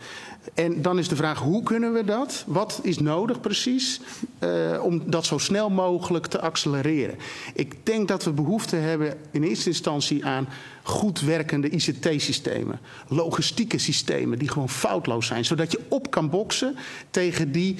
En 0.53 0.81
dan 0.81 0.99
is 0.99 1.07
de 1.07 1.15
vraag, 1.15 1.39
hoe 1.39 1.63
kunnen 1.63 1.93
we 1.93 2.03
dat? 2.03 2.43
Wat 2.47 2.79
is 2.83 2.99
nodig 2.99 3.41
precies 3.41 4.01
uh, 4.39 4.83
om 4.83 5.01
dat 5.05 5.25
zo 5.25 5.37
snel 5.37 5.69
mogelijk 5.69 6.25
te 6.25 6.41
accelereren? 6.41 7.15
Ik 7.53 7.85
denk 7.85 8.07
dat 8.07 8.23
we 8.23 8.31
behoefte 8.31 8.75
hebben 8.75 9.17
in 9.31 9.43
eerste 9.43 9.69
instantie 9.69 10.25
aan 10.25 10.47
goed 10.83 11.21
werkende 11.21 11.69
ICT-systemen. 11.69 12.79
Logistieke 13.07 13.77
systemen 13.77 14.39
die 14.39 14.49
gewoon 14.49 14.69
foutloos 14.69 15.27
zijn. 15.27 15.45
Zodat 15.45 15.71
je 15.71 15.79
op 15.87 16.11
kan 16.11 16.29
boksen 16.29 16.75
tegen 17.09 17.51
die 17.51 17.75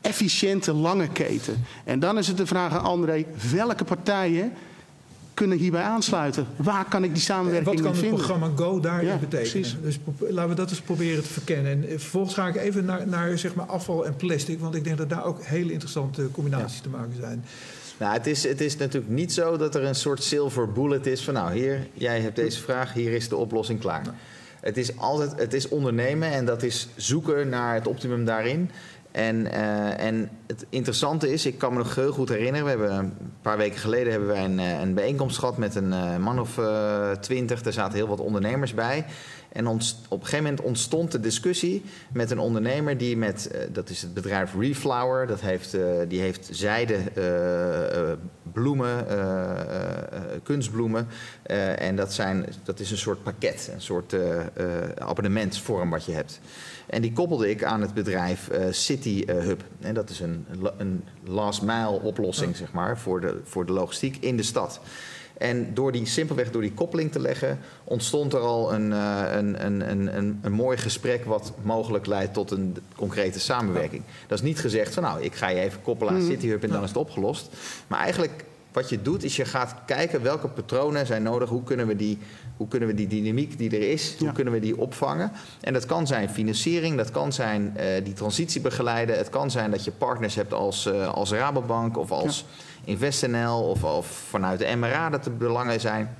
efficiënte 0.00 0.72
lange 0.72 1.08
keten. 1.08 1.64
En 1.84 2.00
dan 2.00 2.18
is 2.18 2.28
het 2.28 2.36
de 2.36 2.46
vraag 2.46 2.72
aan 2.72 2.84
André, 2.84 3.24
welke 3.50 3.84
partijen 3.84 4.52
kunnen 5.38 5.58
hierbij 5.58 5.82
aansluiten. 5.82 6.46
Waar 6.56 6.84
kan 6.84 7.04
ik 7.04 7.14
die 7.14 7.22
samenwerking 7.22 7.74
vinden? 7.74 7.92
Wat 7.92 8.00
kan 8.00 8.10
het 8.10 8.16
programma 8.16 8.50
Go 8.56 8.80
daarin 8.80 9.08
ja, 9.08 9.16
betekenen? 9.16 9.50
Precies. 9.50 9.76
Dus 9.82 9.98
laten 10.30 10.48
we 10.48 10.54
dat 10.54 10.70
eens 10.70 10.80
proberen 10.80 11.22
te 11.22 11.28
verkennen. 11.28 11.72
En 11.72 11.82
eh, 11.82 11.90
vervolgens 11.90 12.34
ga 12.34 12.48
ik 12.48 12.56
even 12.56 12.84
naar, 12.84 13.08
naar 13.08 13.38
zeg 13.38 13.54
maar 13.54 13.66
afval 13.66 14.06
en 14.06 14.16
plastic. 14.16 14.60
Want 14.60 14.74
ik 14.74 14.84
denk 14.84 14.98
dat 14.98 15.08
daar 15.08 15.24
ook 15.24 15.42
hele 15.42 15.72
interessante 15.72 16.30
combinaties 16.30 16.76
ja. 16.76 16.82
te 16.82 16.88
maken 16.88 17.16
zijn. 17.20 17.44
Nou, 17.98 18.12
het 18.12 18.26
is, 18.26 18.42
het 18.42 18.60
is 18.60 18.76
natuurlijk 18.76 19.12
niet 19.12 19.32
zo 19.32 19.56
dat 19.56 19.74
er 19.74 19.84
een 19.84 19.94
soort 19.94 20.22
silver 20.22 20.72
bullet 20.72 21.06
is 21.06 21.24
van... 21.24 21.34
nou, 21.34 21.52
hier, 21.52 21.86
jij 21.92 22.20
hebt 22.20 22.36
deze 22.36 22.60
vraag, 22.60 22.92
hier 22.92 23.12
is 23.12 23.28
de 23.28 23.36
oplossing 23.36 23.80
klaar. 23.80 24.02
Het 24.60 24.76
is 24.76 24.96
altijd 24.96 25.32
het 25.36 25.54
is 25.54 25.68
ondernemen 25.68 26.32
en 26.32 26.44
dat 26.44 26.62
is 26.62 26.88
zoeken 26.96 27.48
naar 27.48 27.74
het 27.74 27.86
optimum 27.86 28.24
daarin. 28.24 28.70
En, 29.18 29.46
uh, 29.46 30.00
en 30.00 30.30
het 30.46 30.66
interessante 30.68 31.32
is, 31.32 31.46
ik 31.46 31.58
kan 31.58 31.72
me 31.72 31.78
nog 31.78 31.94
heel 31.94 32.12
goed 32.12 32.28
herinneren, 32.28 32.64
we 32.64 32.70
hebben 32.70 32.98
een 32.98 33.12
paar 33.42 33.56
weken 33.56 33.78
geleden 33.78 34.10
hebben 34.10 34.28
wij 34.28 34.44
een, 34.44 34.58
een 34.58 34.94
bijeenkomst 34.94 35.38
gehad 35.38 35.56
met 35.56 35.74
een 35.74 35.92
uh, 35.92 36.16
man 36.16 36.40
of 36.40 36.60
twintig. 37.20 37.64
Er 37.64 37.72
zaten 37.72 37.94
heel 37.94 38.08
wat 38.08 38.20
ondernemers 38.20 38.74
bij. 38.74 39.04
En 39.52 39.66
op 39.66 39.80
een 40.10 40.18
gegeven 40.18 40.42
moment 40.42 40.60
ontstond 40.60 41.12
de 41.12 41.20
discussie 41.20 41.84
met 42.12 42.30
een 42.30 42.38
ondernemer 42.38 42.98
die 42.98 43.16
met, 43.16 43.50
dat 43.72 43.90
is 43.90 44.02
het 44.02 44.14
bedrijf 44.14 44.54
Reflower, 44.58 45.26
dat 45.26 45.40
heeft, 45.40 45.76
die 46.08 46.20
heeft 46.20 46.48
zijde, 46.50 46.98
bloemen, 48.52 49.06
kunstbloemen. 50.42 51.06
en 51.76 51.96
dat, 51.96 52.12
zijn, 52.12 52.46
dat 52.64 52.80
is 52.80 52.90
een 52.90 52.98
soort 52.98 53.22
pakket, 53.22 53.70
een 53.74 53.80
soort 53.80 54.14
abonnementsvorm 54.98 55.90
wat 55.90 56.04
je 56.04 56.12
hebt. 56.12 56.40
En 56.88 57.02
die 57.02 57.12
koppelde 57.12 57.50
ik 57.50 57.64
aan 57.64 57.80
het 57.80 57.94
bedrijf 57.94 58.48
uh, 58.52 58.64
City 58.70 59.24
uh, 59.26 59.38
Hub. 59.38 59.64
En 59.80 59.94
dat 59.94 60.10
is 60.10 60.20
een, 60.20 60.46
een 60.76 61.04
last 61.24 61.62
mile 61.62 62.00
oplossing, 62.02 62.56
zeg 62.56 62.72
maar, 62.72 62.98
voor 62.98 63.20
de, 63.20 63.40
voor 63.44 63.66
de 63.66 63.72
logistiek 63.72 64.16
in 64.20 64.36
de 64.36 64.42
stad. 64.42 64.80
En 65.38 65.74
door 65.74 65.92
die, 65.92 66.06
simpelweg 66.06 66.50
door 66.50 66.62
die 66.62 66.72
koppeling 66.72 67.12
te 67.12 67.20
leggen, 67.20 67.58
ontstond 67.84 68.32
er 68.32 68.40
al 68.40 68.74
een, 68.74 68.90
uh, 68.90 69.22
een, 69.30 69.64
een, 69.64 69.90
een, 69.90 70.38
een, 70.42 70.52
mooi 70.52 70.76
gesprek 70.76 71.24
wat 71.24 71.52
mogelijk 71.62 72.06
leidt 72.06 72.34
tot 72.34 72.50
een 72.50 72.76
concrete 72.96 73.40
samenwerking. 73.40 74.02
Dat 74.26 74.38
is 74.38 74.44
niet 74.44 74.58
gezegd 74.58 74.94
van 74.94 75.02
nou, 75.02 75.22
ik 75.22 75.34
ga 75.34 75.48
je 75.48 75.60
even 75.60 75.82
koppelen 75.82 76.14
aan 76.14 76.22
City 76.22 76.46
Hub 76.46 76.62
en 76.62 76.70
dan 76.70 76.82
is 76.82 76.88
het 76.88 76.98
opgelost. 76.98 77.48
Maar 77.86 78.00
eigenlijk 78.00 78.44
wat 78.72 78.88
je 78.88 79.02
doet, 79.02 79.24
is 79.24 79.36
je 79.36 79.44
gaat 79.44 79.74
kijken 79.86 80.22
welke 80.22 80.48
patronen 80.48 81.06
zijn 81.06 81.22
nodig. 81.22 81.48
Hoe 81.48 81.62
kunnen 81.62 81.86
we 81.86 81.96
die, 81.96 82.18
hoe 82.58 82.68
kunnen 82.68 82.88
we 82.88 82.94
die 82.94 83.06
dynamiek 83.06 83.58
die 83.58 83.70
er 83.70 83.90
is, 83.90 84.16
hoe 84.18 84.32
kunnen 84.32 84.52
we 84.52 84.60
die 84.60 84.78
opvangen? 84.78 85.32
En 85.60 85.72
dat 85.72 85.86
kan 85.86 86.06
zijn 86.06 86.30
financiering, 86.30 86.96
dat 86.96 87.10
kan 87.10 87.32
zijn 87.32 87.74
uh, 87.76 87.84
die 88.04 88.12
transitie 88.12 88.60
begeleiden. 88.60 89.16
Het 89.16 89.28
kan 89.28 89.50
zijn 89.50 89.70
dat 89.70 89.84
je 89.84 89.90
partners 89.90 90.34
hebt 90.34 90.52
als, 90.52 90.86
uh, 90.86 91.08
als 91.08 91.30
Rabobank 91.30 91.98
of 91.98 92.10
als 92.10 92.44
ja. 92.84 92.92
InvestNL 92.92 93.62
of, 93.62 93.84
of 93.84 94.06
vanuit 94.06 94.58
de 94.58 94.76
MRA 94.76 95.10
dat 95.10 95.26
er 95.26 95.36
belangen 95.36 95.80
zijn. 95.80 96.16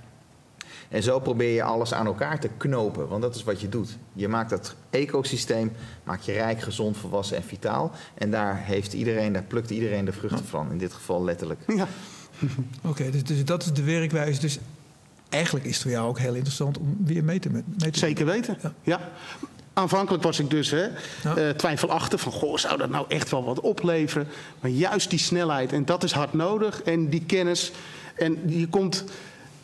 En 0.89 1.03
zo 1.03 1.21
probeer 1.21 1.55
je 1.55 1.63
alles 1.63 1.95
aan 1.95 2.07
elkaar 2.07 2.41
te 2.41 2.49
knopen, 2.57 3.09
want 3.09 3.23
dat 3.23 3.35
is 3.35 3.45
wat 3.45 3.61
je 3.61 3.69
doet. 3.69 3.99
Je 4.13 4.29
maakt 4.29 4.51
dat 4.51 4.75
ecosysteem, 4.91 5.73
maak 6.05 6.21
je 6.21 6.33
rijk, 6.33 6.61
gezond, 6.61 6.97
volwassen 6.97 7.37
en 7.37 7.43
vitaal. 7.43 7.91
En 8.15 8.31
daar 8.31 8.65
heeft 8.65 8.93
iedereen, 8.93 9.33
daar 9.33 9.43
plukt 9.43 9.71
iedereen 9.71 10.05
de 10.05 10.13
vruchten 10.13 10.45
van, 10.45 10.71
in 10.71 10.79
dit 10.79 10.93
geval 10.93 11.25
letterlijk. 11.25 11.61
Ja. 11.67 11.87
Oké, 12.39 12.89
okay, 12.89 13.11
dus, 13.11 13.25
dus, 13.25 13.45
dat 13.45 13.63
is 13.63 13.73
de 13.73 13.83
werkwijze. 13.83 14.41
Dus 14.41 14.59
eigenlijk 15.29 15.65
is 15.65 15.75
het 15.75 15.83
voor 15.83 15.91
jou 15.91 16.09
ook 16.09 16.19
heel 16.19 16.35
interessant 16.35 16.79
om 16.79 16.97
weer 17.05 17.25
mee 17.25 17.39
te, 17.39 17.51
mee 17.51 17.91
te 17.91 17.99
Zeker 17.99 18.27
weten, 18.27 18.59
ja. 18.63 18.73
ja. 18.83 19.01
Aanvankelijk 19.73 20.23
was 20.23 20.39
ik 20.39 20.51
dus 20.51 20.71
hè, 20.71 20.87
ja. 21.23 21.37
uh, 21.37 21.51
twijfelachtig 21.51 22.21
van... 22.21 22.33
goh, 22.33 22.57
zou 22.57 22.79
dat 22.79 22.91
nou 22.91 23.05
echt 23.09 23.31
wel 23.31 23.45
wat 23.45 23.61
opleveren? 23.61 24.29
Maar 24.61 24.71
juist 24.71 25.11
die 25.11 25.19
snelheid, 25.19 25.73
en 25.73 25.85
dat 25.85 26.03
is 26.03 26.13
hard 26.13 26.33
nodig. 26.33 26.83
En 26.83 27.09
die 27.09 27.25
kennis. 27.25 27.73
En 28.15 28.39
je 28.47 28.69
komt 28.69 29.05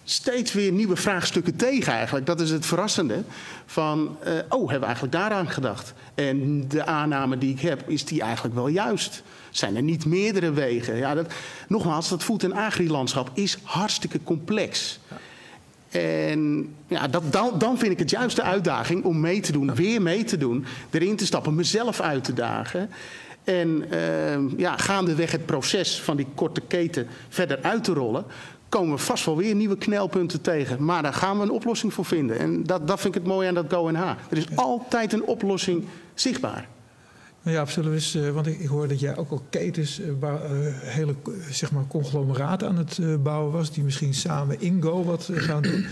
steeds 0.04 0.52
weer 0.52 0.72
nieuwe 0.72 0.96
vraagstukken 0.96 1.56
tegen 1.56 1.92
eigenlijk. 1.92 2.26
Dat 2.26 2.40
is 2.40 2.50
het 2.50 2.66
verrassende. 2.66 3.22
Van, 3.66 4.16
uh, 4.26 4.32
oh, 4.48 4.60
hebben 4.60 4.80
we 4.80 4.84
eigenlijk 4.84 5.12
daaraan 5.12 5.50
gedacht? 5.50 5.94
En 6.14 6.68
de 6.68 6.86
aanname 6.86 7.38
die 7.38 7.52
ik 7.52 7.60
heb, 7.60 7.88
is 7.88 8.04
die 8.04 8.20
eigenlijk 8.20 8.54
wel 8.54 8.68
juist? 8.68 9.22
Zijn 9.50 9.76
er 9.76 9.82
niet 9.82 10.04
meerdere 10.04 10.52
wegen? 10.52 10.96
Ja, 10.96 11.14
dat, 11.14 11.32
nogmaals, 11.68 12.08
dat 12.08 12.24
voed- 12.24 12.44
en 12.44 12.52
agrilandschap 12.52 13.30
is 13.32 13.58
hartstikke 13.62 14.22
complex. 14.22 14.98
Ja. 15.10 15.16
En 16.00 16.74
ja, 16.86 17.08
dat, 17.08 17.32
dan, 17.32 17.58
dan 17.58 17.78
vind 17.78 17.92
ik 17.92 17.98
het 17.98 18.10
juist 18.10 18.36
de 18.36 18.42
uitdaging 18.42 19.04
om 19.04 19.20
mee 19.20 19.40
te 19.40 19.52
doen, 19.52 19.74
weer 19.74 20.02
mee 20.02 20.24
te 20.24 20.36
doen, 20.36 20.64
erin 20.90 21.16
te 21.16 21.26
stappen, 21.26 21.54
mezelf 21.54 22.00
uit 22.00 22.24
te 22.24 22.32
dagen. 22.32 22.90
En 23.44 23.84
uh, 23.92 24.58
ja, 24.58 24.76
gaandeweg 24.76 25.32
het 25.32 25.46
proces 25.46 26.00
van 26.00 26.16
die 26.16 26.26
korte 26.34 26.60
keten 26.60 27.06
verder 27.28 27.58
uit 27.62 27.84
te 27.84 27.92
rollen, 27.92 28.24
komen 28.68 28.96
we 28.96 29.02
vast 29.02 29.24
wel 29.24 29.36
weer 29.36 29.54
nieuwe 29.54 29.78
knelpunten 29.78 30.40
tegen. 30.40 30.84
Maar 30.84 31.02
daar 31.02 31.14
gaan 31.14 31.36
we 31.36 31.42
een 31.42 31.50
oplossing 31.50 31.94
voor 31.94 32.04
vinden. 32.04 32.38
En 32.38 32.62
dat, 32.62 32.88
dat 32.88 33.00
vind 33.00 33.14
ik 33.14 33.20
het 33.20 33.30
mooie 33.30 33.48
aan 33.48 33.54
dat 33.54 33.72
GoNH. 33.72 34.10
Er 34.30 34.36
is 34.36 34.56
altijd 34.56 35.12
een 35.12 35.24
oplossing 35.24 35.84
zichtbaar. 36.14 36.68
Ja, 37.44 37.66
zullen 37.66 37.90
we 37.90 37.96
eens, 37.96 38.18
want 38.32 38.46
ik, 38.46 38.66
hoor 38.66 38.88
dat 38.88 39.00
jij 39.00 39.16
ook 39.16 39.30
al 39.30 39.42
ketens, 39.50 40.00
uh, 40.00 40.34
hele 40.80 41.14
zeg 41.50 41.72
maar, 41.72 41.86
conglomeraten 41.88 42.68
aan 42.68 42.76
het 42.76 43.22
bouwen 43.22 43.52
was, 43.52 43.72
die 43.72 43.84
misschien 43.84 44.14
samen 44.14 44.60
Ingo 44.60 45.04
wat 45.04 45.30
gaan 45.32 45.62
doen. 45.62 45.86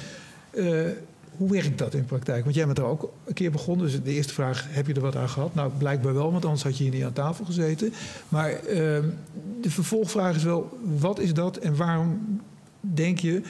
hoe 1.36 1.50
werkt 1.50 1.78
dat 1.78 1.94
in 1.94 2.04
praktijk? 2.04 2.44
Want 2.44 2.56
jij 2.56 2.66
bent 2.66 2.78
er 2.78 2.84
ook 2.84 3.12
een 3.24 3.34
keer 3.34 3.50
begonnen. 3.50 3.86
Dus 3.86 4.02
de 4.02 4.12
eerste 4.12 4.34
vraag, 4.34 4.66
heb 4.68 4.86
je 4.86 4.94
er 4.94 5.00
wat 5.00 5.16
aan 5.16 5.28
gehad? 5.28 5.54
Nou, 5.54 5.72
blijkbaar 5.78 6.14
wel, 6.14 6.32
want 6.32 6.44
anders 6.44 6.62
had 6.62 6.76
je 6.76 6.82
hier 6.82 6.92
niet 6.92 7.04
aan 7.04 7.12
tafel 7.12 7.44
gezeten. 7.44 7.92
Maar 8.28 8.50
ehm, 8.50 9.04
de 9.60 9.70
vervolgvraag 9.70 10.36
is 10.36 10.44
wel, 10.44 10.78
wat 10.98 11.18
is 11.18 11.34
dat 11.34 11.56
en 11.56 11.76
waarom 11.76 12.40
denk 12.80 13.18
je 13.18 13.42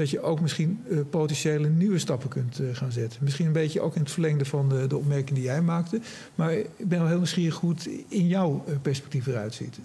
dat 0.00 0.10
je 0.10 0.20
ook 0.20 0.40
misschien 0.40 0.84
uh, 0.88 1.00
potentiële 1.10 1.68
nieuwe 1.68 1.98
stappen 1.98 2.28
kunt 2.28 2.60
uh, 2.60 2.68
gaan 2.72 2.92
zetten. 2.92 3.24
Misschien 3.24 3.46
een 3.46 3.52
beetje 3.52 3.80
ook 3.80 3.94
in 3.94 4.00
het 4.00 4.10
verlengde 4.10 4.44
van 4.44 4.68
de, 4.68 4.86
de 4.86 4.96
opmerking 4.96 5.38
die 5.38 5.46
jij 5.46 5.62
maakte. 5.62 6.00
Maar 6.34 6.52
ik 6.52 6.88
ben 6.88 6.98
wel 6.98 7.08
heel 7.08 7.16
nieuwsgierig 7.16 7.56
hoe 7.56 7.70
het 7.70 7.88
in 8.08 8.26
jouw 8.26 8.64
uh, 8.68 8.74
perspectief 8.82 9.26
eruit 9.26 9.54
ziet. 9.54 9.78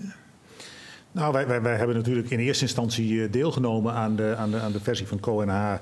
Nou, 1.11 1.33
wij, 1.33 1.47
wij, 1.47 1.61
wij, 1.61 1.77
hebben 1.77 1.95
natuurlijk 1.95 2.29
in 2.29 2.39
eerste 2.39 2.63
instantie 2.63 3.29
deelgenomen 3.29 3.93
aan 3.93 4.15
de, 4.15 4.35
aan 4.35 4.51
de, 4.51 4.59
aan 4.59 4.71
de 4.71 4.79
versie 4.79 5.07
van 5.07 5.19
CoNH 5.19 5.75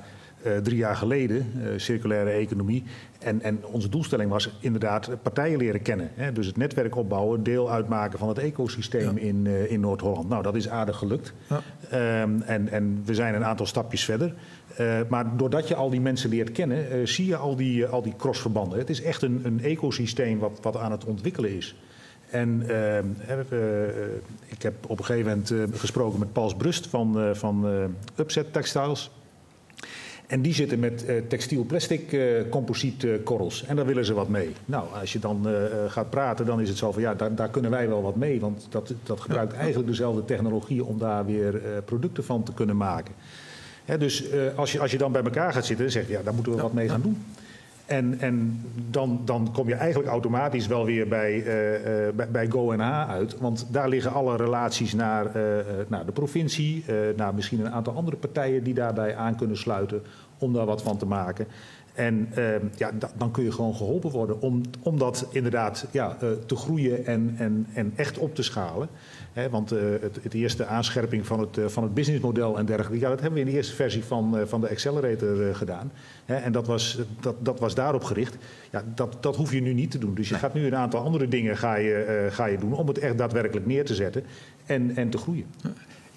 eh, 0.44 0.58
drie 0.58 0.78
jaar 0.78 0.96
geleden, 0.96 1.38
eh, 1.38 1.68
circulaire 1.76 2.30
economie. 2.30 2.84
En, 3.20 3.42
en 3.42 3.66
onze 3.66 3.90
doelstelling 3.90 4.30
was 4.30 4.58
inderdaad 4.60 5.10
partijen 5.22 5.58
leren 5.58 5.82
kennen. 5.82 6.10
Hè? 6.14 6.32
Dus 6.32 6.46
het 6.46 6.58
netwerk 6.58 6.96
opbouwen, 6.96 7.44
deel 7.44 7.72
uitmaken 7.72 8.20
van 8.20 8.28
het 8.28 8.38
ecosysteem 8.38 9.18
in, 9.18 9.48
eh, 9.48 9.72
in 9.72 9.80
Noord-Holland. 9.80 10.30
Nou, 10.30 10.44
dat 10.44 10.56
is 10.56 10.70
aardig 10.70 10.98
gelukt. 10.98 11.34
Ja. 11.50 11.62
Ehm, 11.90 12.42
en, 12.42 12.70
en 12.70 13.02
we 13.06 13.14
zijn 13.14 13.36
een 13.36 13.46
aantal 13.46 13.66
stapjes 13.66 14.06
verder. 14.06 14.34
Maar 15.10 15.38
doordat 15.38 15.68
je 15.68 15.76
al 15.76 15.90
die 15.90 16.02
mensen 16.02 16.30
leert 16.30 16.52
kennen, 16.52 17.08
zie 17.08 17.26
je 17.26 17.36
al 17.36 17.56
die, 17.56 17.86
al 17.86 18.02
die 18.02 18.16
crossverbanden. 18.18 18.80
Het 18.80 18.90
is 18.90 19.02
echt 19.02 19.22
een, 19.22 19.42
een 19.44 19.64
ecosysteem 19.64 20.40
wat, 20.40 20.60
wat 20.62 20.78
aan 20.78 20.92
het 20.92 21.06
ontwikkelen 21.06 21.56
is. 21.56 21.76
En 22.30 22.64
ehm, 22.68 23.06
eh, 23.28 23.40
eh, 23.40 24.10
ik 24.46 24.62
heb 24.62 24.74
op 24.88 25.00
een 25.00 25.06
gegeven 25.06 25.30
moment 25.30 25.78
gesproken 25.80 26.20
met 26.20 26.34
Paul 26.34 26.56
Brust 26.56 26.88
van, 26.88 27.36
van 27.36 27.66
Upset 28.16 28.54
Textiles. 28.54 29.12
En 30.28 30.42
die 30.42 30.54
zitten 30.54 30.80
met 30.80 31.06
eh, 31.06 31.16
textiel 31.28 31.64
plastic 31.64 32.14
eh 32.14 32.22
composiet 32.50 33.04
eh, 33.04 33.12
korrels. 33.24 33.66
En 33.66 33.76
daar 33.76 33.86
willen 33.86 34.06
ze 34.06 34.14
wat 34.14 34.28
mee. 34.28 34.54
Nou, 34.66 34.86
als 35.00 35.14
je 35.14 35.20
dan 35.20 35.48
gaat 35.88 36.10
praten, 36.10 36.46
dan 36.46 36.62
is 36.62 36.70
het 36.70 36.78
zo 36.78 36.92
van 36.92 37.02
ja, 37.02 37.14
daar, 37.14 37.36
daar 37.36 37.50
kunnen 37.50 37.72
wij 37.72 37.88
wel 37.88 38.02
wat 38.02 38.16
mee. 38.16 38.40
Want 38.40 38.68
dat, 38.70 38.94
dat 39.04 39.20
gebruikt 39.20 39.54
eigenlijk 39.54 39.88
dezelfde 39.88 40.26
technologie 40.26 40.84
om 40.84 40.98
daar 40.98 41.26
weer 41.26 41.62
producten 41.86 42.24
van 42.24 42.44
te 42.44 42.54
kunnen 42.54 42.78
maken. 42.78 43.14
Hè, 43.86 43.98
dus 43.98 44.26
als, 44.56 44.72
je, 44.72 44.80
als 44.80 44.92
je 44.92 44.98
dan 44.98 45.12
bij 45.12 45.24
elkaar 45.24 45.54
gaat 45.54 45.66
zitten, 45.66 45.86
dan 45.86 45.94
zeg 45.94 46.08
je 46.08 46.14
ja, 46.14 46.22
daar 46.24 46.34
moeten 46.34 46.56
we 46.56 46.62
wat 46.62 46.74
mee 46.74 46.90
gaan 46.90 47.02
doen. 47.02 47.18
En, 47.86 48.20
en 48.20 48.62
dan, 48.90 49.22
dan 49.26 49.52
kom 49.54 49.68
je 49.68 49.76
eigenlijk 49.76 50.10
automatisch 50.10 50.68
wel 50.68 50.86
weer 50.86 51.08
bij, 51.08 51.38
eh, 51.38 52.14
bij, 52.16 52.50
bij 52.50 52.78
uit. 53.08 53.38
Want 53.40 53.68
daar 53.72 53.90
liggen 53.90 54.14
alle 54.14 54.36
relaties 54.36 54.94
naar, 54.94 55.26
eh, 55.26 55.66
naar 55.88 56.06
de 56.06 56.12
provincie, 56.12 56.86
naar 57.16 57.34
misschien 57.34 57.60
een 57.60 57.72
aantal 57.72 57.96
andere 57.96 58.18
partijen 58.18 58.64
die 58.64 58.74
daarbij 58.74 59.16
aan 59.16 59.36
kunnen 59.36 59.58
sluiten 59.58 60.02
om 60.38 60.54
daar 60.54 60.66
wat 60.66 60.84
van 60.84 60.98
te 60.98 61.06
maken. 61.06 61.48
En 61.94 62.28
eh, 62.36 62.46
ja, 62.76 62.92
da- 63.00 63.12
dan 63.18 63.32
kun 63.32 63.44
je 63.44 63.52
gewoon 63.52 63.76
geholpen 63.76 64.10
worden 64.12 64.42
om, 64.42 64.62
om 64.82 64.98
dat 65.00 65.26
inderdaad 65.32 65.88
ja, 65.92 66.18
eh, 66.22 66.30
te 66.46 66.56
groeien 66.56 67.06
en, 67.06 67.36
en, 67.38 67.68
en 67.74 67.94
echt 67.96 68.18
op 68.18 68.36
te 68.36 68.44
schalen. 68.44 68.88
Hè, 69.34 69.50
want 69.50 69.72
eh, 69.72 69.80
het, 70.02 70.20
het 70.24 70.34
eerste 70.34 70.66
aanscherping 70.66 71.26
van 71.26 71.40
het, 71.40 71.58
eh, 71.58 71.66
van 71.68 71.84
het 71.84 71.94
businessmodel 71.94 72.58
en 72.58 72.66
dergelijke, 72.66 73.00
ja, 73.00 73.10
dat 73.10 73.20
hebben 73.22 73.40
we 73.40 73.46
in 73.46 73.52
de 73.52 73.58
eerste 73.58 73.76
versie 73.76 74.04
van, 74.04 74.38
van 74.46 74.62
de 74.62 74.70
Accelerator 74.70 75.56
gedaan. 75.56 75.92
Hè, 76.26 76.36
en 76.36 76.52
dat 76.52 76.68
was, 76.68 77.00
dat, 77.20 77.36
dat 77.40 77.60
was 77.60 77.76
daarop 77.76 78.04
gericht. 78.04 78.38
Ja, 78.72 78.84
dat, 78.96 79.18
dat 79.20 79.36
hoef 79.36 79.52
je 79.54 79.62
nu 79.62 79.74
niet 79.74 79.92
te 79.92 79.98
doen. 79.98 80.14
Dus 80.14 80.30
je 80.30 80.36
gaat 80.36 80.54
nu 80.54 80.66
een 80.66 80.76
aantal 80.76 81.04
andere 81.04 81.28
dingen 81.28 81.58
ga 81.58 81.76
je, 81.76 82.28
ga 82.32 82.46
je 82.46 82.58
doen 82.58 82.74
om 82.74 82.88
het 82.88 82.98
echt 82.98 83.18
daadwerkelijk 83.18 83.66
neer 83.66 83.86
te 83.86 83.96
zetten 83.96 84.24
en, 84.66 84.96
en 84.96 85.10
te 85.10 85.18
groeien. 85.18 85.46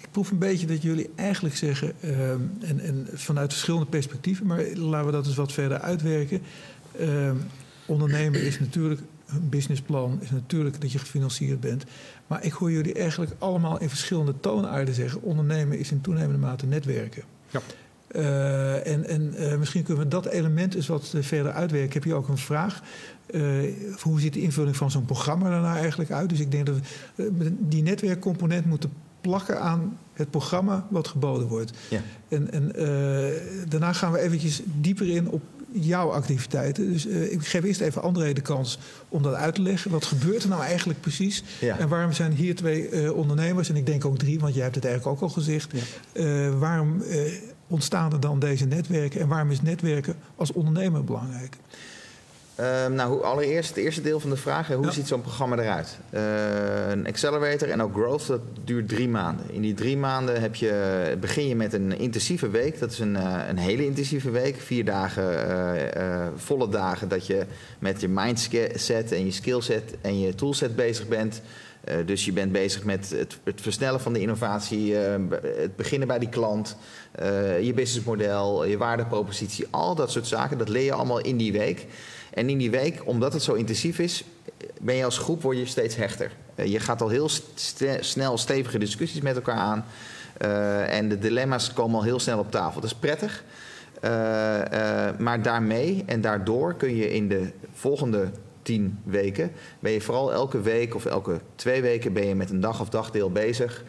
Ik 0.07 0.13
proef 0.13 0.31
een 0.31 0.37
beetje 0.37 0.67
dat 0.67 0.81
jullie 0.81 1.09
eigenlijk 1.15 1.55
zeggen, 1.55 1.93
ehm, 2.01 2.41
en, 2.59 2.79
en 2.79 3.07
vanuit 3.13 3.51
verschillende 3.51 3.85
perspectieven, 3.85 4.45
maar 4.45 4.65
laten 4.73 5.05
we 5.05 5.11
dat 5.11 5.25
eens 5.25 5.35
wat 5.35 5.51
verder 5.51 5.79
uitwerken. 5.79 6.41
Ehm, 6.99 7.35
ondernemen 7.85 8.41
is 8.41 8.59
natuurlijk, 8.59 9.01
een 9.25 9.49
businessplan 9.49 10.19
is 10.21 10.31
natuurlijk 10.31 10.81
dat 10.81 10.91
je 10.91 10.99
gefinancierd 10.99 11.59
bent. 11.59 11.83
Maar 12.27 12.45
ik 12.45 12.51
hoor 12.51 12.71
jullie 12.71 12.93
eigenlijk 12.93 13.31
allemaal 13.37 13.79
in 13.79 13.89
verschillende 13.89 14.39
toonaarden 14.39 14.93
zeggen, 14.93 15.21
ondernemen 15.21 15.79
is 15.79 15.91
in 15.91 16.01
toenemende 16.01 16.37
mate 16.37 16.65
netwerken. 16.65 17.23
Ja. 17.49 17.61
Eh, 18.07 18.87
en 18.87 19.07
en 19.07 19.33
eh, 19.33 19.57
misschien 19.57 19.83
kunnen 19.83 20.03
we 20.03 20.09
dat 20.09 20.25
element 20.25 20.75
eens 20.75 20.87
wat 20.87 21.13
eh, 21.15 21.21
verder 21.21 21.51
uitwerken. 21.51 21.87
Ik 21.87 21.93
heb 21.93 22.03
hier 22.03 22.15
ook 22.15 22.27
een 22.27 22.37
vraag. 22.37 22.81
Hoe 24.01 24.19
ziet 24.19 24.33
de 24.33 24.41
invulling 24.41 24.75
van 24.75 24.91
zo'n 24.91 25.05
programma 25.05 25.51
er 25.51 25.61
nou 25.61 25.77
eigenlijk 25.77 26.11
uit? 26.11 26.29
Dus 26.29 26.39
ik 26.39 26.51
denk 26.51 26.65
dat 26.65 26.75
we 27.15 27.53
die 27.59 27.83
netwerkcomponent 27.83 28.65
moeten 28.65 28.91
plakken 29.27 29.61
aan 29.61 29.97
het 30.13 30.29
programma 30.29 30.87
wat 30.89 31.07
geboden 31.07 31.47
wordt. 31.47 31.71
Ja. 31.89 32.01
En, 32.27 32.51
en 32.51 32.75
eh, 32.75 33.41
daarna 33.67 33.93
gaan 33.93 34.11
we 34.11 34.19
eventjes 34.19 34.61
dieper 34.63 35.09
in 35.09 35.29
op 35.29 35.41
jouw 35.71 36.09
activiteiten. 36.11 36.91
Dus 36.91 37.07
eh, 37.07 37.31
ik 37.31 37.47
geef 37.47 37.63
eerst 37.63 37.81
even 37.81 38.01
André 38.01 38.33
de 38.33 38.41
kans 38.41 38.79
om 39.09 39.21
dat 39.23 39.33
uit 39.33 39.55
te 39.55 39.61
leggen. 39.61 39.91
Wat 39.91 40.05
gebeurt 40.05 40.43
er 40.43 40.49
nou 40.49 40.61
eigenlijk 40.61 41.01
precies? 41.01 41.43
Ja. 41.59 41.77
En 41.77 41.87
waarom 41.87 42.11
zijn 42.11 42.31
hier 42.31 42.55
twee 42.55 42.89
eh, 42.89 43.11
ondernemers, 43.11 43.69
en 43.69 43.75
ik 43.75 43.85
denk 43.85 44.05
ook 44.05 44.17
drie, 44.17 44.39
want 44.39 44.53
jij 44.53 44.63
hebt 44.63 44.75
het 44.75 44.85
eigenlijk 44.85 45.15
ook 45.15 45.29
al 45.29 45.33
gezegd. 45.35 45.73
Waarom 46.59 47.03
ontstaan 47.67 48.13
er 48.13 48.19
dan 48.19 48.39
deze 48.39 48.65
netwerken 48.65 49.21
en 49.21 49.27
waarom 49.27 49.51
is 49.51 49.61
netwerken 49.61 50.15
als 50.35 50.51
ondernemer 50.51 51.03
belangrijk? 51.03 51.57
Ehm, 52.57 52.93
nou, 52.93 53.23
allereerst 53.23 53.69
het 53.69 53.77
eerste 53.77 54.01
deel 54.01 54.19
van 54.19 54.29
de 54.29 54.35
vraag. 54.35 54.67
hè, 54.67 54.75
Hoe 54.75 54.85
Ja. 54.85 54.91
ziet 54.91 55.07
zo'n 55.07 55.21
programma 55.21 55.57
eruit? 55.57 55.97
Eh, 56.09 56.21
een 56.89 57.07
accelerator 57.07 57.69
en 57.69 57.81
ook 57.81 57.93
growth, 57.93 58.27
dat 58.27 58.41
duurt 58.63 58.87
drie 58.89 59.09
maanden. 59.09 59.45
In 59.51 59.61
die 59.61 59.73
drie 59.73 59.97
maanden 59.97 60.41
heb 60.41 60.55
je, 60.55 60.71
begin 61.19 61.47
je 61.47 61.55
met 61.55 61.73
een 61.73 61.97
intensieve 61.99 62.49
week. 62.49 62.79
Dat 62.79 62.91
is 62.91 62.99
een, 62.99 63.15
eh, 63.15 63.33
een 63.49 63.57
hele 63.57 63.85
intensieve 63.85 64.29
week. 64.29 64.55
Vier 64.61 64.85
dagen, 64.85 65.47
eh, 65.49 65.95
eh, 66.21 66.27
volle 66.35 66.69
dagen 66.69 67.07
dat 67.09 67.27
je 67.27 67.45
met 67.79 68.01
je 68.01 68.07
mindset 68.07 69.11
en 69.11 69.25
je 69.25 69.31
skillset 69.31 69.93
en 70.01 70.19
je 70.19 70.35
toolset 70.35 70.75
bezig 70.75 71.07
bent. 71.07 71.41
Dus 72.05 72.25
je 72.25 72.31
bent 72.31 72.51
bezig 72.51 72.83
met 72.83 73.09
het, 73.09 73.37
het 73.43 73.61
versnellen 73.61 73.99
van 74.01 74.13
de 74.13 74.19
innovatie, 74.19 74.99
eh, 74.99 75.15
het 75.41 75.75
beginnen 75.75 76.07
bij 76.07 76.19
die 76.19 76.29
klant, 76.29 76.75
je 77.61 77.71
businessmodel, 77.75 78.65
je 78.65 78.77
waardepropositie, 78.77 79.65
al 79.69 79.95
dat 79.95 80.11
soort 80.11 80.27
zaken. 80.27 80.57
Dat 80.57 80.69
leer 80.69 80.83
je 80.83 80.93
allemaal 80.93 81.19
in 81.19 81.37
die 81.37 81.51
week. 81.51 81.85
En 82.37 82.49
in 82.49 82.57
die 82.57 82.71
week, 82.71 83.01
omdat 83.05 83.33
het 83.33 83.43
zo 83.43 83.53
intensief 83.53 83.99
is, 83.99 84.23
ben 84.81 84.95
je 84.95 85.05
als 85.05 85.17
groep 85.17 85.41
word 85.41 85.57
je 85.57 85.65
steeds 85.65 85.95
hechter. 85.95 86.31
Eh, 86.55 86.65
je 86.65 86.79
gaat 86.79 87.01
al 87.01 87.09
heel 87.09 87.29
snel 87.99 88.37
stevige 88.37 88.77
discussies 88.77 89.21
met 89.21 89.35
elkaar 89.35 89.55
aan. 89.55 89.85
Eh, 90.37 90.97
en 90.97 91.09
de 91.09 91.19
dilemma's 91.19 91.73
komen 91.73 91.95
al 91.95 92.03
heel 92.03 92.19
snel 92.19 92.39
op 92.39 92.51
tafel. 92.51 92.81
Dat 92.81 92.89
is 92.89 92.97
prettig. 92.97 93.43
Eh, 94.01 94.11
maar 95.17 95.41
daarmee 95.41 96.03
en 96.05 96.21
daardoor 96.21 96.73
kun 96.73 96.95
je 96.95 97.13
in 97.13 97.27
de 97.27 97.51
volgende 97.73 98.29
tien 98.61 98.99
weken... 99.03 99.51
ben 99.79 99.91
je 99.91 100.01
vooral 100.01 100.33
elke 100.33 100.61
week 100.61 100.95
of 100.95 101.05
elke 101.05 101.39
twee 101.55 101.81
weken... 101.81 102.13
ben 102.13 102.27
je 102.27 102.35
met 102.35 102.49
een 102.49 102.59
dag 102.59 102.81
of 102.81 102.89
dagdeel 102.89 103.31
bezig. 103.31 103.83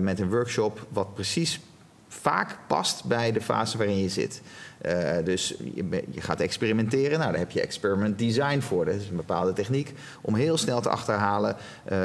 met 0.00 0.20
een 0.20 0.30
workshop 0.30 0.86
wat 0.88 1.14
precies 1.14 1.60
vaak 2.08 2.58
past 2.66 3.04
bij 3.04 3.32
de 3.32 3.40
fase 3.40 3.78
waarin 3.78 3.98
je 3.98 4.08
zit. 4.08 4.42
Eh, 4.84 5.24
dus 5.24 5.54
je, 5.74 6.20
gaat 6.20 6.40
experimenteren. 6.40 7.18
Nou, 7.18 7.30
daar 7.30 7.40
heb 7.40 7.50
je 7.50 7.60
experiment 7.60 8.18
design 8.18 8.60
voor. 8.60 8.84
Dat 8.84 8.94
is 8.94 9.08
een 9.08 9.16
bepaalde 9.16 9.52
techniek 9.52 9.92
om 10.20 10.34
heel 10.34 10.56
snel 10.56 10.80
te 10.80 10.88
achterhalen 10.88 11.56
eh, 11.84 11.98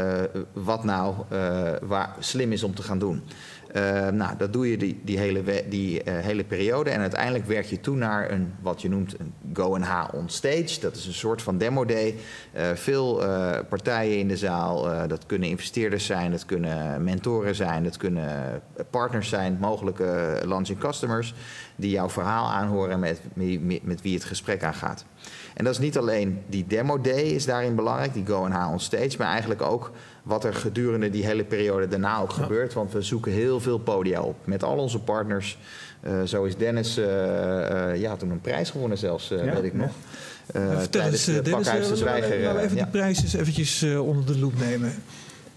wat 0.53 0.83
nou 0.83 1.15
eh, 1.29 1.71
waar 1.81 2.15
slim 2.19 2.51
is 2.51 2.63
om 2.63 2.75
te 2.75 2.83
gaan 2.83 2.99
doen. 2.99 3.23
Eh, 3.71 4.07
nou, 4.07 4.37
dat 4.37 4.53
doe 4.53 4.69
je 4.69 4.77
die, 4.77 5.01
die, 5.03 5.17
hele, 5.17 5.43
die 5.69 6.03
eh, 6.03 6.13
hele 6.17 6.43
periode. 6.43 6.89
En 6.89 6.99
uiteindelijk 6.99 7.45
werk 7.45 7.65
je 7.65 7.79
toe 7.79 7.95
naar 7.95 8.31
een, 8.31 8.53
wat 8.61 8.81
je 8.81 8.89
noemt 8.89 9.19
een 9.19 9.33
Go 9.53 9.75
and 9.75 9.85
H 9.85 10.13
on 10.13 10.29
stage. 10.29 10.79
Dat 10.79 10.95
is 10.95 11.05
een 11.05 11.13
soort 11.13 11.41
van 11.41 11.57
demo 11.57 11.85
day. 11.85 12.15
Eh, 12.51 12.69
veel 12.73 13.23
partijen 13.69 14.19
in 14.19 14.27
de 14.27 14.37
zaal. 14.37 15.07
Dat 15.07 15.25
kunnen 15.25 15.49
investeerders 15.49 16.05
zijn, 16.05 16.31
dat 16.31 16.45
kunnen 16.45 17.03
mentoren 17.03 17.55
zijn, 17.55 17.83
dat 17.83 17.97
kunnen 17.97 18.61
partners 18.89 19.29
zijn, 19.29 19.57
mogelijke 19.59 20.41
launching 20.45 20.79
customers. 20.79 21.33
Die 21.75 21.91
jouw 21.91 22.09
verhaal 22.09 22.49
aanhoren 22.49 22.99
met, 22.99 23.21
met, 23.33 23.83
met 23.83 24.01
wie 24.01 24.13
het 24.13 24.23
gesprek 24.23 24.63
aangaat. 24.63 25.05
En 25.53 25.63
dat 25.63 25.73
is 25.73 25.79
niet 25.79 25.97
alleen 25.97 26.41
die 26.47 26.67
demo 26.67 27.01
day 27.01 27.21
is 27.21 27.45
daarin 27.45 27.75
belangrijk, 27.75 28.13
die 28.13 28.25
Go 28.25 28.45
and 28.45 28.53
H 28.53 28.71
on 28.71 28.79
stage, 28.79 29.15
maar 29.17 29.27
eigenlijk 29.27 29.61
ook 29.61 29.91
wat 30.23 30.43
er 30.43 30.53
gedurende 30.53 31.09
die 31.09 31.25
hele 31.25 31.43
periode 31.43 31.87
daarna 31.87 32.19
ook 32.19 32.33
gebeurt. 32.33 32.73
Want 32.73 32.91
we 32.91 33.01
zoeken 33.01 33.31
heel 33.31 33.59
veel 33.59 33.77
podia 33.77 34.21
op 34.21 34.35
met 34.43 34.63
al 34.63 34.77
onze 34.77 34.99
partners. 34.99 35.57
Eh, 36.01 36.23
zo 36.23 36.43
is 36.43 36.57
Dennis, 36.57 36.97
eh, 36.97 37.89
eh, 37.91 38.01
ja, 38.01 38.15
toen 38.15 38.29
een 38.29 38.41
prijs 38.41 38.69
gewonnen 38.69 38.97
zelfs, 38.97 39.31
eh, 39.31 39.45
Ja, 39.45 39.53
weet 39.53 39.63
ik 39.63 39.73
nog. 39.73 39.89
Eh, 40.53 40.61
Vertel 40.67 40.87
tijdens 41.01 41.27
eens, 41.27 41.37
eh, 41.37 41.43
Dennis, 41.43 41.63
Pakhuis 41.65 41.85
de 41.87 41.93
eh, 41.93 41.99
Zwijger. 41.99 42.39
laten 42.41 42.55
we 42.59 42.63
even 42.65 42.77
ja. 42.77 42.83
die 42.83 42.91
prijs 42.91 43.21
eens 43.21 43.33
eventjes 43.33 43.81
eh, 43.81 44.07
onder 44.07 44.25
de 44.25 44.39
loep 44.39 44.59
nemen. 44.59 44.93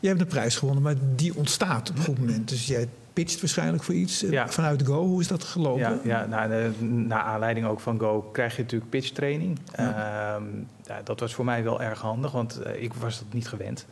Jij 0.00 0.10
hebt 0.10 0.20
een 0.22 0.28
prijs 0.28 0.56
gewonnen, 0.56 0.82
maar 0.82 0.94
die 1.16 1.36
ontstaat 1.36 1.90
op 1.90 1.96
een 1.96 2.02
goed 2.04 2.18
moment. 2.18 2.48
Dus 2.48 2.66
jij 2.66 2.88
pitcht 3.12 3.40
waarschijnlijk 3.40 3.82
voor 3.82 3.94
iets 3.94 4.20
Ja. 4.20 4.48
vanuit 4.48 4.82
Go. 4.86 5.04
Hoe 5.06 5.20
is 5.20 5.28
dat 5.28 5.44
gelopen? 5.44 5.80
Ja, 5.80 5.98
ja 6.04 6.26
nou, 6.26 6.48
de- 6.48 6.84
naar 6.84 7.20
aanleiding 7.22 7.66
ook 7.66 7.80
van 7.80 7.98
Go 7.98 8.20
krijg 8.32 8.56
je 8.56 8.62
natuurlijk 8.62 8.90
pitch 8.90 9.08
training. 9.10 9.58
Ehm, 9.72 10.42
ja, 10.84 11.00
dat 11.04 11.20
was 11.20 11.34
voor 11.34 11.44
mij 11.44 11.64
wel 11.64 11.82
erg 11.82 12.00
handig, 12.00 12.30
want 12.32 12.60
ik 12.78 12.94
was 12.94 13.18
dat 13.18 13.32
niet 13.32 13.48
gewend. 13.48 13.86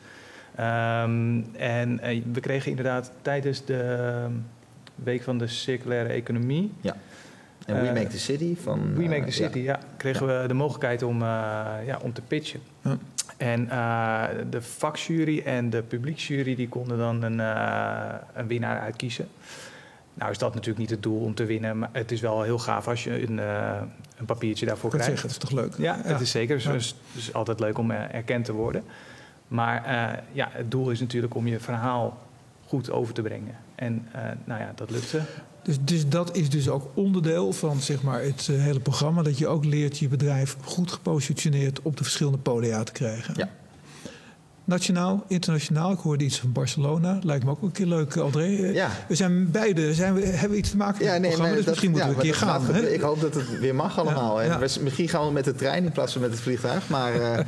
Ehm, 0.61 1.41
en 1.57 2.01
eh, 2.01 2.23
we 2.33 2.41
kregen 2.41 2.71
inderdaad 2.71 3.13
tijdens 3.23 3.65
de 3.65 4.27
week 4.95 5.23
van 5.23 5.39
de 5.39 5.47
circulaire 5.47 6.09
economie... 6.09 6.73
En 7.67 7.81
We 7.81 7.87
eh, 7.89 7.95
Make 7.95 8.07
the 8.07 8.19
City 8.19 8.57
van... 8.63 8.95
We 8.95 9.03
eh, 9.03 9.09
Make 9.09 9.21
the 9.21 9.27
ja. 9.27 9.47
City, 9.47 9.59
ja. 9.59 9.79
Kregen 9.97 10.27
we 10.27 10.49
de 10.49 10.55
mogelijkheid 10.55 11.03
om, 11.03 11.23
eh, 11.23 11.27
ja, 11.87 11.99
om 12.03 12.13
te 12.13 12.23
pitchen. 12.23 12.61
Ja. 12.83 12.97
En 13.37 13.71
eh, 13.71 14.25
de 14.51 14.63
vakjury 14.63 15.43
en 15.45 15.71
de 15.71 15.83
publieksjury 15.83 16.55
die 16.55 16.69
konden 16.69 16.99
dan 16.99 17.23
een, 17.23 17.41
eh, 17.41 18.15
een 18.35 18.47
winnaar 18.47 18.81
uitkiezen. 18.81 19.29
Nou 20.15 20.31
is 20.31 20.39
dat 20.39 20.51
natuurlijk 20.53 20.79
niet 20.79 20.91
het 20.91 21.03
doel 21.03 21.21
om 21.21 21.35
te 21.35 21.45
winnen, 21.45 21.79
maar 21.79 21.89
het 21.93 22.13
is 22.13 22.21
wel 22.21 22.43
heel 22.43 22.59
gaaf 22.59 22.89
als 22.89 23.05
je 23.05 23.29
een, 23.29 23.39
eh, 23.39 23.81
een 24.19 24.25
papiertje 24.25 24.67
daarvoor 24.67 24.91
krijgt. 24.91 25.09
zeggen, 25.09 25.29
dat 25.29 25.37
is 25.43 25.49
toch 25.49 25.59
leuk? 25.59 25.75
Ja, 25.79 26.01
het 26.03 26.21
is 26.21 26.31
zeker. 26.31 26.63
Dus 26.73 26.95
Ja. 27.13 27.21
altijd 27.33 27.61
leuk 27.61 27.79
om 27.79 27.91
eh, 27.91 28.15
erkend 28.15 28.45
te 28.45 28.53
worden. 28.53 28.85
Maar 29.51 29.85
eh, 29.85 30.19
ja, 30.33 30.49
het 30.53 30.71
doel 30.71 30.91
is 30.91 31.01
natuurlijk 31.01 31.35
om 31.35 31.47
je 31.47 31.61
verhaal 31.61 32.19
goed 32.67 32.91
over 32.91 33.15
te 33.15 33.23
brengen. 33.23 33.55
En 33.75 34.09
nou 34.45 34.61
ja, 34.61 34.73
dat 34.75 34.91
lukte. 34.91 35.21
Dus, 35.63 35.77
dus 35.81 36.09
dat 36.09 36.37
is 36.37 36.51
dus 36.51 36.69
ook 36.69 36.91
onderdeel 36.95 37.53
van 37.53 37.81
zeg 37.81 38.03
maar, 38.03 38.23
het 38.23 38.47
hele 38.47 38.81
programma. 38.81 39.23
Dat 39.23 39.39
je 39.39 39.47
ook 39.47 39.65
leert 39.65 39.99
je 39.99 40.09
bedrijf 40.09 40.57
goed 40.63 40.93
gepositioneerd 40.93 41.83
op 41.83 41.97
de 41.97 42.03
verschillende 42.03 42.39
podia 42.39 42.83
te 42.83 42.93
krijgen. 42.93 43.35
Ja. 43.37 43.49
Nationaal, 44.65 45.25
internationaal. 45.29 45.93
Ik 45.93 45.99
hoorde 45.99 46.25
iets 46.25 46.39
van 46.39 46.53
Barcelona. 46.53 47.19
Lijkt 47.23 47.45
me 47.45 47.51
ook 47.51 47.63
een 47.63 47.73
keer 47.73 47.87
leuk, 47.87 48.17
André. 48.17 48.45
Ja. 48.73 48.91
We 49.09 49.15
zijn 49.15 49.51
beide, 49.51 49.95
zijn 49.95 50.15
we, 50.15 50.21
hebben 50.21 50.51
we 50.51 50.57
iets 50.57 50.71
te 50.71 50.77
maken 50.77 50.99
met 50.99 51.07
ja, 51.07 51.13
het 51.13 51.23
programma. 51.23 51.55
Dus 51.55 51.65
dat, 51.65 51.67
misschien 51.67 51.91
moeten 51.91 52.09
ja, 52.09 52.15
we 52.15 52.21
een 52.21 52.31
keer 52.31 52.39
gaan. 52.39 52.63
Gaat, 52.63 52.83
ik 52.83 53.01
hoop 53.01 53.21
dat 53.21 53.35
het 53.35 53.59
weer 53.59 53.75
mag 53.75 53.99
allemaal. 53.99 54.43
En 54.43 54.61
Misschien 54.61 55.09
gaan 55.09 55.27
we 55.27 55.33
met 55.33 55.45
de 55.45 55.55
trein 55.55 55.85
in 55.85 55.93
plaats 55.93 56.13
van 56.13 56.21
met 56.21 56.31
het 56.31 56.41
vliegtuig. 56.41 56.89
Maar, 56.89 57.17
uh, 57.17 57.39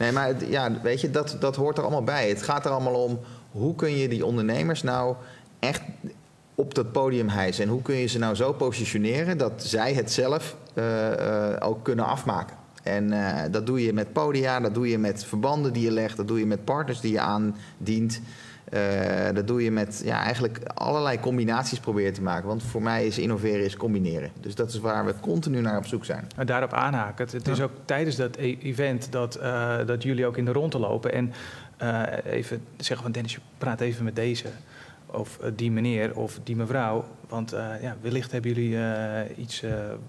nee, 0.00 0.12
maar 0.12 0.44
ja, 0.44 0.80
weet 0.82 1.00
je, 1.00 1.10
dat, 1.10 1.36
dat 1.40 1.56
hoort 1.56 1.76
er 1.76 1.82
allemaal 1.82 2.04
bij. 2.04 2.28
Het 2.28 2.42
gaat 2.42 2.64
er 2.64 2.70
allemaal 2.70 3.02
om 3.02 3.18
hoe 3.50 3.74
kun 3.74 3.96
je 3.96 4.08
die 4.08 4.26
ondernemers 4.26 4.82
nou 4.82 5.14
echt 5.58 5.82
op 6.54 6.74
dat 6.74 6.92
podium 6.92 7.28
hijsen. 7.28 7.64
En 7.64 7.70
hoe 7.70 7.82
kun 7.82 7.94
je 7.94 8.06
ze 8.06 8.18
nou 8.18 8.34
zo 8.34 8.52
positioneren 8.52 9.38
dat 9.38 9.52
zij 9.56 9.94
het 9.94 10.12
zelf 10.12 10.56
uh, 10.74 11.10
uh, 11.10 11.56
ook 11.58 11.84
kunnen 11.84 12.04
afmaken. 12.04 12.56
En 12.82 13.12
uh, 13.12 13.42
dat 13.50 13.66
doe 13.66 13.84
je 13.84 13.92
met 13.92 14.12
podia, 14.12 14.60
dat 14.60 14.74
doe 14.74 14.88
je 14.88 14.98
met 14.98 15.24
verbanden 15.24 15.72
die 15.72 15.82
je 15.82 15.90
legt, 15.90 16.16
dat 16.16 16.28
doe 16.28 16.38
je 16.38 16.46
met 16.46 16.64
partners 16.64 17.00
die 17.00 17.12
je 17.12 17.20
aandient. 17.20 18.20
Uh, 18.70 19.34
dat 19.34 19.46
doe 19.46 19.62
je 19.62 19.70
met 19.70 20.02
ja, 20.04 20.22
eigenlijk 20.22 20.60
allerlei 20.74 21.20
combinaties 21.20 21.78
proberen 21.78 22.12
te 22.12 22.22
maken. 22.22 22.48
Want 22.48 22.62
voor 22.62 22.82
mij 22.82 23.06
is 23.06 23.18
innoveren 23.18 23.64
is 23.64 23.76
combineren. 23.76 24.30
Dus 24.40 24.54
dat 24.54 24.68
is 24.68 24.78
waar 24.78 25.04
we 25.04 25.14
continu 25.20 25.60
naar 25.60 25.76
op 25.76 25.86
zoek 25.86 26.04
zijn. 26.04 26.26
En 26.36 26.46
daarop 26.46 26.72
aanhaken. 26.72 27.24
Het, 27.24 27.32
het 27.32 27.48
is 27.48 27.60
ook 27.60 27.72
tijdens 27.84 28.16
dat 28.16 28.36
e 28.36 28.58
event 28.58 29.12
dat, 29.12 29.38
uh, 29.38 29.86
dat 29.86 30.02
jullie 30.02 30.26
ook 30.26 30.36
in 30.36 30.44
de 30.44 30.52
rondte 30.52 30.78
lopen. 30.78 31.12
En 31.12 31.32
even 32.24 32.62
zeggen 32.76 33.02
van 33.02 33.12
Dennis, 33.12 33.32
je 33.32 33.40
praat 33.58 33.80
even 33.80 34.04
met 34.04 34.16
deze 34.16 34.46
of 35.06 35.38
die 35.56 35.70
meneer 35.70 36.16
of 36.16 36.40
die 36.44 36.56
mevrouw. 36.56 37.04
Want 37.28 37.50
ja, 37.80 37.96
wellicht 38.00 38.32
hebben 38.32 38.52
jullie 38.52 38.78
iets 39.36 39.64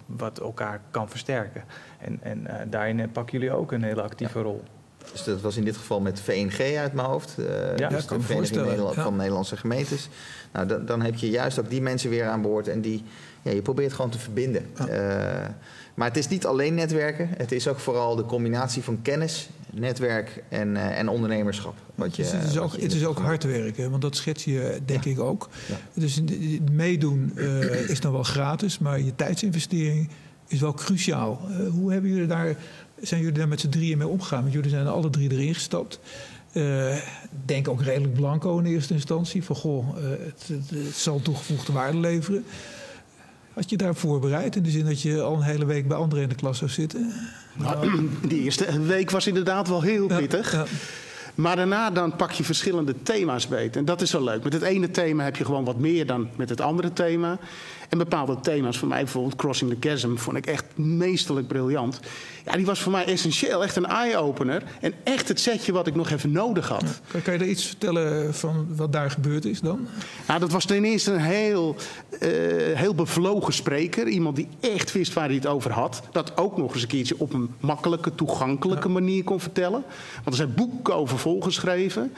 wat 0.05 0.39
elkaar 0.39 0.81
kan 0.91 1.09
versterken. 1.09 1.63
En, 1.99 2.19
en 2.21 2.47
daarin 2.69 3.11
pakken 3.11 3.39
jullie 3.39 3.55
ook 3.55 3.71
een 3.71 3.83
hele 3.83 4.01
actieve 4.01 4.37
ja. 4.37 4.43
rol. 4.43 4.63
Dus 5.11 5.23
dat 5.23 5.41
was 5.41 5.57
in 5.57 5.63
dit 5.63 5.77
geval 5.77 5.99
met 5.99 6.19
VNG 6.19 6.77
uit 6.77 6.93
mijn 6.93 7.07
hoofd. 7.07 7.35
ja, 7.77 7.89
dus 7.89 8.07
de 8.07 8.21
Vereniging 8.21 8.65
Nederland, 8.65 8.95
ja. 8.95 9.03
van 9.03 9.15
Nederlandse 9.15 9.57
Gemeentes. 9.57 10.09
Nou, 10.53 10.67
dan, 10.67 10.85
dan, 10.85 11.01
heb 11.01 11.15
je 11.15 11.29
juist 11.29 11.59
ook 11.59 11.69
die 11.69 11.81
mensen 11.81 12.09
weer 12.09 12.25
aan 12.25 12.41
boord. 12.41 12.67
En 12.67 12.81
die, 12.81 13.03
ja, 13.41 13.51
je 13.51 13.61
probeert 13.61 13.93
gewoon 13.93 14.11
te 14.11 14.19
verbinden. 14.19 14.65
maar 15.93 16.07
het 16.07 16.17
is 16.17 16.27
niet 16.27 16.45
alleen 16.45 16.73
netwerken. 16.73 17.29
Het 17.37 17.51
is 17.51 17.67
ook 17.67 17.79
vooral 17.79 18.15
de 18.15 18.25
combinatie 18.25 18.83
van 18.83 19.01
kennis, 19.01 19.49
netwerk 19.71 20.43
en, 20.49 20.77
en 20.77 21.09
ondernemerschap. 21.09 21.75
Wat 21.95 22.15
je, 22.15 22.23
het 22.23 22.49
is 22.49 22.57
ook, 22.57 22.71
het 22.77 22.93
is 22.93 23.05
ook 23.05 23.19
hard 23.19 23.43
werken, 23.43 23.89
want 23.89 24.01
dat 24.01 24.15
schets 24.15 24.43
je 24.43 24.79
denk 24.85 25.05
ik 25.05 25.19
ook. 25.19 25.49
Dus 25.93 26.21
meedoen 26.71 27.31
uh, 27.35 27.89
is 27.89 27.99
dan 27.99 28.11
wel 28.11 28.23
gratis, 28.23 28.79
maar 28.79 29.01
je 29.01 29.15
tijdsinvestering 29.15 30.09
is 30.47 30.59
wel 30.59 30.73
cruciaal. 30.73 31.41
Uh, 31.49 31.69
hoe 31.69 31.91
hebben 31.91 32.11
jullie 32.11 32.27
daar, 32.27 32.55
zijn 33.01 33.21
jullie 33.21 33.37
daar 33.37 33.47
met 33.47 33.59
z'n 33.59 33.69
drieën 33.69 33.97
mee 33.97 34.07
omgegaan? 34.07 34.41
Want 34.41 34.53
jullie 34.53 34.69
zijn 34.69 34.87
alle 34.87 35.09
drie 35.09 35.31
erin 35.31 35.53
gestapt. 35.53 35.99
Uh, 36.53 36.95
denk 37.45 37.67
ook 37.67 37.81
redelijk 37.81 38.13
blanco 38.13 38.57
in 38.57 38.65
eerste 38.65 38.93
instantie. 38.93 39.43
Van 39.43 39.55
goh, 39.55 39.95
het, 39.95 40.43
het, 40.47 40.69
het, 40.69 40.95
zal 40.95 41.21
toegevoegde 41.21 41.73
waarde 41.73 41.97
leveren. 41.97 42.45
Had 43.53 43.69
je 43.69 43.77
daar 43.77 43.95
voorbereid? 43.95 44.55
In 44.55 44.63
de 44.63 44.69
zin 44.69 44.85
dat 44.85 45.01
je 45.01 45.21
al 45.21 45.35
een 45.35 45.41
hele 45.41 45.65
week 45.65 45.87
bij 45.87 45.97
anderen 45.97 46.23
in 46.23 46.29
de 46.29 46.35
klas 46.35 46.57
zou 46.57 46.69
zitten? 46.69 47.13
Nou, 47.57 48.09
die 48.27 48.41
eerste 48.41 48.81
week 48.81 49.11
was 49.11 49.27
inderdaad 49.27 49.67
wel 49.67 49.81
heel 49.81 50.07
pittig. 50.07 50.51
Ja, 50.51 50.65
maar 51.35 51.55
daarna 51.55 51.89
dan 51.89 52.15
pak 52.15 52.31
je 52.31 52.43
verschillende 52.43 52.95
thema's 53.03 53.47
beet. 53.47 53.75
En 53.75 53.85
dat 53.85 54.01
is 54.01 54.11
wel 54.11 54.23
leuk. 54.23 54.43
Met 54.43 54.53
het 54.53 54.61
ene 54.61 54.91
thema 54.91 55.23
heb 55.23 55.35
je 55.35 55.45
gewoon 55.45 55.65
wat 55.65 55.77
meer 55.77 56.05
dan 56.05 56.29
met 56.35 56.49
het 56.49 56.61
andere 56.61 56.93
thema. 56.93 57.39
En 57.91 57.97
bepaalde 57.97 58.39
thema's, 58.39 58.77
voor 58.77 58.87
mij 58.87 59.03
bijvoorbeeld 59.03 59.35
Crossing 59.35 59.71
the 59.71 59.89
Chasm, 59.89 60.15
vond 60.15 60.37
ik 60.37 60.45
echt 60.45 60.65
meesterlijk 60.75 61.47
briljant. 61.47 61.99
Ja, 62.45 62.51
die 62.51 62.65
was 62.65 62.79
voor 62.79 62.91
mij 62.91 63.05
essentieel. 63.05 63.63
Echt 63.63 63.75
een 63.75 63.85
eye-opener. 63.85 64.63
En 64.81 64.93
echt 65.03 65.27
het 65.27 65.39
setje 65.39 65.71
wat 65.71 65.87
ik 65.87 65.95
nog 65.95 66.09
even 66.09 66.31
nodig 66.31 66.67
had. 66.67 67.01
Ja, 67.13 67.19
kan 67.19 67.33
je 67.33 67.39
er 67.39 67.47
iets 67.47 67.65
vertellen 67.65 68.33
van 68.33 68.67
wat 68.75 68.91
daar 68.91 69.11
gebeurd 69.11 69.45
is 69.45 69.59
dan? 69.59 69.87
Nou, 70.27 70.39
dat 70.39 70.51
was 70.51 70.65
ten 70.65 70.83
eerste 70.83 71.11
een 71.11 71.19
heel, 71.19 71.75
uh, 72.19 72.29
heel 72.77 72.95
bevlogen 72.95 73.53
spreker. 73.53 74.07
Iemand 74.07 74.35
die 74.35 74.47
echt 74.59 74.91
wist 74.91 75.13
waar 75.13 75.25
hij 75.25 75.35
het 75.35 75.47
over 75.47 75.71
had. 75.71 76.01
Dat 76.11 76.37
ook 76.37 76.57
nog 76.57 76.73
eens 76.73 76.81
een 76.81 76.87
keertje 76.87 77.15
op 77.17 77.33
een 77.33 77.53
makkelijke, 77.59 78.15
toegankelijke 78.15 78.87
ja. 78.87 78.93
manier 78.93 79.23
kon 79.23 79.39
vertellen. 79.39 79.83
Want 80.13 80.27
er 80.27 80.35
zijn 80.35 80.53
boeken 80.53 80.95
over 80.95 81.17
volgeschreven. 81.17 82.13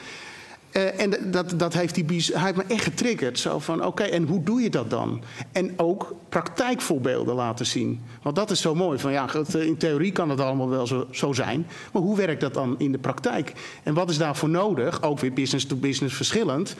Uh, 0.76 1.00
en 1.00 1.30
dat, 1.30 1.54
dat 1.56 1.74
heeft 1.74 1.94
die, 1.94 2.24
hij 2.32 2.42
heeft 2.42 2.56
me 2.56 2.64
echt 2.66 2.84
getriggerd. 2.84 3.38
Zo 3.38 3.58
van, 3.58 3.84
oké, 3.84 4.02
en 4.02 4.26
hoe 4.26 4.42
doe 4.42 4.60
je 4.60 4.70
dat 4.70 4.90
dan? 4.90 5.22
En 5.52 5.72
ook 5.76 6.14
praktijkvoorbeelden 6.28 7.34
laten 7.34 7.66
zien. 7.66 8.02
Want 8.22 8.36
dat 8.36 8.50
is 8.50 8.60
zo 8.60 8.74
mooi. 8.74 8.98
Van, 8.98 9.12
ja, 9.12 9.28
in 9.52 9.76
theorie 9.76 10.12
kan 10.12 10.30
het 10.30 10.40
allemaal 10.40 10.68
wel 10.68 10.86
zo, 10.86 11.06
zo 11.10 11.32
zijn. 11.32 11.66
Maar 11.92 12.02
hoe 12.02 12.16
werkt 12.16 12.40
dat 12.40 12.54
dan 12.54 12.74
in 12.78 12.92
de 12.92 12.98
praktijk? 12.98 13.52
En 13.82 13.94
wat 13.94 14.10
is 14.10 14.18
daarvoor 14.18 14.48
nodig? 14.48 15.02
Ook 15.02 15.18
weer 15.18 15.32
business 15.32 15.66
to 15.66 15.76
business 15.76 16.16
verschillend. 16.16 16.76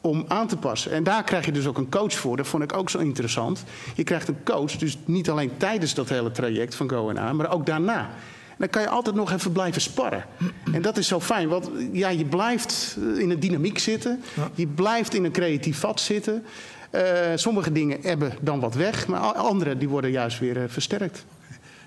Om 0.00 0.24
aan 0.28 0.46
te 0.46 0.56
passen. 0.56 0.92
En 0.92 1.02
daar 1.02 1.24
krijg 1.24 1.44
je 1.44 1.52
dus 1.52 1.66
ook 1.66 1.78
een 1.78 1.90
coach 1.90 2.14
voor. 2.14 2.36
Dat 2.36 2.46
vond 2.46 2.62
ik 2.62 2.76
ook 2.76 2.90
zo 2.90 2.98
interessant. 2.98 3.64
Je 3.94 4.04
krijgt 4.04 4.28
een 4.28 4.44
coach, 4.44 4.72
dus 4.72 4.98
niet 5.04 5.30
alleen 5.30 5.50
tijdens 5.56 5.94
dat 5.94 6.08
hele 6.08 6.30
traject 6.30 6.74
van 6.74 6.90
Go 6.90 7.16
A, 7.16 7.32
maar 7.32 7.52
ook 7.52 7.66
daarna 7.66 8.10
dan 8.58 8.68
kan 8.68 8.82
je 8.82 8.88
altijd 8.88 9.16
nog 9.16 9.32
even 9.32 9.52
blijven 9.52 9.80
sparren. 9.80 10.24
En 10.72 10.82
dat 10.82 10.96
is 10.96 11.08
zo 11.08 11.20
fijn, 11.20 11.48
want 11.48 11.70
ja, 11.92 12.08
je 12.08 12.24
blijft 12.24 12.96
in 13.16 13.30
een 13.30 13.40
dynamiek 13.40 13.78
zitten. 13.78 14.22
Ja. 14.36 14.50
Je 14.54 14.66
blijft 14.66 15.14
in 15.14 15.24
een 15.24 15.32
creatief 15.32 15.78
vat 15.78 16.00
zitten. 16.00 16.44
Uh, 16.92 17.02
sommige 17.34 17.72
dingen 17.72 17.98
hebben 18.02 18.32
dan 18.40 18.60
wat 18.60 18.74
weg, 18.74 19.06
maar 19.06 19.20
andere 19.20 19.78
die 19.78 19.88
worden 19.88 20.10
juist 20.10 20.38
weer 20.38 20.56
uh, 20.56 20.62
versterkt. 20.66 21.24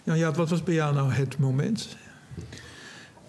Nou 0.04 0.20
ja, 0.20 0.32
wat 0.32 0.50
was 0.50 0.64
bij 0.64 0.74
jou 0.74 0.94
nou 0.94 1.12
het 1.12 1.38
moment? 1.38 1.98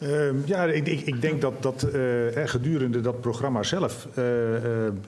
Uh, 0.02 0.46
ja, 0.46 0.64
ik, 0.64 0.86
ik, 0.86 1.00
ik, 1.00 1.20
denk 1.20 1.40
dat, 1.40 1.62
dat 1.62 1.88
uh, 1.94 2.00
gedurende 2.44 3.00
dat 3.00 3.20
programma 3.20 3.62
zelf, 3.62 4.08
uh, 4.18 4.24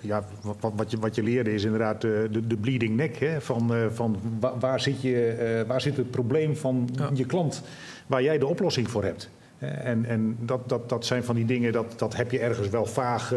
ja, 0.01 0.25
wat, 0.43 0.73
wat, 0.77 0.91
je, 0.91 0.99
wat 0.99 1.15
je 1.15 1.23
leerde 1.23 1.55
is 1.55 1.65
inderdaad 1.65 2.01
de, 2.01 2.29
de 2.47 2.57
bleeding 2.57 2.97
neck. 2.97 3.17
Hè, 3.17 3.41
van 3.41 3.73
van 3.93 4.17
waar, 4.41 4.59
waar, 4.59 4.81
zit 4.81 5.03
je, 5.03 5.65
waar 5.67 5.81
zit 5.81 5.97
het 5.97 6.11
probleem 6.11 6.57
van 6.57 6.89
ja. 6.93 7.11
je 7.15 7.25
klant, 7.25 7.63
waar 8.07 8.23
jij 8.23 8.39
de 8.39 8.47
oplossing 8.47 8.91
voor 8.91 9.05
hebt. 9.05 9.31
En, 9.59 10.05
en 10.05 10.37
dat, 10.41 10.69
dat, 10.69 10.89
dat 10.89 11.07
zijn 11.07 11.25
van 11.25 11.35
die 11.35 11.45
dingen, 11.45 11.73
dat, 11.73 11.95
dat 11.97 12.17
heb 12.17 12.31
je 12.31 12.39
ergens 12.39 12.69
wel 12.69 12.87
vaag 12.87 13.35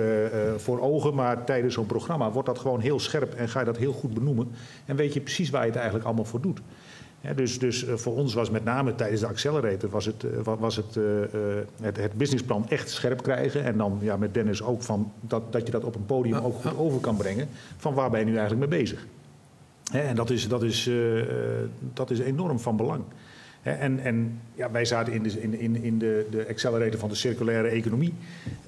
voor 0.57 0.81
ogen, 0.81 1.13
maar 1.13 1.43
tijdens 1.43 1.73
zo'n 1.73 1.85
programma 1.85 2.31
wordt 2.31 2.47
dat 2.47 2.59
gewoon 2.59 2.79
heel 2.79 2.99
scherp 2.99 3.33
en 3.33 3.49
ga 3.49 3.59
je 3.59 3.65
dat 3.65 3.77
heel 3.77 3.93
goed 3.93 4.13
benoemen. 4.13 4.51
En 4.85 4.95
weet 4.95 5.13
je 5.13 5.21
precies 5.21 5.49
waar 5.49 5.61
je 5.61 5.67
het 5.67 5.75
eigenlijk 5.75 6.05
allemaal 6.05 6.25
voor 6.25 6.41
doet. 6.41 6.61
Ja, 7.21 7.33
dus, 7.33 7.59
dus 7.59 7.85
voor 7.95 8.15
ons 8.15 8.33
was 8.33 8.49
met 8.49 8.63
name 8.63 8.95
tijdens 8.95 9.21
de 9.21 9.27
accelerator 9.27 9.89
was 9.89 10.05
het, 10.05 10.25
was 10.43 10.75
het, 10.75 10.95
uh, 10.95 11.03
het, 11.81 11.97
het 11.97 12.13
businessplan 12.13 12.69
echt 12.69 12.89
scherp 12.89 13.23
krijgen. 13.23 13.63
En 13.63 13.77
dan 13.77 13.97
ja, 14.01 14.17
met 14.17 14.33
Dennis 14.33 14.63
ook 14.63 14.81
van 14.81 15.11
dat, 15.21 15.51
dat 15.51 15.65
je 15.65 15.71
dat 15.71 15.83
op 15.83 15.95
een 15.95 16.05
podium 16.05 16.37
ook 16.37 16.55
goed 16.55 16.77
over 16.77 16.99
kan 16.99 17.17
brengen. 17.17 17.47
Van 17.77 17.93
waar 17.93 18.09
ben 18.09 18.19
je 18.19 18.25
nu 18.25 18.37
eigenlijk 18.37 18.69
mee 18.69 18.79
bezig? 18.79 19.07
En 19.91 20.15
dat 20.15 20.29
is, 20.29 20.47
dat, 20.47 20.63
is, 20.63 20.87
uh, 20.87 21.23
dat 21.93 22.09
is 22.09 22.19
enorm 22.19 22.59
van 22.59 22.77
belang. 22.77 23.03
En 23.75 23.99
en 23.99 24.39
ja, 24.55 24.71
wij 24.71 24.85
zaten 24.85 25.13
in 25.13 25.23
de, 25.23 25.41
in, 25.41 25.59
in, 25.59 25.83
in 25.83 25.97
de, 25.97 26.27
de 26.31 26.45
accelerator 26.49 26.99
van 26.99 27.09
de 27.09 27.15
circulaire 27.15 27.67
economie. 27.67 28.13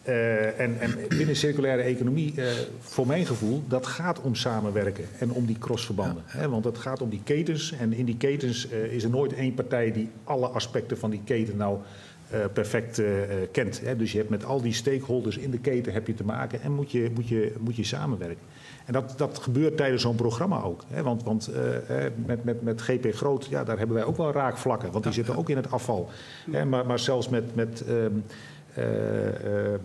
Uh, 0.07 0.59
en, 0.59 0.79
en 0.79 0.95
binnen 1.17 1.35
circulaire 1.35 1.81
economie, 1.81 2.33
uh, 2.35 2.45
voor 2.79 3.07
mijn 3.07 3.25
gevoel, 3.25 3.63
dat 3.67 3.85
gaat 3.87 4.21
om 4.21 4.35
samenwerken 4.35 5.05
en 5.19 5.31
om 5.31 5.45
die 5.45 5.57
crossverbanden. 5.57 6.23
Ja. 6.33 6.49
Want 6.49 6.65
het 6.65 6.77
gaat 6.77 7.01
om 7.01 7.09
die 7.09 7.21
ketens. 7.23 7.71
En 7.71 7.93
in 7.93 8.05
die 8.05 8.17
ketens 8.17 8.67
uh, 8.71 8.93
is 8.93 9.03
er 9.03 9.09
nooit 9.09 9.33
één 9.33 9.53
partij 9.53 9.91
die 9.91 10.09
alle 10.23 10.47
aspecten 10.47 10.97
van 10.97 11.09
die 11.09 11.21
keten 11.23 11.57
nou 11.57 11.77
perfect 12.53 13.01
kent. 13.51 13.81
Dus 13.97 14.11
je 14.11 14.17
hebt 14.17 14.29
met 14.29 14.45
al 14.45 14.61
die 14.61 14.73
stakeholders 14.73 15.37
in 15.37 15.51
de 15.51 15.59
keten 15.59 15.93
heb 15.93 16.07
je 16.07 16.13
te 16.13 16.23
maken 16.23 16.61
en 16.61 16.71
moet 16.71 16.91
je, 16.91 17.11
moet 17.13 17.27
je, 17.27 17.53
moet 17.59 17.75
je 17.75 17.83
samenwerken. 17.83 18.45
En 18.89 18.95
dat, 18.95 19.13
dat 19.17 19.37
gebeurt 19.37 19.77
tijdens 19.77 20.01
zo'n 20.01 20.15
programma 20.15 20.61
ook. 20.61 20.83
Hè? 20.87 21.03
Want, 21.03 21.23
want 21.23 21.49
uh, 21.49 21.55
met, 22.25 22.43
met, 22.43 22.61
met 22.61 22.81
GP 22.81 23.13
Groot, 23.13 23.45
ja, 23.45 23.63
daar 23.63 23.77
hebben 23.77 23.95
wij 23.95 24.05
ook 24.05 24.17
wel 24.17 24.31
raakvlakken. 24.31 24.91
Want 24.91 25.03
die 25.03 25.13
zitten 25.13 25.37
ook 25.37 25.49
in 25.49 25.55
het 25.55 25.71
afval. 25.71 26.09
Hè? 26.51 26.65
Maar, 26.65 26.85
maar 26.85 26.99
zelfs 26.99 27.29
met... 27.29 27.55
met 27.55 27.83
um, 27.89 28.23
uh, 28.77 28.85
uh, 29.25 29.79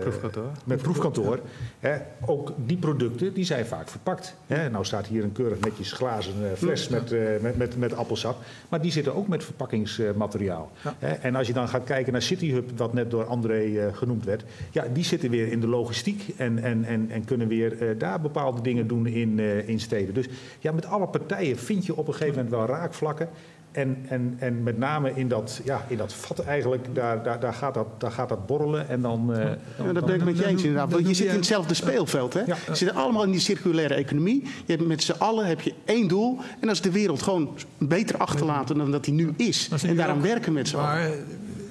proefkantoor. 0.00 0.50
Met 0.64 0.82
proefkantoor. 0.82 1.40
Hè, 1.80 1.96
ook 2.26 2.52
die 2.56 2.76
producten 2.76 3.32
die 3.32 3.44
zijn 3.44 3.66
vaak 3.66 3.88
verpakt. 3.88 4.34
Hè. 4.46 4.70
Nou 4.70 4.84
staat 4.84 5.06
hier 5.06 5.24
een 5.24 5.32
keurig 5.32 5.60
netjes 5.60 5.92
glazen 5.92 6.34
fles 6.56 6.88
met, 6.88 7.12
uh, 7.12 7.28
met, 7.40 7.56
met, 7.56 7.78
met 7.78 7.94
appelsap. 7.94 8.36
Maar 8.68 8.80
die 8.80 8.92
zitten 8.92 9.14
ook 9.14 9.28
met 9.28 9.44
verpakkingsmateriaal. 9.44 10.70
Hè. 10.98 11.12
En 11.12 11.34
als 11.34 11.46
je 11.46 11.52
dan 11.52 11.68
gaat 11.68 11.84
kijken 11.84 12.12
naar 12.12 12.22
CityHub, 12.22 12.70
wat 12.76 12.92
net 12.92 13.10
door 13.10 13.24
André 13.24 13.92
genoemd 13.92 14.24
werd. 14.24 14.44
Ja, 14.70 14.84
die 14.92 15.04
zitten 15.04 15.30
weer 15.30 15.48
in 15.52 15.60
de 15.60 15.66
logistiek 15.68 16.34
en, 16.36 16.58
en, 16.58 16.84
en, 16.84 17.10
en 17.10 17.24
kunnen 17.24 17.48
weer 17.48 17.98
daar 17.98 18.20
bepaalde 18.20 18.60
dingen 18.60 18.86
doen 18.86 19.06
in, 19.06 19.38
in 19.66 19.80
steden. 19.80 20.14
Dus 20.14 20.28
ja, 20.58 20.72
met 20.72 20.86
alle 20.86 21.06
partijen 21.06 21.58
vind 21.58 21.86
je 21.86 21.96
op 21.96 22.08
een 22.08 22.14
gegeven 22.14 22.34
moment 22.34 22.54
wel 22.54 22.66
raakvlakken. 22.66 23.28
En, 23.74 24.04
en, 24.08 24.34
en 24.38 24.62
met 24.62 24.78
name 24.78 25.12
in 25.14 25.28
dat, 25.28 25.60
ja, 25.64 25.84
in 25.88 25.96
dat 25.96 26.12
vat 26.12 26.38
eigenlijk, 26.38 26.94
daar, 26.94 27.22
daar, 27.22 27.40
daar, 27.40 27.54
gaat, 27.54 27.74
dat, 27.74 27.86
daar 27.98 28.10
gaat 28.10 28.28
dat 28.28 28.46
borrelen. 28.46 28.88
En 28.88 29.00
dan, 29.00 29.30
uh, 29.30 29.38
ja, 29.84 29.92
dat 29.92 30.06
ben 30.06 30.14
ik 30.14 30.24
met 30.24 30.38
je 30.38 30.46
eens 30.46 30.62
inderdaad. 30.62 30.92
Want 30.92 31.08
je 31.08 31.14
zit 31.14 31.28
in 31.28 31.34
hetzelfde 31.34 31.74
speelveld. 31.74 32.34
Hè? 32.34 32.40
Ja. 32.40 32.56
Je 32.66 32.74
zit 32.74 32.94
allemaal 32.94 33.24
in 33.24 33.30
die 33.30 33.40
circulaire 33.40 33.94
economie. 33.94 34.42
Je 34.42 34.72
hebt 34.72 34.86
met 34.86 35.02
z'n 35.02 35.12
allen 35.18 35.46
heb 35.46 35.60
je 35.60 35.74
één 35.84 36.08
doel. 36.08 36.38
En 36.60 36.66
dat 36.66 36.70
is 36.70 36.80
de 36.80 36.90
wereld 36.90 37.22
gewoon 37.22 37.58
beter 37.78 38.16
achterlaten 38.16 38.76
dan 38.76 38.90
dat 38.90 39.04
die 39.04 39.14
nu 39.14 39.32
is. 39.36 39.68
En 39.86 39.96
daaraan 39.96 40.22
werken 40.22 40.52
met 40.52 40.68
z'n 40.68 40.76
allen. 40.76 40.88
Maar 40.88 41.10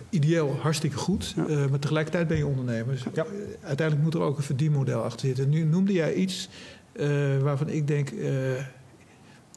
ideeel 0.10 0.58
hartstikke 0.62 0.98
goed. 0.98 1.34
Ja. 1.36 1.46
Uh, 1.48 1.66
maar 1.70 1.80
tegelijkertijd 1.80 2.28
ben 2.28 2.38
je 2.38 2.46
ondernemer. 2.46 2.94
Dus 2.94 3.04
ja. 3.14 3.26
uiteindelijk 3.64 4.06
moet 4.06 4.14
er 4.14 4.28
ook 4.28 4.38
een 4.38 4.44
verdienmodel 4.44 5.02
achter 5.02 5.28
zitten. 5.28 5.50
Nu 5.50 5.64
noemde 5.64 5.94
jij 5.94 6.14
iets 6.14 6.50
uh, 6.94 7.08
waarvan 7.42 7.70
ik 7.70 7.88
denk 7.88 8.10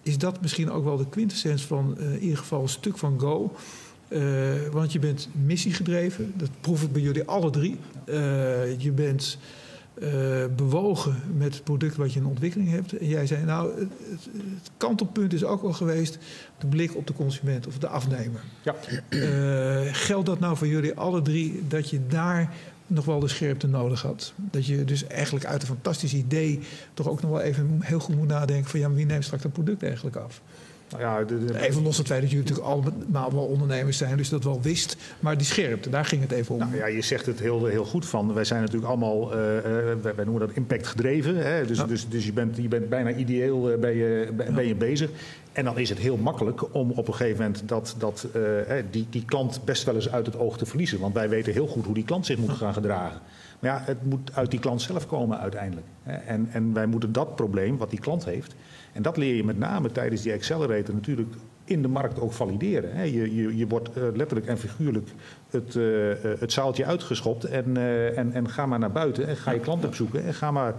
is 0.06 0.18
dat 0.18 0.40
misschien 0.40 0.70
ook 0.70 0.84
wel 0.84 0.96
de 0.96 1.08
quintessens 1.08 1.64
van 1.64 1.96
uh, 1.98 2.12
in 2.12 2.20
ieder 2.20 2.38
geval 2.38 2.62
een 2.62 2.68
stuk 2.68 2.98
van 2.98 3.20
Go. 3.20 3.54
Uh, 4.08 4.22
want 4.72 4.92
je 4.92 4.98
bent 4.98 5.28
missiegedreven, 5.44 6.32
dat 6.36 6.48
proef 6.60 6.82
ik 6.82 6.92
bij 6.92 7.02
jullie 7.02 7.24
alle 7.24 7.50
drie. 7.50 7.76
Uh, 8.06 8.80
je 8.80 8.92
bent 8.92 9.38
bewogen 10.56 11.22
met 11.36 11.54
het 11.54 11.64
product 11.64 11.96
wat 11.96 12.12
je 12.12 12.20
in 12.20 12.26
ontwikkeling 12.26 12.70
hebt. 12.70 12.98
En 12.98 13.08
jij 13.08 13.26
zei, 13.26 13.44
nou, 13.44 13.78
het, 13.78 13.88
het 14.10 14.70
kantelpunt 14.76 15.32
is 15.32 15.44
ook 15.44 15.62
wel 15.62 15.72
geweest 15.72 16.18
de 16.58 16.66
blik 16.66 16.96
op 16.96 17.06
de 17.06 17.12
consument 17.12 17.66
of 17.66 17.78
de 17.78 17.88
afnemer. 17.88 18.40
Ja. 18.62 18.74
geldt 19.92 20.26
dat 20.26 20.40
nou 20.40 20.56
voor 20.56 20.66
jullie 20.66 20.94
alle 20.94 21.22
drie, 21.22 21.62
dat 21.68 21.90
je 21.90 22.06
daar 22.06 22.54
nog 22.86 23.04
wel 23.04 23.20
de 23.20 23.28
scherpte 23.28 23.66
nodig 23.66 24.02
had. 24.02 24.32
Dat 24.36 24.66
je 24.66 24.84
dus 24.84 25.06
eigenlijk 25.06 25.44
uit 25.44 25.62
een 25.62 25.68
fantastisch 25.68 26.14
idee 26.14 26.60
toch 26.94 27.08
ook 27.08 27.22
nog 27.22 27.30
wel 27.30 27.40
even 27.40 27.78
heel 27.82 27.98
goed 27.98 28.16
moet 28.16 28.28
nadenken 28.28 28.70
van 28.70 28.80
ja, 28.80 28.90
wie 28.90 29.06
neemt 29.06 29.24
straks 29.24 29.42
dat 29.42 29.52
product 29.52 29.82
eigenlijk 29.82 30.16
af? 30.16 30.40
Nou 30.90 31.02
ja, 31.02 31.24
de, 31.24 31.44
de, 31.44 31.60
even 31.60 31.82
los 31.82 31.98
het 31.98 32.06
feit 32.06 32.20
dat 32.20 32.30
jullie 32.30 32.44
natuurlijk 32.44 32.74
allemaal 32.74 33.32
wel 33.32 33.44
ondernemers 33.44 33.96
zijn, 33.96 34.16
dus 34.16 34.28
dat 34.28 34.44
wel 34.44 34.60
wist. 34.62 34.96
Maar 35.20 35.36
die 35.36 35.46
scherpte, 35.46 35.90
daar 35.90 36.04
ging 36.04 36.22
het 36.22 36.30
even 36.30 36.54
om. 36.54 36.60
Nou 36.60 36.76
ja, 36.76 36.86
je 36.86 37.02
zegt 37.02 37.26
het 37.26 37.40
heel, 37.40 37.66
heel 37.66 37.84
goed 37.84 38.06
van. 38.06 38.34
Wij 38.34 38.44
zijn 38.44 38.60
natuurlijk 38.60 38.86
allemaal, 38.86 39.24
uh, 39.24 39.38
wij, 40.02 40.14
wij, 40.14 40.24
noemen 40.24 40.46
dat 40.46 40.56
impact 40.56 40.86
gedreven. 40.86 41.36
Hè? 41.36 41.66
Dus, 41.66 41.78
ja. 41.78 41.84
dus, 41.84 42.08
dus 42.08 42.24
je, 42.24 42.32
bent, 42.32 42.56
je 42.56 42.68
bent 42.68 42.88
bijna 42.88 43.12
ideeel 43.12 43.72
uh, 43.72 43.78
ben 43.78 43.94
je, 43.94 44.30
ben, 44.36 44.54
ben 44.54 44.66
je 44.66 44.74
bezig. 44.74 45.10
En 45.52 45.64
dan 45.64 45.78
is 45.78 45.88
het 45.88 45.98
heel 45.98 46.16
makkelijk 46.16 46.74
om 46.74 46.90
op 46.90 47.08
een 47.08 47.14
gegeven 47.14 47.44
moment 47.44 47.68
dat, 47.68 47.94
dat, 47.98 48.26
uh, 48.36 48.42
die, 48.90 49.06
die 49.10 49.24
klant 49.24 49.60
best 49.64 49.84
wel 49.84 49.94
eens 49.94 50.12
uit 50.12 50.26
het 50.26 50.38
oog 50.38 50.58
te 50.58 50.66
verliezen. 50.66 51.00
Want 51.00 51.14
wij 51.14 51.28
weten 51.28 51.52
heel 51.52 51.66
goed 51.66 51.84
hoe 51.84 51.94
die 51.94 52.04
klant 52.04 52.26
zich 52.26 52.38
moet 52.38 52.50
gaan 52.50 52.72
gedragen. 52.72 53.20
Maar 53.58 53.70
ja, 53.70 53.82
het 53.84 54.04
moet 54.04 54.30
uit 54.34 54.50
die 54.50 54.60
klant 54.60 54.82
zelf 54.82 55.06
komen 55.06 55.38
uiteindelijk. 55.38 55.86
En, 56.02 56.48
en 56.52 56.72
wij 56.72 56.86
moeten 56.86 57.12
dat 57.12 57.36
probleem 57.36 57.76
wat 57.76 57.90
die 57.90 58.00
klant 58.00 58.24
heeft, 58.24 58.54
en 58.96 59.02
dat 59.02 59.16
leer 59.16 59.34
je 59.34 59.44
met 59.44 59.58
name 59.58 59.92
tijdens 59.92 60.22
die 60.22 60.32
accelerator 60.32 60.94
natuurlijk 60.94 61.34
in 61.64 61.82
de 61.82 61.88
markt 61.88 62.20
ook 62.20 62.32
valideren. 62.32 63.12
Je, 63.12 63.34
je, 63.34 63.56
je 63.56 63.66
wordt 63.66 63.90
letterlijk 64.14 64.46
en 64.46 64.58
figuurlijk 64.58 65.08
het, 65.50 65.74
uh, 65.74 66.12
het 66.38 66.52
zaaltje 66.52 66.84
uitgeschopt 66.84 67.44
en, 67.44 67.76
en, 68.16 68.32
en 68.32 68.48
ga 68.48 68.66
maar 68.66 68.78
naar 68.78 68.92
buiten 68.92 69.26
en 69.26 69.36
ga 69.36 69.50
je 69.50 69.60
klant 69.60 69.84
opzoeken 69.84 70.24
en 70.24 70.34
ga 70.34 70.50
maar 70.50 70.74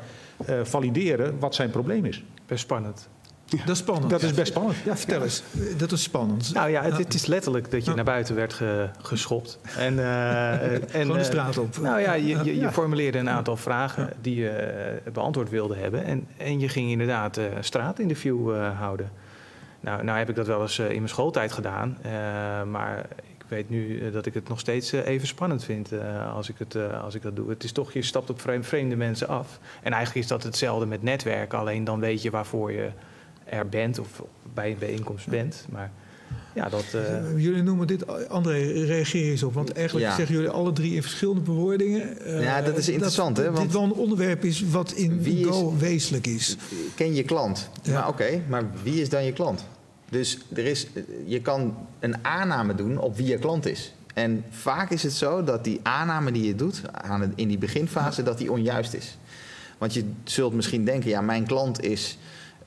valideren 0.64 1.40
wat 1.40 1.56
zijn 1.56 1.70
probleem 1.70 2.06
is. 2.06 2.24
Best 2.46 2.62
spannend. 2.62 3.10
Ja. 3.50 3.66
Dat 3.66 3.76
is 3.76 3.78
spannend. 3.78 4.10
Dat 4.10 4.24
is 4.24 4.34
best 4.34 4.52
spannend. 4.52 4.78
Ja, 4.86 4.98
vertel 4.98 5.24
eens. 5.24 5.44
Dat 5.78 5.92
is 5.92 6.04
spannend. 6.04 6.54
Nou 6.54 6.70
ja, 6.70 6.84
het, 6.84 6.98
het 6.98 7.14
is 7.14 7.26
letterlijk 7.26 7.72
dat 7.72 7.86
je 7.86 7.94
naar 7.94 8.04
buiten 8.04 8.36
werd 8.36 8.54
ge, 8.54 8.90
geschopt. 9.02 9.60
En, 9.78 9.94
uh, 9.94 10.62
en, 10.74 10.90
Gewoon 10.90 11.18
de 11.18 11.24
straat 11.24 11.58
op. 11.58 11.78
Nou 11.78 12.00
ja, 12.00 12.14
je, 12.14 12.44
je, 12.44 12.60
je 12.60 12.72
formuleerde 12.72 13.18
een 13.18 13.30
aantal 13.30 13.58
vragen 13.58 14.14
die 14.22 14.36
je 14.36 15.02
beantwoord 15.14 15.50
wilde 15.50 15.76
hebben. 15.76 16.04
En, 16.04 16.28
en 16.38 16.60
je 16.60 16.70
ging 16.70 16.90
inderdaad 16.92 17.38
een 17.38 17.64
straatinterview 17.64 18.50
uh, 18.50 18.80
houden. 18.80 19.12
Nou, 19.80 20.04
nou 20.04 20.18
heb 20.18 20.30
ik 20.30 20.36
dat 20.36 20.48
wel 20.48 20.62
eens 20.62 20.80
in 20.80 20.88
mijn 20.88 21.10
schooltijd 21.10 21.52
gedaan. 21.52 21.98
Uh, 22.06 22.12
maar 22.64 23.06
ik 23.38 23.46
weet 23.48 23.70
nu 23.70 24.12
dat 24.12 24.26
ik 24.26 24.34
het 24.34 24.50
nog 24.50 24.60
steeds 24.60 24.92
even 24.92 25.28
spannend 25.28 25.64
vind 25.64 25.92
als, 26.34 26.50
ik 26.50 26.56
het, 26.58 26.76
als 27.04 27.16
ik 27.16 27.22
dat 27.22 27.36
doe. 27.36 27.50
Het 27.50 27.64
is 27.64 27.72
toch, 27.72 27.94
je 27.94 28.02
stapt 28.02 28.30
op 28.30 28.42
vreemde 28.62 28.96
mensen 28.96 29.28
af. 29.28 29.60
En 29.84 29.92
eigenlijk 29.92 30.24
is 30.24 30.32
dat 30.32 30.44
hetzelfde 30.44 30.86
met 30.86 31.04
netwerken. 31.04 31.60
Alleen 31.60 31.84
dan 31.84 32.00
weet 32.00 32.22
je 32.22 32.30
waarvoor 32.30 32.72
je 32.72 32.90
er 33.50 33.70
bent 33.70 34.00
of 34.00 34.24
bij 34.54 34.72
een 34.72 34.78
bijeenkomst 34.80 35.28
bent. 35.28 35.66
Maar 35.70 35.92
ja, 36.56 36.70
dat... 36.70 36.86
Uh... 36.96 37.44
Jullie 37.44 37.64
noemen 37.64 37.88
dit, 37.88 38.30
André, 38.30 38.58
reageer 38.86 39.32
eens 39.32 39.44
op. 39.44 39.54
Want 39.54 39.72
eigenlijk 39.72 40.08
ja. 40.08 40.16
zeggen 40.16 40.36
jullie 40.36 40.50
alle 40.50 40.74
drie 40.74 40.96
in 40.96 41.02
verschillende 41.02 41.42
bewoordingen... 41.42 42.18
Uh, 42.28 42.44
ja, 42.44 42.62
dat 42.62 42.78
is 42.78 42.90
interessant, 42.90 43.38
hè? 43.38 43.52
Want 43.52 43.58
dit 43.58 43.72
wel 43.72 43.84
een 43.84 43.94
onderwerp 43.94 44.44
is 44.44 44.64
wat 44.70 44.92
in 44.92 45.46
Go 45.46 45.72
is, 45.72 45.80
wezenlijk 45.80 46.28
is. 46.28 46.58
Ken 46.96 47.14
je 47.14 47.24
klant. 47.24 47.70
Ja. 47.82 47.94
Maar 47.94 48.08
oké, 48.08 48.24
okay, 48.24 48.42
maar 48.48 48.64
wie 48.84 49.02
is 49.02 49.10
dan 49.10 49.24
je 49.26 49.34
klant? 49.34 49.66
Dus 50.10 50.38
er 50.54 50.66
is, 50.66 50.88
je 51.26 51.42
kan 51.42 51.76
een 52.00 52.26
aanname 52.26 52.76
doen 52.76 52.98
op 52.98 53.18
wie 53.18 53.28
je 53.28 53.38
klant 53.38 53.66
is. 53.66 53.94
En 54.14 54.44
vaak 54.50 54.92
is 54.92 55.04
het 55.04 55.14
zo 55.14 55.44
dat 55.44 55.64
die 55.64 55.80
aanname 55.84 56.32
die 56.32 56.46
je 56.46 56.56
doet 56.56 56.82
aan 56.92 57.22
het, 57.22 57.32
in 57.36 57.48
die 57.48 57.58
beginfase, 57.58 58.20
ja. 58.20 58.28
dat 58.28 58.38
die 58.38 58.52
onjuist 58.52 58.94
is. 58.94 59.18
Want 59.78 59.94
je 59.94 60.04
zult 60.24 60.54
misschien 60.54 60.86
denken, 60.86 61.10
ja, 61.10 61.22
mijn 61.22 61.46
klant 61.46 61.84
is... 61.84 62.18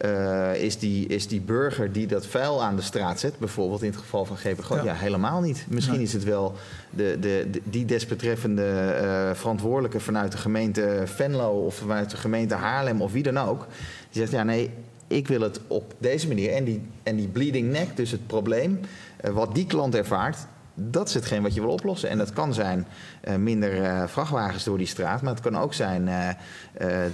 Uh, 0.05 0.63
is, 0.63 0.79
die, 0.79 1.07
is 1.07 1.29
die 1.29 1.41
burger 1.41 1.93
die 1.93 2.07
dat 2.07 2.27
vuil 2.27 2.63
aan 2.63 2.77
de 2.77 2.83
straat 2.83 3.21
zet, 3.21 3.39
bijvoorbeeld 3.39 3.83
in 3.83 3.91
het 3.91 3.99
geval 3.99 4.25
van 4.25 4.37
GP? 4.37 4.65
Ja. 4.69 4.83
ja. 4.83 4.95
helemaal 4.95 5.41
niet. 5.41 5.67
Misschien 5.69 6.01
is 6.01 6.13
het 6.13 6.25
wel 6.25 6.55
de, 6.91 7.17
de, 7.21 7.49
de 7.51 7.63
die 7.65 7.85
desbetreffende 7.85 8.99
uh, 9.03 9.35
verantwoordelijke 9.35 10.01
vanuit 10.01 10.33
de 10.33 10.39
gemeente 10.39 11.03
Venlo 11.05 11.65
of 11.65 11.75
vanuit 11.75 12.11
de 12.11 12.17
gemeente 12.17 12.55
Haarlem 12.55 13.03
of 13.03 13.13
wie 13.13 13.23
dan 13.23 13.39
ook. 13.39 13.67
Die 14.11 14.21
zegt, 14.21 14.33
ja 14.33 14.43
nee, 14.43 14.71
ik 15.07 15.29
wil 15.29 15.41
het 15.41 15.61
op 15.67 15.95
deze 15.99 16.29
manier. 16.29 16.53
En 16.53 16.65
die, 16.65 16.83
en 17.03 17.17
die 17.17 17.29
bleeding 17.29 17.71
neck, 17.71 17.97
dus 17.97 18.11
het 18.11 18.27
probleem, 18.27 18.81
uh, 19.25 19.31
wat 19.31 19.55
die 19.55 19.67
klant 19.67 19.95
ervaart, 19.95 20.39
dat 20.83 21.09
is 21.09 21.15
hetgeen 21.15 21.43
wat 21.43 21.55
je 21.55 21.61
wil 21.61 21.71
oplossen. 21.71 22.09
En 22.09 22.19
dat 22.19 22.33
kan 22.33 22.55
zijn 22.55 22.87
uh, 23.25 23.35
minder 23.35 23.77
uh, 23.77 24.03
vrachtwagens 24.07 24.65
door 24.65 24.79
die 24.79 24.87
straat. 24.87 25.23
Maar 25.23 25.33
het 25.33 25.43
kan 25.43 25.59
ook 25.59 25.75
zijn 25.75 26.07
uh, 26.07 26.29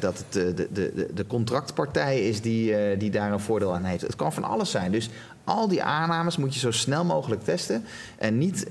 dat 0.01 0.19
het 0.19 0.33
de, 0.33 0.69
de, 0.73 1.11
de, 1.15 1.27
contractpartij 1.27 2.29
is 2.29 2.41
die, 2.41 2.97
die 2.97 3.11
daar 3.11 3.33
een 3.33 3.41
voordeel 3.41 3.75
aan 3.75 3.85
heeft. 3.85 4.03
Het 4.03 4.17
kan 4.17 4.33
van 4.33 4.45
alles 4.45 4.71
zijn. 4.71 4.93
Dus 4.93 5.11
al 5.47 5.69
die 5.69 5.83
aannames 5.83 6.37
moet 6.37 6.55
je 6.55 6.61
zo 6.61 6.71
snel 6.71 7.05
mogelijk 7.05 7.45
testen. 7.45 7.85
En 8.19 8.39
niet 8.39 8.67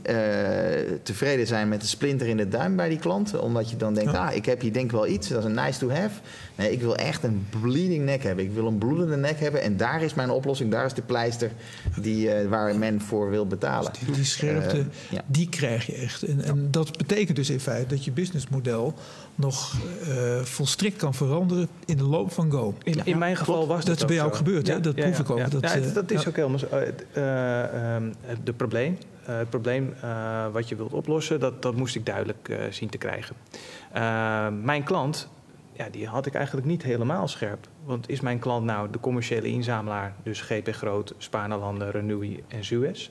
tevreden 1.04 1.48
zijn 1.48 1.70
met 1.70 1.82
de 1.82 1.88
splinter 1.88 2.28
in 2.28 2.38
de 2.38 2.48
duim 2.48 2.76
bij 2.76 2.90
die 2.90 3.00
klant. 3.00 3.40
Omdat 3.40 3.70
je 3.70 3.78
dan 3.78 3.94
denkt, 3.94 4.12
ja. 4.12 4.28
ah, 4.28 4.36
ik 4.36 4.46
heb 4.46 4.62
hier 4.62 4.74
denk 4.74 4.92
wel 4.92 5.08
iets. 5.08 5.28
Dat 5.28 5.40
is 5.40 5.46
een 5.46 5.54
nice 5.54 5.80
to 5.80 5.90
have. 5.90 6.20
Nee, 6.56 6.72
ik 6.72 6.82
wil 6.82 6.96
echt 6.96 7.24
een 7.24 7.48
bleeding 7.62 8.06
nek 8.06 8.24
hebben. 8.24 8.46
Ik 8.46 8.52
wil 8.52 8.68
een 8.68 8.78
bloedende 8.78 9.16
nek 9.16 9.40
hebben. 9.40 9.62
En 9.62 9.78
daar 9.78 10.02
is 10.02 10.14
mijn 10.14 10.30
oplossing. 10.30 10.72
Daar 10.72 10.86
is 10.86 10.94
de 10.94 11.02
pleister 11.02 11.52
die, 12.00 12.30
waar 12.50 12.76
men 12.76 13.02
voor 13.02 13.30
wil 13.30 13.48
betalen. 13.48 13.92
Dus 13.92 14.00
die, 14.00 14.16
die 14.16 14.24
scherpte, 14.24 14.86
ja. 15.10 15.22
die 15.26 15.50
krijg 15.50 15.86
je 15.86 15.94
echt. 15.94 16.24
En, 16.24 16.44
en 16.44 16.68
dat 16.72 16.98
betekent 16.98 17.36
dus 17.36 17.50
in 17.50 17.60
feite 17.60 17.88
dat 17.88 18.06
je 18.06 18.12
businessmodel 18.12 18.94
nog 19.36 19.74
uh, 20.08 20.42
volstrekt 20.42 20.98
kan 20.98 21.14
veranderen 21.14 21.68
in 21.86 21.98
de 21.98 22.04
loop 22.04 22.32
van 22.32 22.52
Go. 22.52 22.74
In, 22.84 23.02
in 23.04 23.18
mijn 23.18 23.36
geval 23.36 23.68
was 23.68 23.78
dat. 23.78 23.86
Dat 23.86 23.98
is 23.98 24.06
bij 24.06 24.16
jou 24.16 24.28
ook 24.28 24.36
gebeurd, 24.36 24.68
ja, 24.68 24.74
hè? 24.74 24.80
Dat 24.80 24.96
ja, 24.96 25.04
proef 25.04 25.20
ik 25.20 25.30
ook. 25.30 25.52
Dat, 25.52 25.62
ja, 25.62 25.80
dat 25.94 26.12
is 26.12 26.28
ook 26.28 26.36
helemaal 26.36 26.60
zo. 26.60 26.65
De 28.44 28.54
probleem, 28.56 28.98
het 29.22 29.50
probleem 29.50 29.94
wat 30.52 30.70
je 30.70 30.76
wilt 30.76 30.94
oplossen, 30.94 31.40
dat, 31.40 31.62
dat 31.62 31.76
moest 31.76 31.96
ik 31.96 32.06
duidelijk 32.06 32.58
zien 32.70 32.90
te 32.90 32.98
krijgen. 32.98 33.36
mijn 34.64 34.84
klant, 34.84 35.30
ja, 35.74 35.90
die 35.90 36.08
had 36.08 36.26
ik 36.26 36.34
eigenlijk 36.34 36.68
niet 36.68 36.84
helemaal 36.84 37.28
scherp. 37.28 37.68
Want 37.84 38.10
is 38.10 38.22
mijn 38.22 38.40
klant 38.40 38.66
nou 38.66 38.90
de 38.90 39.00
commerciële 39.00 39.48
inzamelaar, 39.48 40.14
dus 40.24 40.42
GP 40.42 40.70
Groot, 40.72 41.14
Spanelanden, 41.18 41.92
Renewi 41.92 42.44
en 42.48 42.64
Suez? 42.64 43.10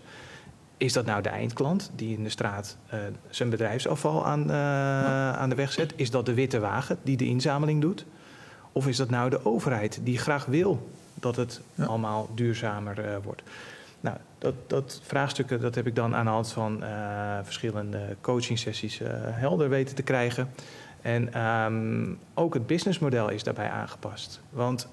Is 0.77 0.93
dat 0.93 1.05
nou 1.05 1.23
de 1.23 1.29
eindklant 1.29 1.91
die 1.95 2.17
in 2.17 2.23
de 2.23 2.29
straat 2.29 2.77
uh, 2.95 3.01
zijn 3.29 3.51
bedrijfsafval 3.51 4.27
aan, 4.27 4.41
uh, 4.41 4.49
ja. 4.49 5.35
aan 5.35 5.49
de 5.49 5.55
weg 5.55 5.73
zet? 5.73 5.93
Is 5.97 6.11
dat 6.11 6.27
de 6.27 6.35
witte 6.35 6.61
wagen 6.61 6.99
die 7.03 7.17
de 7.17 7.27
inzameling 7.27 7.81
doet? 7.81 8.05
Of 8.73 8.87
is 8.87 8.97
dat 8.97 9.11
nou 9.11 9.31
de 9.31 9.45
overheid 9.45 10.01
die 10.03 10.19
graag 10.19 10.45
wil 10.45 10.89
dat 11.15 11.37
het 11.37 11.61
ja. 11.75 11.85
allemaal 11.85 12.29
duurzamer 12.35 12.99
uh, 12.99 13.17
wordt? 13.23 13.43
Nou, 14.01 14.17
dat, 14.39 14.55
dat 14.67 15.01
vraagstukken 15.05 15.61
dat 15.61 15.75
heb 15.75 15.87
ik 15.87 15.95
dan 15.95 16.15
aan 16.15 16.25
de 16.25 16.31
hand 16.31 16.53
van 16.53 16.85
verschillende 17.43 18.17
coachingsessies 18.21 19.01
helder 19.23 19.69
weten 19.69 19.95
te 19.95 20.03
krijgen. 20.03 20.51
En 21.03 21.41
um, 21.43 22.19
ook 22.35 22.55
het 22.55 22.67
businessmodel 22.67 23.31
is 23.31 23.43
daarbij 23.43 23.71
aangepast. 23.71 24.41
Want 24.51 24.89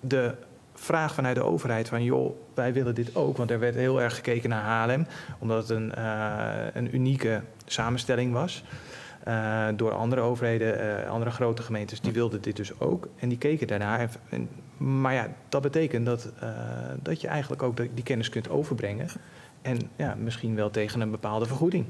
de 0.00 0.34
vraag 0.74 1.14
vanuit 1.14 1.36
de 1.36 1.42
overheid 1.42 1.88
van 1.88 2.04
joh, 2.04 2.36
wij 2.54 2.72
willen 2.72 2.94
dit 2.94 3.16
ook. 3.16 3.36
Want 3.36 3.50
er 3.50 3.58
werd 3.58 3.74
heel 3.74 4.02
erg 4.02 4.14
gekeken 4.14 4.50
naar 4.50 4.62
Haarlem, 4.62 5.06
omdat 5.38 5.68
het 5.68 5.78
een, 5.78 6.06
een 6.76 6.94
unieke 6.94 7.42
samenstelling 7.66 8.32
was. 8.32 8.64
Uh, 9.28 9.68
door 9.76 9.92
andere 9.92 10.20
overheden, 10.20 10.80
uh, 10.80 11.10
andere 11.10 11.30
grote 11.30 11.62
gemeentes, 11.62 12.00
die 12.00 12.12
wilden 12.12 12.42
dit 12.42 12.56
dus 12.56 12.80
ook. 12.80 13.08
En 13.16 13.28
die 13.28 13.38
keken 13.38 13.66
daarnaar. 13.66 14.10
En, 14.28 14.48
maar 14.76 15.14
ja, 15.14 15.28
dat 15.48 15.62
betekent 15.62 16.06
dat, 16.06 16.32
dat 17.02 17.20
je 17.20 17.28
eigenlijk 17.28 17.62
ook 17.62 17.76
die 17.76 18.04
kennis 18.04 18.28
kunt 18.28 18.48
overbrengen. 18.48 19.08
En 19.62 19.78
ja, 19.96 20.14
misschien 20.14 20.54
wel 20.54 20.70
tegen 20.70 21.00
een 21.00 21.10
bepaalde 21.10 21.46
vergoeding. 21.46 21.84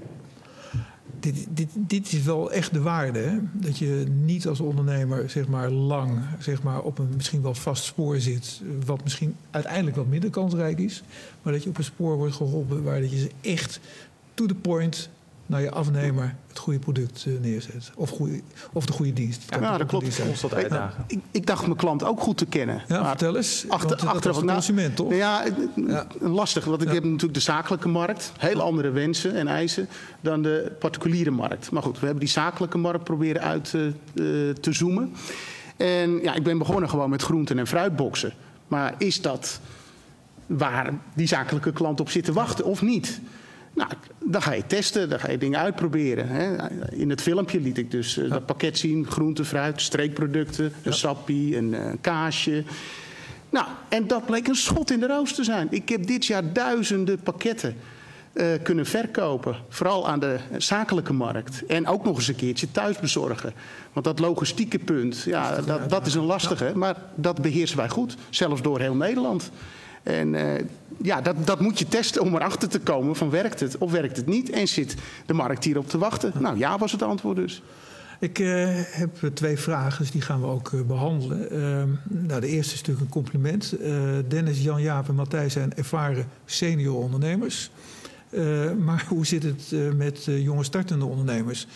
dit, 1.21 1.47
dit, 1.51 1.69
dit 1.75 2.13
is 2.13 2.23
wel 2.23 2.53
echt 2.53 2.73
de 2.73 2.81
waarde. 2.81 3.19
Hè? 3.19 3.39
Dat 3.53 3.79
je 3.79 4.05
niet 4.09 4.47
als 4.47 4.61
ondernemer 4.61 5.31
zeg 5.31 5.49
maar, 5.49 5.71
lang 5.71 6.21
zeg 6.39 6.63
maar, 6.63 6.83
op 6.83 6.99
een 6.99 7.13
misschien 7.17 7.43
wel 7.43 7.55
vast 7.55 7.85
spoor 7.85 8.17
zit. 8.17 8.63
Wat 8.87 9.03
misschien 9.03 9.37
uiteindelijk 9.51 9.97
wat 9.97 10.07
minder 10.07 10.31
kansrijk 10.31 10.79
is. 10.79 11.03
Maar 11.43 11.53
dat 11.53 11.63
je 11.63 11.69
op 11.69 11.79
een 11.79 11.85
spoor 11.85 12.17
wordt 12.17 12.35
geholpen 12.35 12.83
waar 12.83 13.01
dat 13.01 13.11
je 13.11 13.19
ze 13.19 13.31
echt 13.41 13.81
to 14.35 14.47
the 14.47 14.55
point 14.55 15.11
naar 15.51 15.61
je 15.61 15.71
afnemer 15.71 16.35
het 16.49 16.59
goede 16.59 16.79
product 16.79 17.25
eh, 17.27 17.33
neerzet. 17.41 17.91
Of, 17.95 18.11
goede, 18.11 18.41
of 18.73 18.87
de 18.87 18.93
goede 18.93 19.13
dienst. 19.13 19.43
Ja, 19.49 19.73
ook 19.73 19.79
dat 19.79 19.87
klopt. 19.89 20.21
Ons 20.29 20.41
dat 20.41 20.55
uitdagen. 20.55 21.05
Ik, 21.07 21.19
ik 21.31 21.47
dacht 21.47 21.63
mijn 21.67 21.77
klant 21.77 22.05
ook 22.05 22.21
goed 22.21 22.37
te 22.37 22.47
kennen. 22.47 22.83
Ja, 22.89 23.01
Maar 23.01 23.09
vertel 23.09 23.37
eens. 23.37 23.65
Achter, 23.69 24.07
was 24.07 24.23
de 24.23 24.31
nou, 24.33 24.47
consument, 24.47 24.97
toch? 24.97 25.09
nou 25.09 25.21
Ja, 25.21 25.45
Ja. 25.87 26.07
lastig. 26.21 26.65
Want 26.65 26.83
ik 26.83 26.89
Ja. 26.89 26.95
heb 26.95 27.05
natuurlijk 27.05 27.35
de 27.35 27.41
zakelijke 27.41 27.89
markt. 27.89 28.33
Heel 28.39 28.61
andere 28.61 28.91
wensen 28.91 29.35
en 29.35 29.49
eisen 29.49 29.89
dan 30.21 30.43
de 30.43 30.73
particuliere 30.79 31.31
markt. 31.31 31.71
Maar 31.71 31.83
goed, 31.83 31.99
we 31.99 32.05
hebben 32.05 32.25
die 32.25 32.33
zakelijke 32.35 32.79
markt 32.79 33.05
proberen 33.05 33.43
uit 33.43 33.75
eh, 33.75 33.87
eh, 33.87 33.95
te 34.55 34.73
zoomen. 34.73 35.13
En 35.77 36.23
ja, 36.23 36.35
ik 36.35 36.43
ben 36.43 36.59
begonnen 36.59 36.89
gewoon 36.89 37.11
met 37.11 37.23
groenten 37.23 37.59
en 37.59 37.67
fruitboxen. 37.67 38.33
Maar 38.69 38.95
is 38.99 39.21
dat 39.21 39.61
waar 40.47 40.93
die 41.15 41.27
zakelijke 41.27 41.73
klant 41.73 42.01
op 42.01 42.11
zit 42.11 42.25
te 42.25 42.33
wachten 42.33 42.65
of 42.65 42.83
niet? 42.83 43.21
Nou, 43.75 43.91
dan 44.25 44.43
ga 44.43 44.53
je 44.53 44.67
testen, 44.67 45.09
dan 45.09 45.21
ga 45.21 45.31
je 45.31 45.39
dingen 45.39 45.59
uitproberen. 45.59 46.29
Hè. 46.29 46.71
In 46.93 47.11
het 47.11 47.23
filmpje 47.23 47.61
liet 47.61 47.79
ik 47.79 47.91
dus 47.91 48.17
eh, 48.17 48.31
dat 48.31 48.47
pakket 48.47 48.79
zien. 48.79 49.07
Groente, 49.07 49.45
fruit, 49.45 49.81
streekproducten, 49.81 50.73
een 50.83 50.93
sappie, 50.93 51.57
een 51.57 51.75
eh, 51.75 51.93
kaasje. 52.01 52.65
Nou, 53.51 53.67
en 53.89 54.07
dat 54.07 54.27
bleek 54.27 54.49
een 54.49 54.55
schot 54.55 54.91
in 54.91 55.01
de 55.01 55.07
roos 55.07 55.35
te 55.35 55.45
zijn. 55.45 55.67
Ik 55.71 55.89
heb 55.89 56.07
dit 56.07 56.27
jaar 56.27 56.53
duizenden 56.53 57.21
pakketten 57.21 57.77
eh, 58.33 58.47
kunnen 58.63 58.87
verkopen. 58.87 59.57
Vooral 59.69 60.09
aan 60.09 60.21
de 60.21 60.39
zakelijke 60.59 61.13
markt. 61.13 61.67
En 61.67 61.87
ook 61.87 62.05
nog 62.05 62.17
eens 62.17 62.29
een 62.29 62.37
keertje 62.37 62.71
thuis 62.71 62.99
bezorgen. 62.99 63.53
Want 63.93 64.07
dat 64.07 64.19
logistieke 64.19 64.79
punt, 64.79 65.23
ja, 65.23 65.61
dat, 65.61 65.91
dat 65.91 66.07
is 66.07 66.15
een 66.15 66.25
lastige. 66.25 66.73
Maar 66.75 66.97
dat 67.15 67.43
beheersen 67.43 67.77
wij 67.77 67.89
goed. 67.89 68.17
Zelfs 68.31 68.63
door 68.63 68.81
heel 68.81 68.95
Nederland. 68.95 69.51
En 70.03 70.35
eh, 70.35 70.65
ja, 71.03 71.21
dat, 71.21 71.47
dat 71.47 71.61
moet 71.61 71.79
je 71.79 71.89
testen 71.89 72.23
om 72.23 72.35
erachter 72.35 72.69
te 72.69 72.81
komen 72.81 73.17
van 73.17 73.31
werkt 73.31 73.61
het 73.61 73.79
of 73.79 73.91
werkt 73.91 74.17
het 74.17 74.27
niet. 74.27 74.51
En 74.51 74.69
zit 74.69 74.95
de 75.27 75.33
markt 75.33 75.65
hierop 75.65 75.89
te 75.89 75.99
wachten? 75.99 76.33
Nou 76.39 76.59
ja, 76.59 76.79
was 76.79 76.93
het 76.93 77.03
antwoord 77.03 77.37
dus. 77.37 77.63
Ik 78.21 78.39
eh, 78.39 78.69
heb 78.75 79.31
twee 79.35 79.59
vragen, 79.59 79.99
dus 79.99 80.11
die 80.11 80.21
gaan 80.21 80.41
we 80.41 80.47
ook 80.47 80.73
eh, 80.73 80.81
behandelen. 80.81 81.51
Ehm, 81.51 81.89
nou, 82.27 82.41
de 82.41 82.47
eerste 82.47 82.75
is 82.75 82.79
natuurlijk 82.79 83.07
een 83.07 83.13
compliment. 83.13 83.75
Dennis, 84.29 84.63
Jan, 84.63 84.83
Jaap 84.83 85.09
en 85.09 85.15
Matthijs 85.15 85.53
zijn 85.53 85.75
ervaren 85.77 86.27
senior 86.45 86.97
ondernemers. 86.97 87.71
Maar 88.79 89.05
hoe 89.09 89.27
zit 89.27 89.43
het 89.43 89.75
met 89.97 90.25
jonge 90.25 90.65
startende 90.65 91.05
ondernemers? 91.05 91.67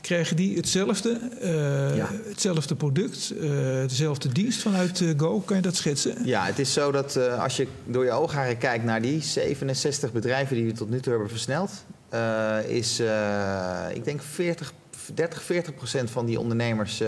Krijgen 0.00 0.36
die 0.36 0.56
hetzelfde, 0.56 1.18
eh, 1.40 1.96
Ja. 1.96 2.08
hetzelfde 2.28 2.74
product, 2.74 3.30
eh, 3.30 3.48
dezelfde 3.86 4.28
dienst 4.28 4.62
vanuit 4.62 5.00
eh, 5.00 5.08
Go? 5.16 5.40
Kan 5.40 5.56
je 5.56 5.62
dat 5.62 5.76
schetsen? 5.76 6.14
Ja, 6.24 6.44
het 6.44 6.58
is 6.58 6.72
zo 6.72 6.90
dat 6.90 7.16
als 7.16 7.56
je 7.56 7.66
door 7.84 8.04
je 8.04 8.10
oogharen 8.10 8.58
kijkt 8.58 8.84
naar 8.84 9.02
die 9.02 9.22
67 9.22 10.12
bedrijven 10.12 10.56
die 10.56 10.66
we 10.66 10.72
tot 10.72 10.90
nu 10.90 11.00
toe 11.00 11.12
hebben 11.12 11.30
versneld, 11.30 11.70
is, 12.66 13.00
ik 13.94 14.04
denk 14.04 14.22
40, 14.22 14.72
30, 15.14 15.42
40 15.42 15.74
procent 15.74 16.10
van 16.10 16.26
die 16.26 16.40
ondernemers 16.40 17.02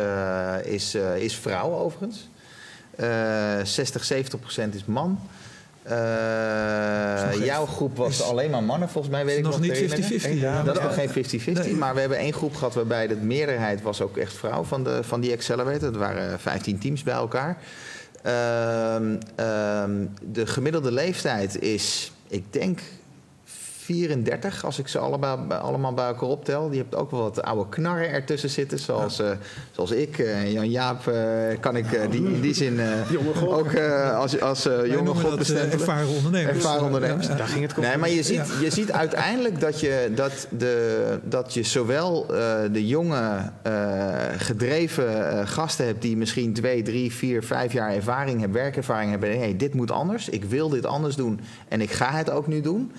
is, 0.64 0.96
is 1.18 1.36
vrouw 1.36 1.72
overigens. 1.72 2.28
Eh 2.96 3.06
60, 3.64 4.04
70 4.04 4.40
procent 4.40 4.74
is 4.74 4.84
man. 4.84 5.20
Nog 5.90 7.44
jouw 7.44 7.66
groep 7.66 7.96
was 7.96 8.10
is- 8.18 8.22
alleen 8.22 8.50
maar 8.50 8.62
mannen, 8.62 8.88
volgens 8.88 9.12
mij 9.14 9.24
weet 9.24 9.36
ik 9.38 9.42
nog 9.42 9.52
nog 9.52 9.60
niet 9.60 9.74
te 9.74 9.78
herinneren. 9.80 10.20
50-50, 10.20 10.40
ja. 10.40 10.62
Dat 10.62 10.76
is 10.76 10.82
nog 10.82 10.94
geen 10.94 11.08
50-50, 11.08 11.64
Nee. 11.64 11.74
maar 11.74 11.94
we 11.94 12.00
hebben 12.00 12.18
één 12.18 12.32
groep 12.32 12.54
gehad 12.54 12.74
waarbij 12.74 13.06
de 13.06 13.16
meerderheid 13.16 13.82
was 13.82 14.00
ook 14.00 14.16
echt 14.16 14.32
vrouw 14.32 14.62
van, 14.62 14.84
de, 14.84 14.98
van 15.02 15.20
die 15.20 15.32
Accelerator. 15.32 15.80
Dat 15.80 15.96
waren 15.96 16.40
15 16.40 16.78
teams 16.78 17.02
bij 17.02 17.14
elkaar. 17.14 17.56
Ehm, 18.22 19.16
ehm, 19.36 19.90
de 20.32 20.46
gemiddelde 20.46 20.92
leeftijd 20.92 21.58
is, 21.62 22.12
ik 22.28 22.44
denk, 22.52 22.80
34, 23.94 24.64
als 24.64 24.78
ik 24.78 24.88
ze 24.88 24.98
allemaal, 24.98 25.52
allemaal 25.52 25.94
bij 25.94 26.06
elkaar 26.06 26.28
optel. 26.28 26.68
Die 26.68 26.78
hebt 26.78 26.94
ook 26.94 27.10
wel 27.10 27.20
wat 27.20 27.42
oude 27.42 27.68
knarren 27.68 28.10
ertussen 28.10 28.50
zitten, 28.50 28.78
zoals, 28.78 29.18
eh, 29.18 29.30
zoals 29.70 29.90
ik. 29.90 30.18
eh, 30.18 30.52
Jan 30.52 30.70
Jaap 30.70 31.06
eh, 31.06 31.14
kan 31.60 31.76
ik 31.76 32.10
die, 32.10 32.24
in 32.24 32.40
die 32.40 32.54
zin 32.54 32.80
ook 33.48 33.76
als, 34.14 34.40
als 34.40 34.68
jonge 34.84 35.14
god 35.14 35.36
bestempelen. 35.38 35.78
ervaren 35.78 36.08
ondernemers. 36.08 36.56
Ervaren 36.56 36.84
ondernemers. 36.84 37.26
Ja, 37.26 37.32
ja. 37.32 37.38
Daar 37.38 37.48
ging 37.48 37.66
het 37.66 37.76
Nee, 37.76 37.96
maar 37.96 38.10
je 38.10 38.22
ziet, 38.22 38.52
je 38.60 38.70
ziet 38.70 38.92
uiteindelijk 38.92 39.60
dat 39.60 39.80
je, 39.80 40.12
dat 40.14 40.46
de, 40.50 41.18
dat 41.24 41.54
je 41.54 41.62
zowel 41.62 42.26
de 42.72 42.86
jonge, 42.86 43.50
gedreven 44.36 45.48
gasten 45.48 45.86
hebt 45.86 46.02
die 46.02 46.16
misschien 46.16 46.52
twee, 46.52 46.82
drie, 46.82 47.12
vier, 47.12 47.42
vijf 47.42 47.72
jaar 47.72 47.94
ervaring 47.94 48.40
hebben, 48.40 48.60
werkervaring 48.60 49.10
hebben. 49.10 49.38
Hey, 49.38 49.56
dit 49.56 49.74
moet 49.74 49.90
anders. 49.90 50.28
Ik 50.28 50.44
wil 50.44 50.68
dit 50.68 50.86
anders 50.86 51.16
doen 51.16 51.40
en 51.68 51.80
ik 51.80 51.90
ga 51.90 52.10
het 52.10 52.30
ook 52.30 52.46
nu 52.46 52.60
doen. 52.60 52.92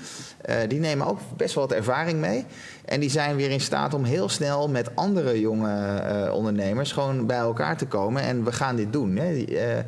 Die 0.67 0.79
nemen 0.81 1.07
ook 1.07 1.19
best 1.37 1.55
wel 1.55 1.67
wat 1.67 1.77
ervaring 1.77 2.19
mee. 2.19 2.45
En 2.85 2.99
die 2.99 3.09
zijn 3.09 3.35
weer 3.35 3.51
in 3.51 3.61
staat 3.61 3.93
om 3.93 4.03
heel 4.03 4.29
snel 4.29 4.69
met 4.69 4.95
andere 4.95 5.39
jonge 5.39 5.97
eh, 5.97 6.33
ondernemers 6.33 6.91
gewoon 6.91 7.25
bij 7.25 7.37
elkaar 7.37 7.77
te 7.77 7.85
komen. 7.85 8.21
En 8.21 8.43
we 8.43 8.51
gaan 8.51 8.75
dit 8.75 8.93
doen. 8.93 9.15
Hè. 9.15 9.33
Die, 9.33 9.59
eh, 9.59 9.83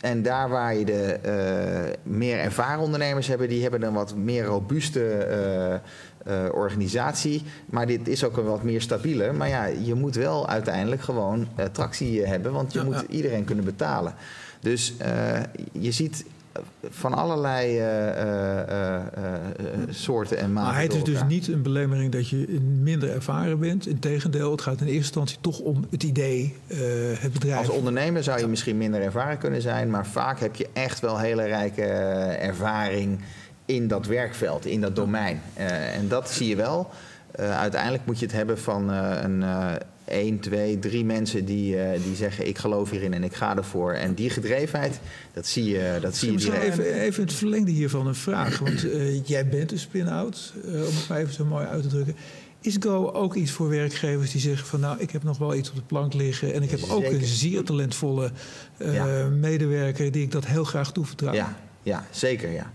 en 0.00 0.22
daar 0.22 0.48
waar 0.48 0.74
je 0.76 0.84
de 0.84 1.12
eh, 1.12 1.92
meer 2.02 2.38
ervaren 2.38 2.82
ondernemers 2.82 3.26
hebben, 3.26 3.48
die 3.48 3.62
hebben 3.62 3.82
een 3.82 3.92
wat 3.92 4.14
meer 4.14 4.44
robuuste 4.44 5.80
organisatie. 6.52 7.42
Maar 7.66 7.86
dit 7.86 8.08
is 8.08 8.24
ook 8.24 8.36
een 8.36 8.44
wat 8.44 8.62
meer 8.62 8.80
stabieler. 8.80 9.34
Maar 9.34 9.48
ja, 9.48 9.64
je 9.64 9.94
moet 9.94 10.14
wel 10.14 10.48
uiteindelijk 10.48 11.02
gewoon 11.02 11.48
tractie 11.72 12.26
hebben, 12.26 12.52
want 12.52 12.72
je 12.72 12.78
Ja, 12.78 12.84
moet 12.84 12.94
ja. 12.94 13.06
iedereen 13.08 13.44
kunnen 13.44 13.64
betalen. 13.64 14.14
Dus 14.60 14.94
je 15.72 15.92
ziet 15.92 16.24
van 16.90 17.14
allerlei 17.14 17.78
eh, 17.78 18.60
eh, 18.60 18.96
eh, 18.96 19.02
soorten 19.90 20.38
en 20.38 20.52
maten. 20.52 20.72
Maar 20.72 20.82
het 20.82 20.94
is 20.94 21.04
dus 21.04 21.22
niet 21.28 21.48
een 21.48 21.62
belemmering 21.62 22.12
dat 22.12 22.28
je 22.28 22.60
minder 22.82 23.10
ervaren 23.10 23.58
bent. 23.58 23.86
Integendeel, 23.86 24.50
het 24.50 24.60
gaat 24.60 24.80
in 24.80 24.86
eerste 24.86 24.96
instantie 24.96 25.38
toch 25.40 25.58
om 25.58 25.84
het 25.90 26.02
idee, 26.02 26.54
het 27.18 27.32
bedrijf. 27.32 27.58
Als 27.58 27.76
ondernemer 27.76 28.22
zou 28.22 28.40
je 28.40 28.46
misschien 28.46 28.76
minder 28.76 29.02
ervaren 29.02 29.38
kunnen 29.38 29.62
zijn, 29.62 29.90
maar 29.90 30.06
vaak 30.06 30.40
heb 30.40 30.56
je 30.56 30.68
echt 30.72 31.00
wel 31.00 31.18
hele 31.18 31.44
rijke 31.44 31.82
ervaring 31.82 33.20
in 33.64 33.88
dat 33.88 34.06
werkveld, 34.06 34.66
in 34.66 34.80
dat 34.80 34.96
domein. 34.96 35.40
En 35.94 36.08
dat 36.08 36.30
zie 36.30 36.48
je 36.48 36.56
wel. 36.56 36.90
Uiteindelijk 37.36 38.06
moet 38.06 38.18
je 38.18 38.26
het 38.26 38.34
hebben 38.34 38.58
van 38.58 38.88
een 38.88 39.44
één, 40.04 40.40
twee, 40.40 40.78
drie 40.78 41.04
mensen 41.04 41.44
die, 41.44 41.80
eh, 41.80 42.02
die 42.02 42.16
zeggen 42.16 42.46
ik 42.46 42.58
geloof 42.58 42.90
hierin 42.90 43.14
en 43.14 43.24
ik 43.24 43.34
ga 43.34 43.56
ervoor. 43.56 43.92
En 43.92 44.14
die 44.14 44.30
gedrevenheid, 44.30 45.00
dat 45.32 45.46
zie 45.46 45.64
je, 45.64 45.98
dat 46.00 46.16
zie 46.16 46.32
je 46.32 46.38
direct. 46.38 46.62
even, 46.62 46.94
even 46.94 47.22
het 47.22 47.32
verlengde 47.32 47.70
hiervan 47.70 48.06
een 48.06 48.14
vraag. 48.14 48.58
Want 48.58 48.90
eh, 48.90 49.24
jij 49.24 49.48
bent 49.48 49.72
een 49.72 49.78
spin-out, 49.78 50.52
eh, 50.64 50.72
om 50.72 50.80
het 50.80 51.08
maar 51.08 51.18
even 51.18 51.34
zo 51.34 51.44
mooi 51.44 51.66
uit 51.66 51.82
te 51.82 51.88
drukken. 51.88 52.16
Is 52.60 52.76
Go 52.80 53.10
ook 53.10 53.34
iets 53.34 53.50
voor 53.50 53.68
werkgevers 53.68 54.30
die 54.32 54.40
zeggen 54.40 54.66
van 54.66 54.80
nou, 54.80 55.00
ik 55.00 55.10
heb 55.10 55.22
nog 55.22 55.38
wel 55.38 55.54
iets 55.54 55.70
op 55.70 55.76
de 55.76 55.82
plank 55.82 56.14
liggen. 56.14 56.54
En 56.54 56.62
ik 56.62 56.70
heb 56.70 56.80
ook 56.90 57.04
een 57.04 57.24
zeer 57.24 57.64
talentvolle 57.64 58.30
Ja. 58.78 59.28
medewerker 59.28 60.10
die 60.12 60.22
ik 60.22 60.30
dat 60.30 60.46
heel 60.46 60.64
graag 60.64 60.92
toevertrouw. 60.92 61.32
Ja, 61.32 61.56
ja 61.82 62.06
zeker 62.10 62.50
ja. 62.50 62.72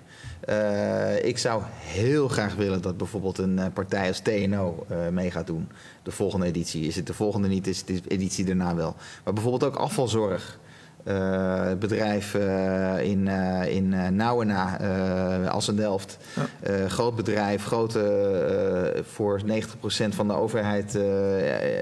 Eh, 0.49 1.25
ik 1.25 1.37
zou 1.37 1.61
heel 1.79 2.27
graag 2.27 2.55
willen 2.55 2.81
dat 2.81 2.97
bijvoorbeeld 2.97 3.37
een 3.37 3.59
eh, 3.59 3.65
partij 3.73 4.07
als 4.07 4.19
TNO 4.19 4.85
eh, 4.87 5.07
mee 5.07 5.31
gaat 5.31 5.47
doen. 5.47 5.69
De 6.03 6.11
volgende 6.11 6.45
editie. 6.45 6.87
Is 6.87 6.95
het 6.95 7.07
de 7.07 7.13
volgende 7.13 7.47
niet, 7.47 7.67
is 7.67 7.77
het 7.77 7.87
de 7.87 8.01
editie 8.07 8.45
daarna 8.45 8.75
wel. 8.75 8.95
Maar 9.23 9.33
bijvoorbeeld 9.33 9.63
ook 9.63 9.75
afvalzorg. 9.75 10.59
Het 11.03 11.79
bedrijf 11.79 12.33
in, 13.01 13.27
in 13.67 14.15
Nauwena, 14.15 14.77
Assendelft. 15.47 16.17
Ja. 16.35 16.45
Eh, 16.59 16.85
groot 16.85 17.15
bedrijf, 17.15 17.65
grote, 17.65 19.03
voor 19.07 19.41
90% 19.45 20.15
van 20.15 20.27
de 20.27 20.33
overheid 20.33 20.99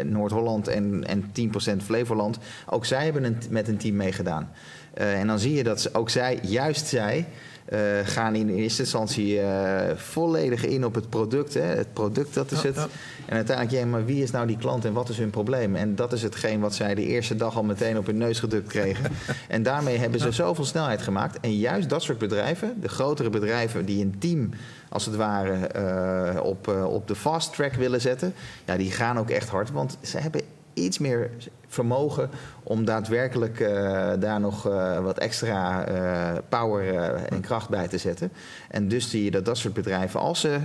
Noord-Holland 0.03 0.67
en, 0.67 1.03
en 1.07 1.23
10% 1.23 1.83
Flevoland. 1.83 2.37
Ook 2.69 2.85
zij 2.85 3.03
hebben 3.03 3.23
een, 3.23 3.37
met 3.49 3.67
een 3.67 3.77
team 3.77 3.95
meegedaan. 3.95 4.49
En 4.93 5.27
dan 5.27 5.39
zie 5.39 5.53
je 5.53 5.63
dat 5.63 5.81
ze, 5.81 5.93
ook 5.93 6.09
zij, 6.09 6.39
juist 6.41 6.85
zij, 6.85 7.27
eh, 7.67 7.79
gaan 8.03 8.35
in 8.35 8.49
eerste 8.49 8.81
instantie 8.81 9.39
eh, 9.39 9.95
volledig 9.95 10.65
in 10.65 10.85
op 10.85 10.95
het 10.95 11.09
product. 11.09 11.53
Hè. 11.53 11.61
Het 11.61 11.93
product, 11.93 12.33
dat 12.33 12.51
is 12.51 12.61
Ja, 12.61 12.67
het. 12.67 12.75
ja. 12.75 12.87
En 13.25 13.35
uiteindelijk, 13.35 13.77
ja, 13.77 13.85
maar 13.85 14.05
wie 14.05 14.23
is 14.23 14.31
nou 14.31 14.47
die 14.47 14.57
klant 14.57 14.85
en 14.85 14.93
wat 14.93 15.09
is 15.09 15.17
hun 15.17 15.29
probleem? 15.29 15.75
En 15.75 15.95
dat 15.95 16.13
is 16.13 16.21
hetgeen 16.21 16.59
wat 16.59 16.75
zij 16.75 16.95
de 16.95 17.05
eerste 17.05 17.35
dag 17.35 17.55
al 17.55 17.63
meteen 17.63 17.97
op 17.97 18.05
hun 18.05 18.17
neus 18.17 18.39
gedrukt 18.39 18.67
kregen. 18.67 19.11
en 19.47 19.63
daarmee 19.63 19.97
hebben 19.97 20.19
ze 20.19 20.31
zoveel 20.31 20.65
snelheid 20.65 21.01
gemaakt. 21.01 21.39
En 21.39 21.57
juist 21.57 21.89
dat 21.89 22.03
soort 22.03 22.17
bedrijven, 22.17 22.81
de 22.81 22.89
grotere 22.89 23.29
bedrijven 23.29 23.85
die 23.85 24.03
een 24.03 24.15
team 24.19 24.49
als 24.89 25.05
het 25.05 25.15
ware 25.15 25.67
eh, 25.67 26.43
op, 26.43 26.67
op 26.67 27.07
de 27.07 27.15
fast 27.15 27.53
track 27.53 27.73
willen 27.73 28.01
zetten, 28.01 28.33
ja, 28.65 28.77
die 28.77 28.91
gaan 28.91 29.19
ook 29.19 29.29
echt 29.29 29.49
hard. 29.49 29.71
Want 29.71 29.97
ze 30.01 30.17
hebben 30.17 30.41
iets 30.77 30.97
meer 30.97 31.29
vermogen 31.67 32.29
om 32.63 32.85
daadwerkelijk 32.85 33.59
eh, 33.59 34.11
daar 34.19 34.39
nog 34.39 34.67
eh, 34.67 34.99
wat 34.99 35.17
extra 35.17 35.85
eh, 35.85 36.37
power 36.49 37.13
en 37.15 37.41
kracht 37.41 37.69
bij 37.69 37.87
te 37.87 37.97
zetten. 37.97 38.31
En 38.69 38.87
dus 38.87 39.09
zie 39.09 39.23
je 39.23 39.31
dat 39.31 39.45
dat 39.45 39.57
soort 39.57 39.73
bedrijven, 39.73 40.19
als 40.19 40.39
ze 40.39 40.59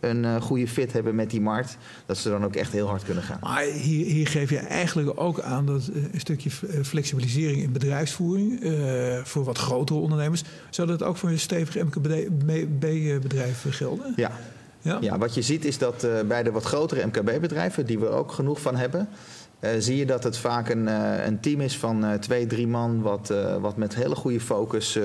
een 0.00 0.40
goede 0.42 0.68
fit 0.68 0.92
hebben 0.92 1.14
met 1.14 1.30
die 1.30 1.40
markt, 1.40 1.76
dat 2.06 2.16
ze 2.16 2.28
dan 2.28 2.44
ook 2.44 2.56
echt 2.56 2.72
heel 2.72 2.88
hard 2.88 3.04
kunnen 3.04 3.22
gaan. 3.22 3.38
Maar 3.40 3.62
hier, 3.62 4.06
hier 4.06 4.26
geef 4.26 4.50
je 4.50 4.58
eigenlijk 4.58 5.20
ook 5.20 5.40
aan 5.40 5.66
dat 5.66 5.90
een 6.12 6.20
stukje 6.20 6.50
flexibilisering 6.82 7.62
in 7.62 7.72
bedrijfsvoering 7.72 8.60
voor 9.24 9.44
wat 9.44 9.58
grotere 9.58 9.98
ondernemers. 9.98 10.42
Zou 10.70 10.88
dat 10.88 11.02
ook 11.02 11.16
voor 11.16 11.28
een 11.28 11.38
stevig 11.38 11.84
MKB-bedrijf 11.84 13.66
gelden? 13.70 14.12
Ja. 14.16 14.30
Ja? 15.00 15.18
Wat 15.18 15.34
je 15.34 15.42
ziet 15.42 15.64
is 15.64 15.78
dat 15.78 16.04
eh, 16.04 16.10
bij 16.28 16.42
de 16.42 16.50
wat 16.50 16.64
grotere 16.64 17.06
MKB-bedrijven, 17.06 17.86
die 17.86 17.98
we 17.98 18.08
ook 18.08 18.32
genoeg 18.32 18.60
van 18.60 18.76
hebben, 18.76 19.08
eh, 19.60 19.70
zie 19.78 19.96
je 19.96 20.06
dat 20.06 20.24
het 20.24 20.38
vaak 20.38 20.68
een, 20.68 20.88
eh, 20.88 21.26
een 21.26 21.40
team 21.40 21.60
is 21.60 21.78
van 21.78 22.18
twee, 22.20 22.46
drie 22.46 22.66
man, 22.66 23.02
wat, 23.02 23.32
wat 23.60 23.76
met 23.76 23.94
hele 23.94 24.14
goede 24.14 24.40
focus 24.40 24.98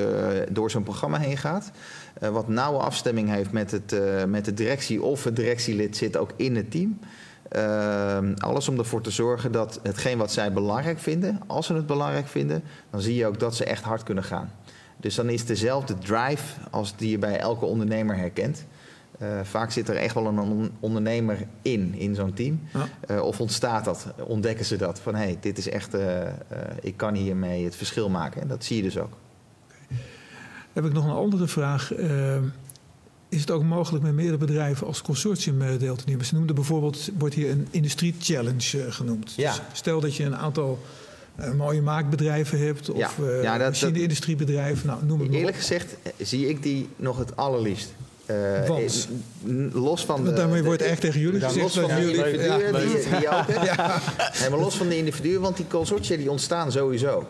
door 0.49 0.71
zo'n 0.71 0.84
programma 0.84 1.17
heen 1.17 1.38
gaat. 1.38 1.71
Wat 2.32 2.47
nauwe 2.47 2.79
afstemming 2.79 3.29
heeft 3.29 3.51
met, 3.51 3.71
het, 3.71 3.95
met 4.27 4.45
de 4.45 4.53
directie 4.53 5.01
of 5.01 5.23
het 5.23 5.36
directielid 5.36 5.97
zit 5.97 6.17
ook 6.17 6.32
in 6.36 6.55
het 6.55 6.71
team. 6.71 6.99
Eh, 7.51 8.17
alles 8.38 8.69
om 8.69 8.77
ervoor 8.77 9.01
te 9.01 9.11
zorgen 9.11 9.51
dat 9.51 9.79
hetgeen 9.84 10.17
wat 10.17 10.32
zij 10.32 10.53
belangrijk 10.53 10.99
vinden, 10.99 11.41
als 11.47 11.65
ze 11.65 11.73
het 11.73 11.86
belangrijk 11.86 12.27
vinden, 12.27 12.63
dan 12.89 13.01
zie 13.01 13.15
je 13.15 13.25
ook 13.25 13.39
dat 13.39 13.55
ze 13.55 13.65
echt 13.65 13.84
hard 13.84 14.03
kunnen 14.03 14.23
gaan. 14.23 14.51
Dus 14.97 15.15
dan 15.15 15.29
is 15.29 15.45
dezelfde 15.45 15.97
drive 15.97 16.59
als 16.69 16.95
die 16.95 17.09
je 17.09 17.17
bij 17.17 17.39
elke 17.39 17.65
ondernemer 17.65 18.17
herkent. 18.17 18.65
Eh, 19.22 19.28
vaak 19.43 19.72
zit 19.72 19.89
er 19.89 19.95
echt 19.95 20.13
wel 20.13 20.26
een 20.26 20.39
on- 20.39 20.72
ondernemer 20.80 21.38
in, 21.61 21.93
in 21.95 22.15
zo'n 22.15 22.34
team. 22.34 22.61
Ja. 22.74 22.88
Eh, 23.07 23.22
of 23.24 23.39
ontstaat 23.39 23.86
dat, 23.86 24.05
ontdekken 24.28 24.65
ze 24.65 24.76
dat. 24.78 24.99
Van 24.99 25.15
hé, 25.15 25.24
hey, 25.24 25.38
dit 25.41 25.57
is 25.57 25.69
echt, 25.69 25.93
eh, 25.93 26.28
ik 26.82 26.97
kan 26.97 27.13
hiermee 27.15 27.63
het 27.63 27.76
verschil 27.76 28.09
maken. 28.09 28.41
En 28.41 28.47
dat 28.47 28.63
zie 28.63 28.76
je 28.78 28.82
dus 28.84 28.97
ook. 28.97 29.13
Heb 30.74 30.86
ik 30.86 30.93
nog 30.93 31.05
een 31.05 31.11
andere 31.11 31.47
vraag. 31.47 31.91
Is 33.30 33.39
het 33.41 33.51
ook 33.51 33.63
mogelijk 33.63 34.03
met 34.03 34.13
meerdere 34.13 34.38
bedrijven 34.38 34.88
als 34.88 35.01
consortium 35.01 35.78
deel 35.78 35.95
te 35.95 36.03
nemen? 36.07 36.26
Ze 36.26 36.36
noemden 36.36 36.55
bijvoorbeeld, 36.55 37.09
wordt 37.17 37.36
hier 37.36 37.49
een 37.49 37.67
industrie 37.72 38.15
challenge 38.19 38.91
genoemd. 38.91 39.34
Ja. 39.36 39.51
Dus 39.51 39.61
stel 39.72 39.99
dat 39.99 40.15
je 40.15 40.24
een 40.24 40.36
aantal 40.36 40.80
mooie 41.57 41.82
maakbedrijven 41.82 42.59
hebt 42.65 42.89
of 42.89 42.97
Ja. 42.97 43.09
Ja, 43.41 43.57
dat- 43.57 43.67
machine-industriebedrijven, 43.69 44.88
nou, 44.88 45.05
noem 45.05 45.19
het 45.19 45.28
maar 45.30 45.38
Eerlijk 45.38 45.55
op. 45.55 45.61
gezegd 45.61 45.95
zie 46.17 46.49
ik 46.49 46.63
die 46.63 46.89
nog 46.95 47.17
het 47.17 47.36
allerliefst. 47.36 47.93
Eh, 48.61 48.67
Want? 48.67 49.07
eh, 49.47 49.82
los 49.84 50.05
van 50.05 50.15
de, 50.17 50.23
Want 50.23 50.38
daarmee 50.38 50.59
de- 50.61 50.65
wordt 50.65 50.82
echt 50.82 51.01
tegen 51.01 51.19
jullie 51.19 51.39
gezegd 51.41 51.61
los 51.61 51.79
van 51.79 51.95
de 51.95 52.01
jullie... 52.01 52.15
individuen, 52.15 52.71
Ja, 52.71 52.79
die, 52.79 53.19
die 53.19 53.29
ook, 53.29 53.47
hè? 53.47 54.39
Nee, 54.41 54.49
maar 54.49 54.59
los 54.59 54.75
van 54.77 54.88
de 54.89 54.97
individuen, 54.97 55.41
want 55.41 55.57
die 55.57 55.67
consortia 55.67 56.17
die 56.17 56.32
ontstaan 56.32 56.71
sowieso 56.71 57.27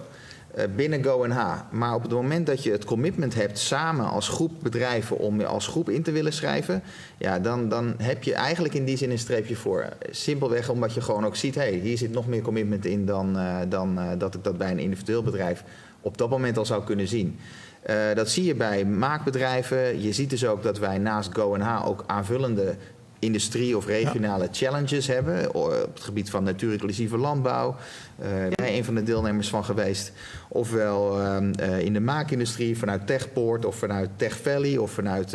eh, 0.55 0.63
binnen 0.75 1.03
GoNH. 1.03 1.59
Maar 1.71 1.95
op 1.95 2.01
het 2.01 2.11
moment 2.11 2.45
dat 2.45 2.63
je 2.63 2.71
het 2.71 2.85
commitment 2.85 3.33
hebt 3.35 3.59
samen 3.59 4.05
als 4.09 4.27
groep 4.29 4.51
bedrijven 4.61 5.17
om 5.17 5.41
als 5.41 5.67
groep 5.67 5.89
in 5.89 6.03
te 6.03 6.11
willen 6.11 6.33
schrijven, 6.33 6.83
ja, 7.17 7.39
dan, 7.39 7.69
dan 7.69 7.93
heb 7.97 8.23
je 8.23 8.33
eigenlijk 8.33 8.73
in 8.73 8.85
die 8.85 8.97
zin 8.97 9.11
een 9.11 9.19
streepje 9.19 9.55
voor. 9.55 9.85
Simpelweg 10.09 10.69
omdat 10.69 10.93
je 10.93 11.01
gewoon 11.01 11.25
ook 11.25 11.35
ziet, 11.35 11.55
hé, 11.55 11.61
hey, 11.61 11.71
hier 11.73 11.97
zit 11.97 12.11
nog 12.11 12.27
meer 12.27 12.41
commitment 12.41 12.85
in 12.85 13.05
dan, 13.05 13.37
dan 13.69 13.99
dat 14.17 14.35
ik 14.35 14.43
dat 14.43 14.57
bij 14.57 14.71
een 14.71 14.79
individueel 14.79 15.23
bedrijf 15.23 15.63
op 16.01 16.17
dat 16.17 16.29
moment 16.29 16.57
al 16.57 16.65
zou 16.65 16.83
kunnen 16.83 17.07
zien. 17.07 17.39
Eh, 17.81 17.95
dat 18.15 18.29
zie 18.29 18.43
je 18.43 18.55
bij 18.55 18.85
maakbedrijven. 18.85 20.01
Je 20.01 20.13
ziet 20.13 20.29
dus 20.29 20.45
ook 20.45 20.63
dat 20.63 20.79
wij 20.79 20.97
naast 20.97 21.29
GoNH 21.33 21.87
ook 21.87 22.03
aanvullende 22.07 22.75
industrie- 23.19 23.77
of 23.77 23.85
regionale 23.85 24.47
challenges 24.51 25.07
hebben. 25.07 25.53
Op 25.53 25.71
het 25.93 26.03
gebied 26.03 26.29
van 26.29 26.43
natuurreclusieve 26.43 27.17
landbouw. 27.17 27.75
Eh 28.19 28.27
ben 28.55 28.73
een 28.73 28.85
van 28.85 28.95
de 28.95 29.03
deelnemers 29.03 29.49
van 29.49 29.65
geweest. 29.65 30.11
Ofwel 30.47 31.19
ehm, 31.19 31.53
eh, 31.53 31.79
in 31.79 31.93
de 31.93 31.99
maakindustrie 31.99 32.77
vanuit 32.77 33.07
Techpoort 33.07 33.65
of 33.65 33.75
vanuit 33.75 34.09
Tech 34.15 34.37
Valley 34.37 34.77
of 34.77 34.91
vanuit 34.91 35.29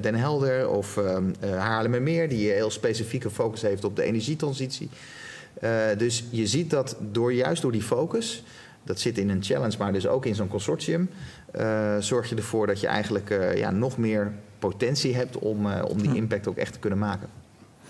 Den 0.00 0.14
Helder 0.14 0.68
of 0.68 0.96
ehm 0.96 1.24
eh, 1.40 1.58
Haarlemmermeer, 1.58 2.28
die 2.28 2.50
heel 2.50 2.70
specifieke 2.70 3.30
focus 3.30 3.62
heeft 3.62 3.84
op 3.84 3.96
de 3.96 4.02
energietransitie. 4.02 4.90
Dus 5.96 6.24
je 6.30 6.46
ziet 6.46 6.70
dat 6.70 6.96
door, 7.00 7.32
juist 7.32 7.62
door 7.62 7.72
die 7.72 7.82
focus, 7.82 8.42
dat 8.88 9.00
zit 9.00 9.18
in 9.18 9.28
een 9.28 9.42
challenge, 9.42 9.76
maar 9.78 9.92
dus 9.92 10.06
ook 10.06 10.26
in 10.26 10.34
zo'n 10.34 10.48
consortium, 10.48 11.10
eh, 11.52 11.96
zorg 11.98 12.28
je 12.28 12.36
ervoor 12.36 12.66
dat 12.66 12.80
je 12.80 12.86
eigenlijk 12.86 13.30
eh, 13.30 13.56
ja, 13.56 13.70
nog 13.70 13.98
meer 13.98 14.32
potentie 14.58 15.14
hebt 15.14 15.38
om, 15.38 15.70
eh, 15.70 15.84
om 15.88 16.02
die 16.02 16.14
impact 16.14 16.48
ook 16.48 16.56
echt 16.56 16.72
te 16.72 16.78
kunnen 16.78 16.98
maken. 16.98 17.28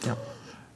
Ja. 0.04 0.16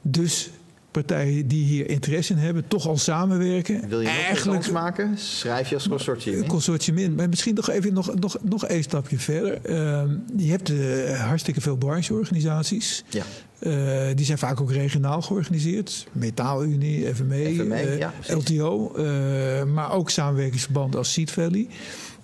Dus 0.01 0.49
partijen 0.91 1.47
die 1.47 1.65
hier 1.65 1.89
interesse 1.89 2.33
in 2.33 2.39
hebben, 2.39 2.67
toch 2.67 2.87
al 2.87 2.97
samenwerken. 2.97 3.87
Wil 3.87 4.01
je 4.01 4.07
nog 4.07 4.15
een 4.15 4.23
Eigenlijk 4.23 4.71
maken? 4.71 5.17
Schrijf 5.17 5.69
je 5.69 5.75
als 5.75 5.87
consortium 5.87 6.35
een 6.35 6.43
in. 6.43 6.49
consortium 6.49 6.97
in. 6.97 7.15
Maar 7.15 7.29
misschien 7.29 7.55
nog 7.55 7.69
even 7.69 7.93
nog, 7.93 8.15
nog, 8.15 8.37
nog 8.41 8.65
één 8.65 8.83
stapje 8.83 9.17
verder. 9.17 9.65
Ehm, 9.65 10.17
je 10.37 10.49
hebt 10.49 10.71
hartstikke 11.17 11.61
veel 11.61 11.75
brancheorganisaties. 11.75 13.03
Ja. 13.09 13.23
Eh, 13.63 14.15
die 14.15 14.25
zijn 14.25 14.37
vaak 14.37 14.61
ook 14.61 14.71
regionaal 14.71 15.21
georganiseerd. 15.21 16.07
Metaalunie, 16.11 17.15
FME, 17.15 17.53
FME, 17.55 17.75
eh, 17.75 17.97
ja. 17.97 18.13
LTO. 18.27 18.93
eh, 18.95 19.63
maar 19.63 19.91
ook 19.91 20.09
samenwerkingsverbanden 20.09 20.99
als 20.99 21.13
Seed 21.13 21.31
Valley. 21.31 21.67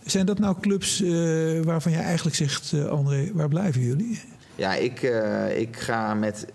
Zijn 0.06 0.26
dat 0.26 0.40
nou 0.40 0.56
clubs 0.62 1.00
waarvan 1.64 1.92
jij 1.92 2.04
eigenlijk 2.04 2.36
zegt, 2.36 2.74
André, 2.90 3.32
waar 3.34 3.48
blijven 3.48 3.82
jullie? 3.82 4.22
Ja, 4.56 4.74
ik, 4.76 5.02
ik 5.56 5.78
ga 5.78 6.14
met, 6.14 6.46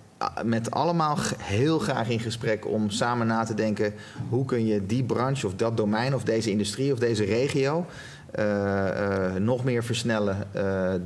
met 0.45 0.71
allemaal 0.71 1.19
heel 1.39 1.79
graag 1.79 2.09
in 2.09 2.21
gesprek 2.21 2.67
om 2.67 2.91
samen 2.91 3.27
na 3.27 3.45
te 3.45 3.55
denken... 3.55 3.95
hoe 4.29 4.45
kun 4.45 4.67
je 4.67 4.87
die 4.87 5.05
branche 5.05 5.47
of 5.47 5.55
dat 5.55 5.77
domein 5.77 6.15
of 6.15 6.23
deze 6.23 6.51
industrie 6.51 6.93
of 6.93 6.99
deze 6.99 7.25
regio... 7.25 7.87
nog 9.39 9.65
meer 9.65 9.85
versnellen 9.85 10.49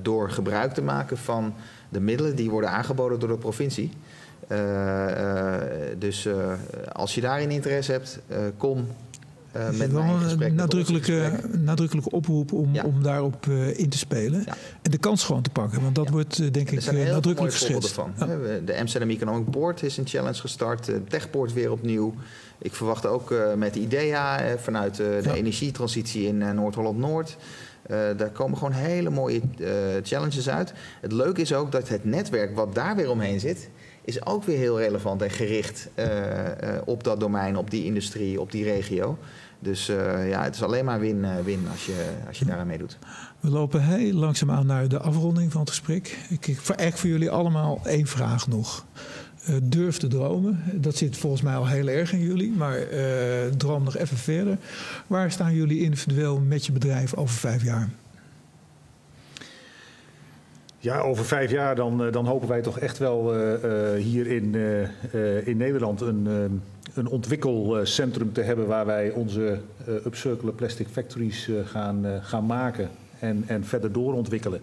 door 0.02 0.30
gebruik 0.30 0.72
te 0.72 0.82
maken 0.82 1.18
van 1.18 1.54
de 1.88 2.00
middelen 2.00 2.36
die 2.36 2.50
worden 2.50 2.70
aangeboden 2.70 3.18
door 3.20 3.28
de 3.28 3.36
provincie. 3.36 3.90
Eh, 4.48 5.54
eh, 5.56 5.62
dus 5.98 6.26
eh, 6.26 6.52
als 6.92 7.14
je 7.14 7.20
daarin 7.20 7.50
interesse 7.50 7.92
hebt, 7.92 8.20
kom 8.56 8.86
Er 9.52 9.74
met 9.74 9.92
wel 9.92 10.02
een 10.02 10.54
nadrukkelijke, 10.54 11.40
nadrukkelijke 11.58 12.10
oproep 12.10 12.52
om, 12.52 12.68
Ja. 12.74 12.84
om 12.84 13.02
daarop 13.02 13.46
in 13.76 13.88
te 13.88 13.98
spelen. 13.98 14.42
Ja. 14.46 14.54
En 14.82 14.90
de 14.90 14.98
kans 14.98 15.24
gewoon 15.24 15.42
te 15.42 15.50
pakken. 15.50 15.82
Want 15.82 15.94
dat 15.94 16.04
Ja. 16.04 16.10
wordt 16.10 16.52
denk 16.54 16.70
ik 16.70 16.92
nadrukkelijk 16.92 17.54
geschetst. 17.54 17.92
van. 17.92 18.12
De 18.64 18.78
Amsterdam 18.78 19.10
Economic 19.10 19.46
Board 19.46 19.82
is 19.82 19.96
een 19.96 20.06
challenge 20.06 20.40
gestart. 20.40 20.84
De 20.84 21.04
Techpoort 21.04 21.52
weer 21.52 21.70
opnieuw. 21.70 22.14
Ik 22.58 22.74
verwacht 22.74 23.06
ook 23.06 23.34
met 23.56 23.76
IDEA 23.76 24.56
vanuit 24.58 24.96
de 24.96 25.32
energietransitie 25.34 26.26
in 26.26 26.42
eh, 26.42 26.50
Noord-Holland-Noord. 26.50 27.28
Eh, 27.28 27.36
daar 28.16 28.30
komen 28.30 28.58
gewoon 28.58 28.72
hele 28.72 29.10
mooie 29.10 29.40
eh, 29.58 29.68
challenges 30.02 30.48
uit. 30.48 30.72
Het 31.00 31.12
leuke 31.12 31.40
is 31.40 31.52
ook 31.52 31.72
dat 31.72 31.88
het 31.88 32.04
netwerk 32.04 32.54
wat 32.54 32.74
daar 32.74 32.96
weer 32.96 33.10
omheen 33.10 33.40
zit... 33.40 33.70
is 34.04 34.26
ook 34.26 34.44
weer 34.44 34.58
heel 34.58 34.78
relevant 34.78 35.22
en 35.22 35.30
gericht 35.30 35.88
eh, 35.94 36.76
eh, 36.76 36.82
op 36.84 37.04
dat 37.04 37.20
domein, 37.20 37.56
op 37.56 37.70
die 37.70 37.84
industrie, 37.84 38.40
op 38.40 38.52
die 38.52 38.64
regio. 38.64 39.18
Dus 39.60 39.88
eh, 39.88 40.28
ja, 40.28 40.42
het 40.42 40.54
is 40.54 40.62
alleen 40.62 40.84
maar 40.84 41.00
win-win 41.00 41.66
als 41.70 41.86
je, 41.86 42.10
als 42.26 42.38
je 42.38 42.44
daaraan 42.44 42.66
meedoet. 42.66 42.98
We 43.40 43.50
lopen 43.50 43.82
heel 43.82 44.12
langzaam 44.12 44.50
aan 44.50 44.66
naar 44.66 44.88
de 44.88 44.98
afronding 44.98 45.52
van 45.52 45.60
het 45.60 45.70
gesprek. 45.70 46.18
Ik, 46.28 46.46
ik 46.46 46.60
voor, 46.60 46.74
eigenlijk 46.74 46.98
voor 46.98 47.08
jullie 47.08 47.30
allemaal 47.30 47.80
één 47.84 48.06
vraag 48.06 48.48
nog. 48.48 48.86
Eh, 49.44 49.54
durf 49.62 49.96
te 49.98 50.06
dromen. 50.06 50.62
Dat 50.74 50.96
zit 50.96 51.16
volgens 51.16 51.42
mij 51.42 51.54
al 51.54 51.66
heel 51.66 51.88
erg 51.88 52.12
in 52.12 52.20
jullie. 52.20 52.50
Maar 52.50 52.76
eh, 52.78 53.46
droom 53.56 53.82
nog 53.82 53.96
even 53.96 54.16
verder. 54.16 54.58
Waar 55.06 55.30
staan 55.30 55.54
jullie 55.54 55.80
individueel 55.80 56.40
met 56.40 56.66
je 56.66 56.72
bedrijf 56.72 57.14
over 57.14 57.34
vijf 57.34 57.64
jaar? 57.64 57.88
Ja, 60.78 60.98
over 60.98 61.24
vijf 61.24 61.50
jaar 61.50 61.74
dan, 61.74 62.04
eh, 62.04 62.12
dan 62.12 62.26
hopen 62.26 62.48
wij 62.48 62.62
toch 62.62 62.78
echt 62.78 62.98
wel 62.98 63.34
hier 63.96 64.26
in, 64.26 64.54
in 65.44 65.56
Nederland 65.56 66.00
een, 66.00 66.26
een 66.94 67.08
ontwikkelcentrum 67.08 68.32
te 68.32 68.40
hebben 68.40 68.66
waar 68.66 68.86
wij 68.86 69.10
onze 69.10 69.60
upcircular 69.86 70.54
plastic 70.54 70.88
factories 70.88 71.50
gaan, 71.64 72.04
gaan 72.22 72.46
maken 72.46 72.90
en, 73.18 73.44
en 73.46 73.64
verder 73.64 73.92
doorontwikkelen. 73.92 74.60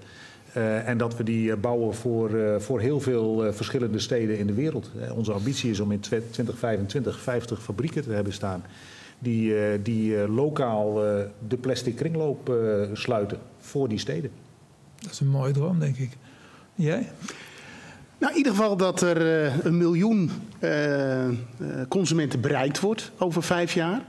Eh, 0.55 0.87
en 0.87 0.97
dat 0.97 1.17
we 1.17 1.23
die 1.23 1.51
eh, 1.51 1.57
bouwen 1.57 1.95
voor, 1.95 2.33
eh, 2.39 2.59
voor 2.59 2.79
heel 2.79 2.99
veel 2.99 3.45
eh, 3.45 3.53
verschillende 3.53 3.99
steden 3.99 4.37
in 4.37 4.47
de 4.47 4.53
wereld. 4.53 4.91
Onze 5.13 5.31
ambitie 5.31 5.69
is 5.71 5.79
om 5.79 5.91
in 5.91 5.99
twe- 5.99 6.29
2025 6.29 7.19
50 7.19 7.61
fabrieken 7.63 8.03
te 8.03 8.11
hebben 8.11 8.33
staan 8.33 8.63
die, 9.19 9.57
eh, 9.59 9.79
die 9.83 10.21
eh, 10.21 10.35
lokaal 10.35 11.05
eh, 11.05 11.23
de 11.47 11.57
plastic 11.57 11.95
kringloop 11.95 12.49
eh, 12.49 12.55
sluiten 12.93 13.37
voor 13.59 13.87
die 13.89 13.97
steden. 13.99 14.31
Dat 15.01 15.11
is 15.11 15.19
een 15.19 15.27
mooie 15.27 15.53
droom, 15.53 15.79
denk 15.79 15.97
ik. 15.97 16.09
Jij? 16.75 17.09
Nou, 18.17 18.31
in 18.31 18.37
ieder 18.37 18.51
geval 18.53 18.77
dat 18.77 19.01
er 19.01 19.43
eh, 19.45 19.65
een 19.65 19.77
miljoen 19.77 20.31
eh, 20.59 21.25
eh, 21.27 21.33
consumenten 21.87 22.41
bereikt 22.41 22.79
wordt 22.79 23.11
over 23.17 23.43
vijf 23.43 23.73
jaar. 23.73 24.01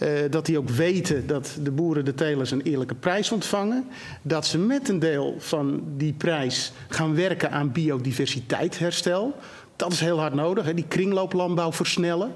Eh, 0.00 0.08
dat 0.30 0.46
die 0.46 0.58
ook 0.58 0.68
weten 0.68 1.26
dat 1.26 1.58
de 1.62 1.70
boeren, 1.70 2.04
de 2.04 2.14
telers 2.14 2.50
een 2.50 2.60
eerlijke 2.60 2.94
prijs 2.94 3.32
ontvangen. 3.32 3.88
Dat 4.22 4.46
ze 4.46 4.58
met 4.58 4.88
een 4.88 4.98
deel 4.98 5.34
van 5.38 5.82
die 5.96 6.12
prijs 6.12 6.72
gaan 6.88 7.14
werken 7.14 7.50
aan 7.50 7.72
biodiversiteitsherstel. 7.72 9.34
Dat 9.76 9.92
is 9.92 10.00
heel 10.00 10.18
hard 10.18 10.34
nodig, 10.34 10.64
hè, 10.64 10.74
die 10.74 10.84
kringlooplandbouw 10.88 11.72
versnellen. 11.72 12.32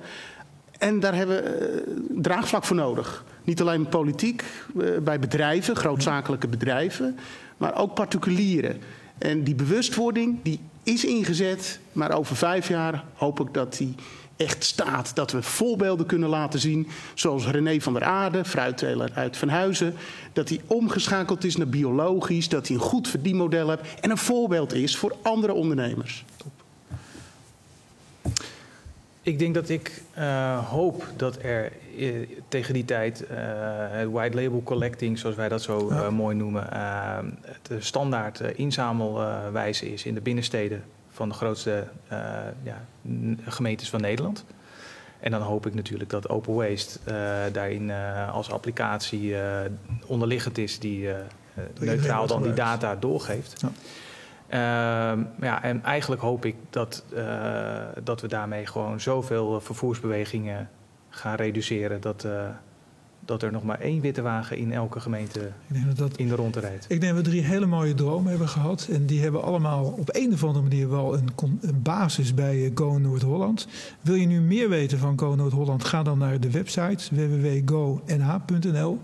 En 0.78 1.00
daar 1.00 1.14
hebben 1.14 1.42
we 1.42 1.50
eh, 1.50 1.92
draagvlak 2.22 2.64
voor 2.64 2.76
nodig. 2.76 3.24
Niet 3.44 3.60
alleen 3.60 3.88
politiek, 3.88 4.44
eh, 4.78 4.86
bij 5.02 5.18
bedrijven, 5.18 5.76
grootzakelijke 5.76 6.48
bedrijven, 6.48 7.18
maar 7.56 7.78
ook 7.78 7.94
particulieren. 7.94 8.80
En 9.18 9.42
die 9.42 9.54
bewustwording 9.54 10.38
die 10.42 10.60
is 10.82 11.04
ingezet, 11.04 11.80
maar 11.92 12.12
over 12.12 12.36
vijf 12.36 12.68
jaar 12.68 13.04
hoop 13.14 13.40
ik 13.40 13.54
dat 13.54 13.76
die 13.76 13.94
echt 14.37 14.64
staat. 14.64 15.14
Dat 15.14 15.32
we 15.32 15.43
voorbeelden 15.43 16.07
kunnen 16.07 16.28
laten 16.28 16.61
zien, 16.61 16.89
zoals 17.14 17.47
René 17.47 17.80
van 17.80 17.93
der 17.93 18.05
Aarde, 18.05 18.45
fruitteler 18.45 19.11
uit 19.14 19.37
Van 19.37 19.49
Huizen. 19.49 19.95
Dat 20.32 20.49
hij 20.49 20.61
omgeschakeld 20.66 21.45
is 21.45 21.57
naar 21.57 21.68
biologisch, 21.68 22.49
dat 22.49 22.68
hij 22.68 22.76
een 22.76 22.82
goed 22.82 23.09
verdienmodel 23.09 23.68
heeft 23.68 24.01
en 24.01 24.11
een 24.11 24.18
voorbeeld 24.18 24.72
is 24.72 24.97
voor 24.97 25.16
andere 25.22 25.53
ondernemers. 25.53 26.24
Ik 29.22 29.39
denk 29.39 29.55
dat 29.55 29.68
ik 29.68 30.03
uh, 30.18 30.68
hoop 30.68 31.07
dat 31.16 31.39
er 31.43 31.72
uh, 31.97 32.28
tegen 32.49 32.74
die 32.74 32.85
tijd 32.85 33.22
uh, 33.22 33.28
het 33.91 34.11
white 34.11 34.43
label 34.43 34.62
collecting, 34.62 35.18
zoals 35.18 35.37
wij 35.37 35.49
dat 35.49 35.62
zo 35.62 36.11
mooi 36.11 36.37
noemen, 36.37 36.68
de 37.62 37.80
standaard 37.80 38.41
inzamelwijze 38.41 39.93
is 39.93 40.05
in 40.05 40.14
de 40.14 40.20
binnensteden 40.20 40.85
van 41.14 41.28
de 41.28 41.34
grootste 41.34 41.84
ja, 42.62 42.84
gemeentes 43.46 43.90
van 43.90 44.00
Nederland. 44.00 44.44
En 45.20 45.30
dan 45.30 45.42
hoop 45.42 45.66
ik 45.66 45.74
natuurlijk 45.74 46.10
dat 46.10 46.28
Open 46.28 46.54
Waste 46.54 46.98
daarin 47.52 47.90
als 48.32 48.50
applicatie 48.50 49.36
onderliggend 50.06 50.58
is 50.58 50.78
die 50.78 51.08
neutraal 51.80 52.26
dan 52.26 52.42
die 52.42 52.52
data 52.52 52.96
doorgeeft. 52.96 53.60
Ja. 53.60 53.70
Uh, 54.48 55.22
ja, 55.40 55.62
en 55.62 55.82
eigenlijk 55.84 56.22
hoop 56.22 56.44
ik 56.44 56.56
dat, 56.70 57.04
dat 58.02 58.20
we 58.20 58.28
daarmee 58.28 58.66
gewoon 58.66 59.00
zoveel 59.00 59.60
vervoersbewegingen 59.60 60.70
gaan 61.08 61.34
reduceren 61.34 62.00
dat, 62.00 62.26
dat 63.25 63.43
er 63.43 63.53
nog 63.53 63.62
maar 63.62 63.81
één 63.81 64.01
witte 64.01 64.22
wagen 64.22 64.57
in 64.57 64.72
elke 64.72 65.01
gemeente 65.01 65.53
ik 65.66 65.75
denk 65.75 65.87
dat 65.87 65.97
dat, 65.97 66.16
in 66.16 66.29
de 66.29 66.35
ronde 66.35 66.61
rijdt. 66.61 66.85
Ik 66.89 67.01
denk 67.01 67.14
dat 67.14 67.25
we 67.25 67.31
drie 67.31 67.43
hele 67.43 67.66
mooie 67.66 67.95
dromen 67.95 68.31
hebben 68.31 68.49
gehad. 68.49 68.89
En 68.91 69.07
die 69.07 69.22
hebben 69.22 69.43
allemaal 69.43 69.85
op 69.85 70.09
een 70.12 70.33
of 70.33 70.45
andere 70.45 70.62
manier 70.64 70.91
wel 70.91 71.14
een, 71.14 71.29
een 71.61 71.83
basis 71.83 72.35
bij 72.35 72.72
Go 72.75 72.99
Noord-Holland. 72.99 73.66
Wil 74.01 74.14
je 74.14 74.27
nu 74.27 74.41
meer 74.41 74.68
weten 74.68 74.99
van 74.99 75.18
Go 75.18 75.35
Noord-Holland? 75.35 75.85
Ga 75.85 76.03
dan 76.03 76.18
naar 76.18 76.41
de 76.41 76.51
website 76.51 77.14
www.gonh.nl. 77.14 79.01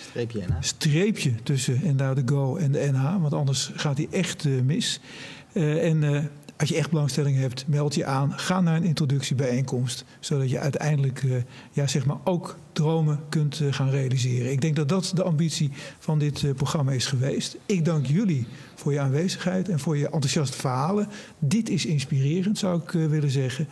Streepje 0.00 0.40
NH. 0.48 0.56
Streepje 0.60 1.34
tussen 1.42 1.82
en 1.82 1.96
daar 1.96 2.14
de 2.14 2.22
Go 2.26 2.56
en 2.56 2.72
de 2.72 2.88
NH, 2.92 3.20
want 3.20 3.32
anders 3.32 3.70
gaat 3.74 3.96
hij 3.96 4.08
echt 4.10 4.44
uh, 4.44 4.62
mis. 4.62 5.00
Uh, 5.52 5.88
en 5.88 6.02
uh, 6.02 6.18
als 6.62 6.70
je 6.70 6.76
echt 6.76 6.90
belangstelling 6.90 7.38
hebt, 7.38 7.64
meld 7.66 7.94
je 7.94 8.04
aan. 8.04 8.32
Ga 8.38 8.60
naar 8.60 8.76
een 8.76 8.84
introductiebijeenkomst, 8.84 10.04
zodat 10.20 10.50
je 10.50 10.58
uiteindelijk 10.58 11.24
ja, 11.72 11.86
zeg 11.86 12.06
maar 12.06 12.16
ook 12.24 12.56
dromen 12.72 13.20
kunt 13.28 13.60
gaan 13.70 13.90
realiseren. 13.90 14.52
Ik 14.52 14.60
denk 14.60 14.76
dat 14.76 14.88
dat 14.88 15.12
de 15.14 15.22
ambitie 15.22 15.70
van 15.98 16.18
dit 16.18 16.54
programma 16.56 16.92
is 16.92 17.06
geweest. 17.06 17.56
Ik 17.66 17.84
dank 17.84 18.06
jullie 18.06 18.46
voor 18.74 18.92
je 18.92 19.00
aanwezigheid 19.00 19.68
en 19.68 19.78
voor 19.78 19.96
je 19.96 20.04
enthousiaste 20.04 20.56
verhalen. 20.56 21.08
Dit 21.38 21.68
is 21.68 21.86
inspirerend, 21.86 22.58
zou 22.58 22.80
ik 22.82 22.90
willen 22.90 23.30
zeggen. 23.30 23.68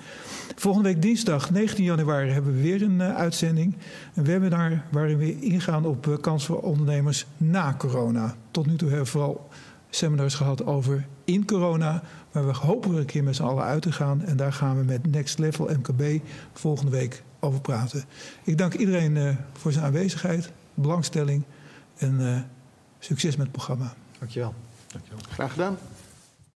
Volgende 0.56 0.88
week 0.88 1.02
dinsdag 1.02 1.50
19 1.50 1.84
januari 1.84 2.30
hebben 2.30 2.54
we 2.54 2.62
weer 2.62 2.82
een 2.82 3.00
uh, 3.00 3.16
uitzending. 3.16 3.76
Een 4.14 4.24
webinar 4.24 4.84
waarin 4.90 5.18
we 5.18 5.40
ingaan 5.40 5.86
op 5.86 6.06
uh, 6.06 6.16
kans 6.20 6.44
voor 6.44 6.60
ondernemers 6.60 7.26
na 7.36 7.74
corona. 7.78 8.36
Tot 8.50 8.66
nu 8.66 8.76
toe 8.76 8.88
hebben 8.88 9.06
we 9.06 9.10
vooral 9.10 9.48
seminars 9.90 10.34
gehad 10.34 10.66
over 10.66 11.06
in 11.24 11.44
corona. 11.44 12.02
Maar 12.32 12.46
we 12.46 12.52
hopen 12.52 12.92
er 12.92 12.98
een 12.98 13.04
keer 13.04 13.24
met 13.24 13.36
z'n 13.36 13.42
allen 13.42 13.64
uit 13.64 13.82
te 13.82 13.92
gaan. 13.92 14.24
En 14.24 14.36
daar 14.36 14.52
gaan 14.52 14.78
we 14.78 14.84
met 14.84 15.06
Next 15.06 15.38
Level 15.38 15.68
MKB 15.68 16.22
volgende 16.52 16.90
week 16.90 17.22
over 17.40 17.60
praten. 17.60 18.04
Ik 18.44 18.58
dank 18.58 18.74
iedereen 18.74 19.16
uh, 19.16 19.36
voor 19.52 19.72
zijn 19.72 19.84
aanwezigheid, 19.84 20.52
belangstelling 20.74 21.44
en 21.96 22.46
succes 22.98 23.36
met 23.36 23.46
het 23.46 23.52
programma. 23.52 23.94
Dankjewel. 24.18 24.54
Dankjewel. 24.86 25.20
Graag 25.28 25.50
gedaan. 25.50 25.78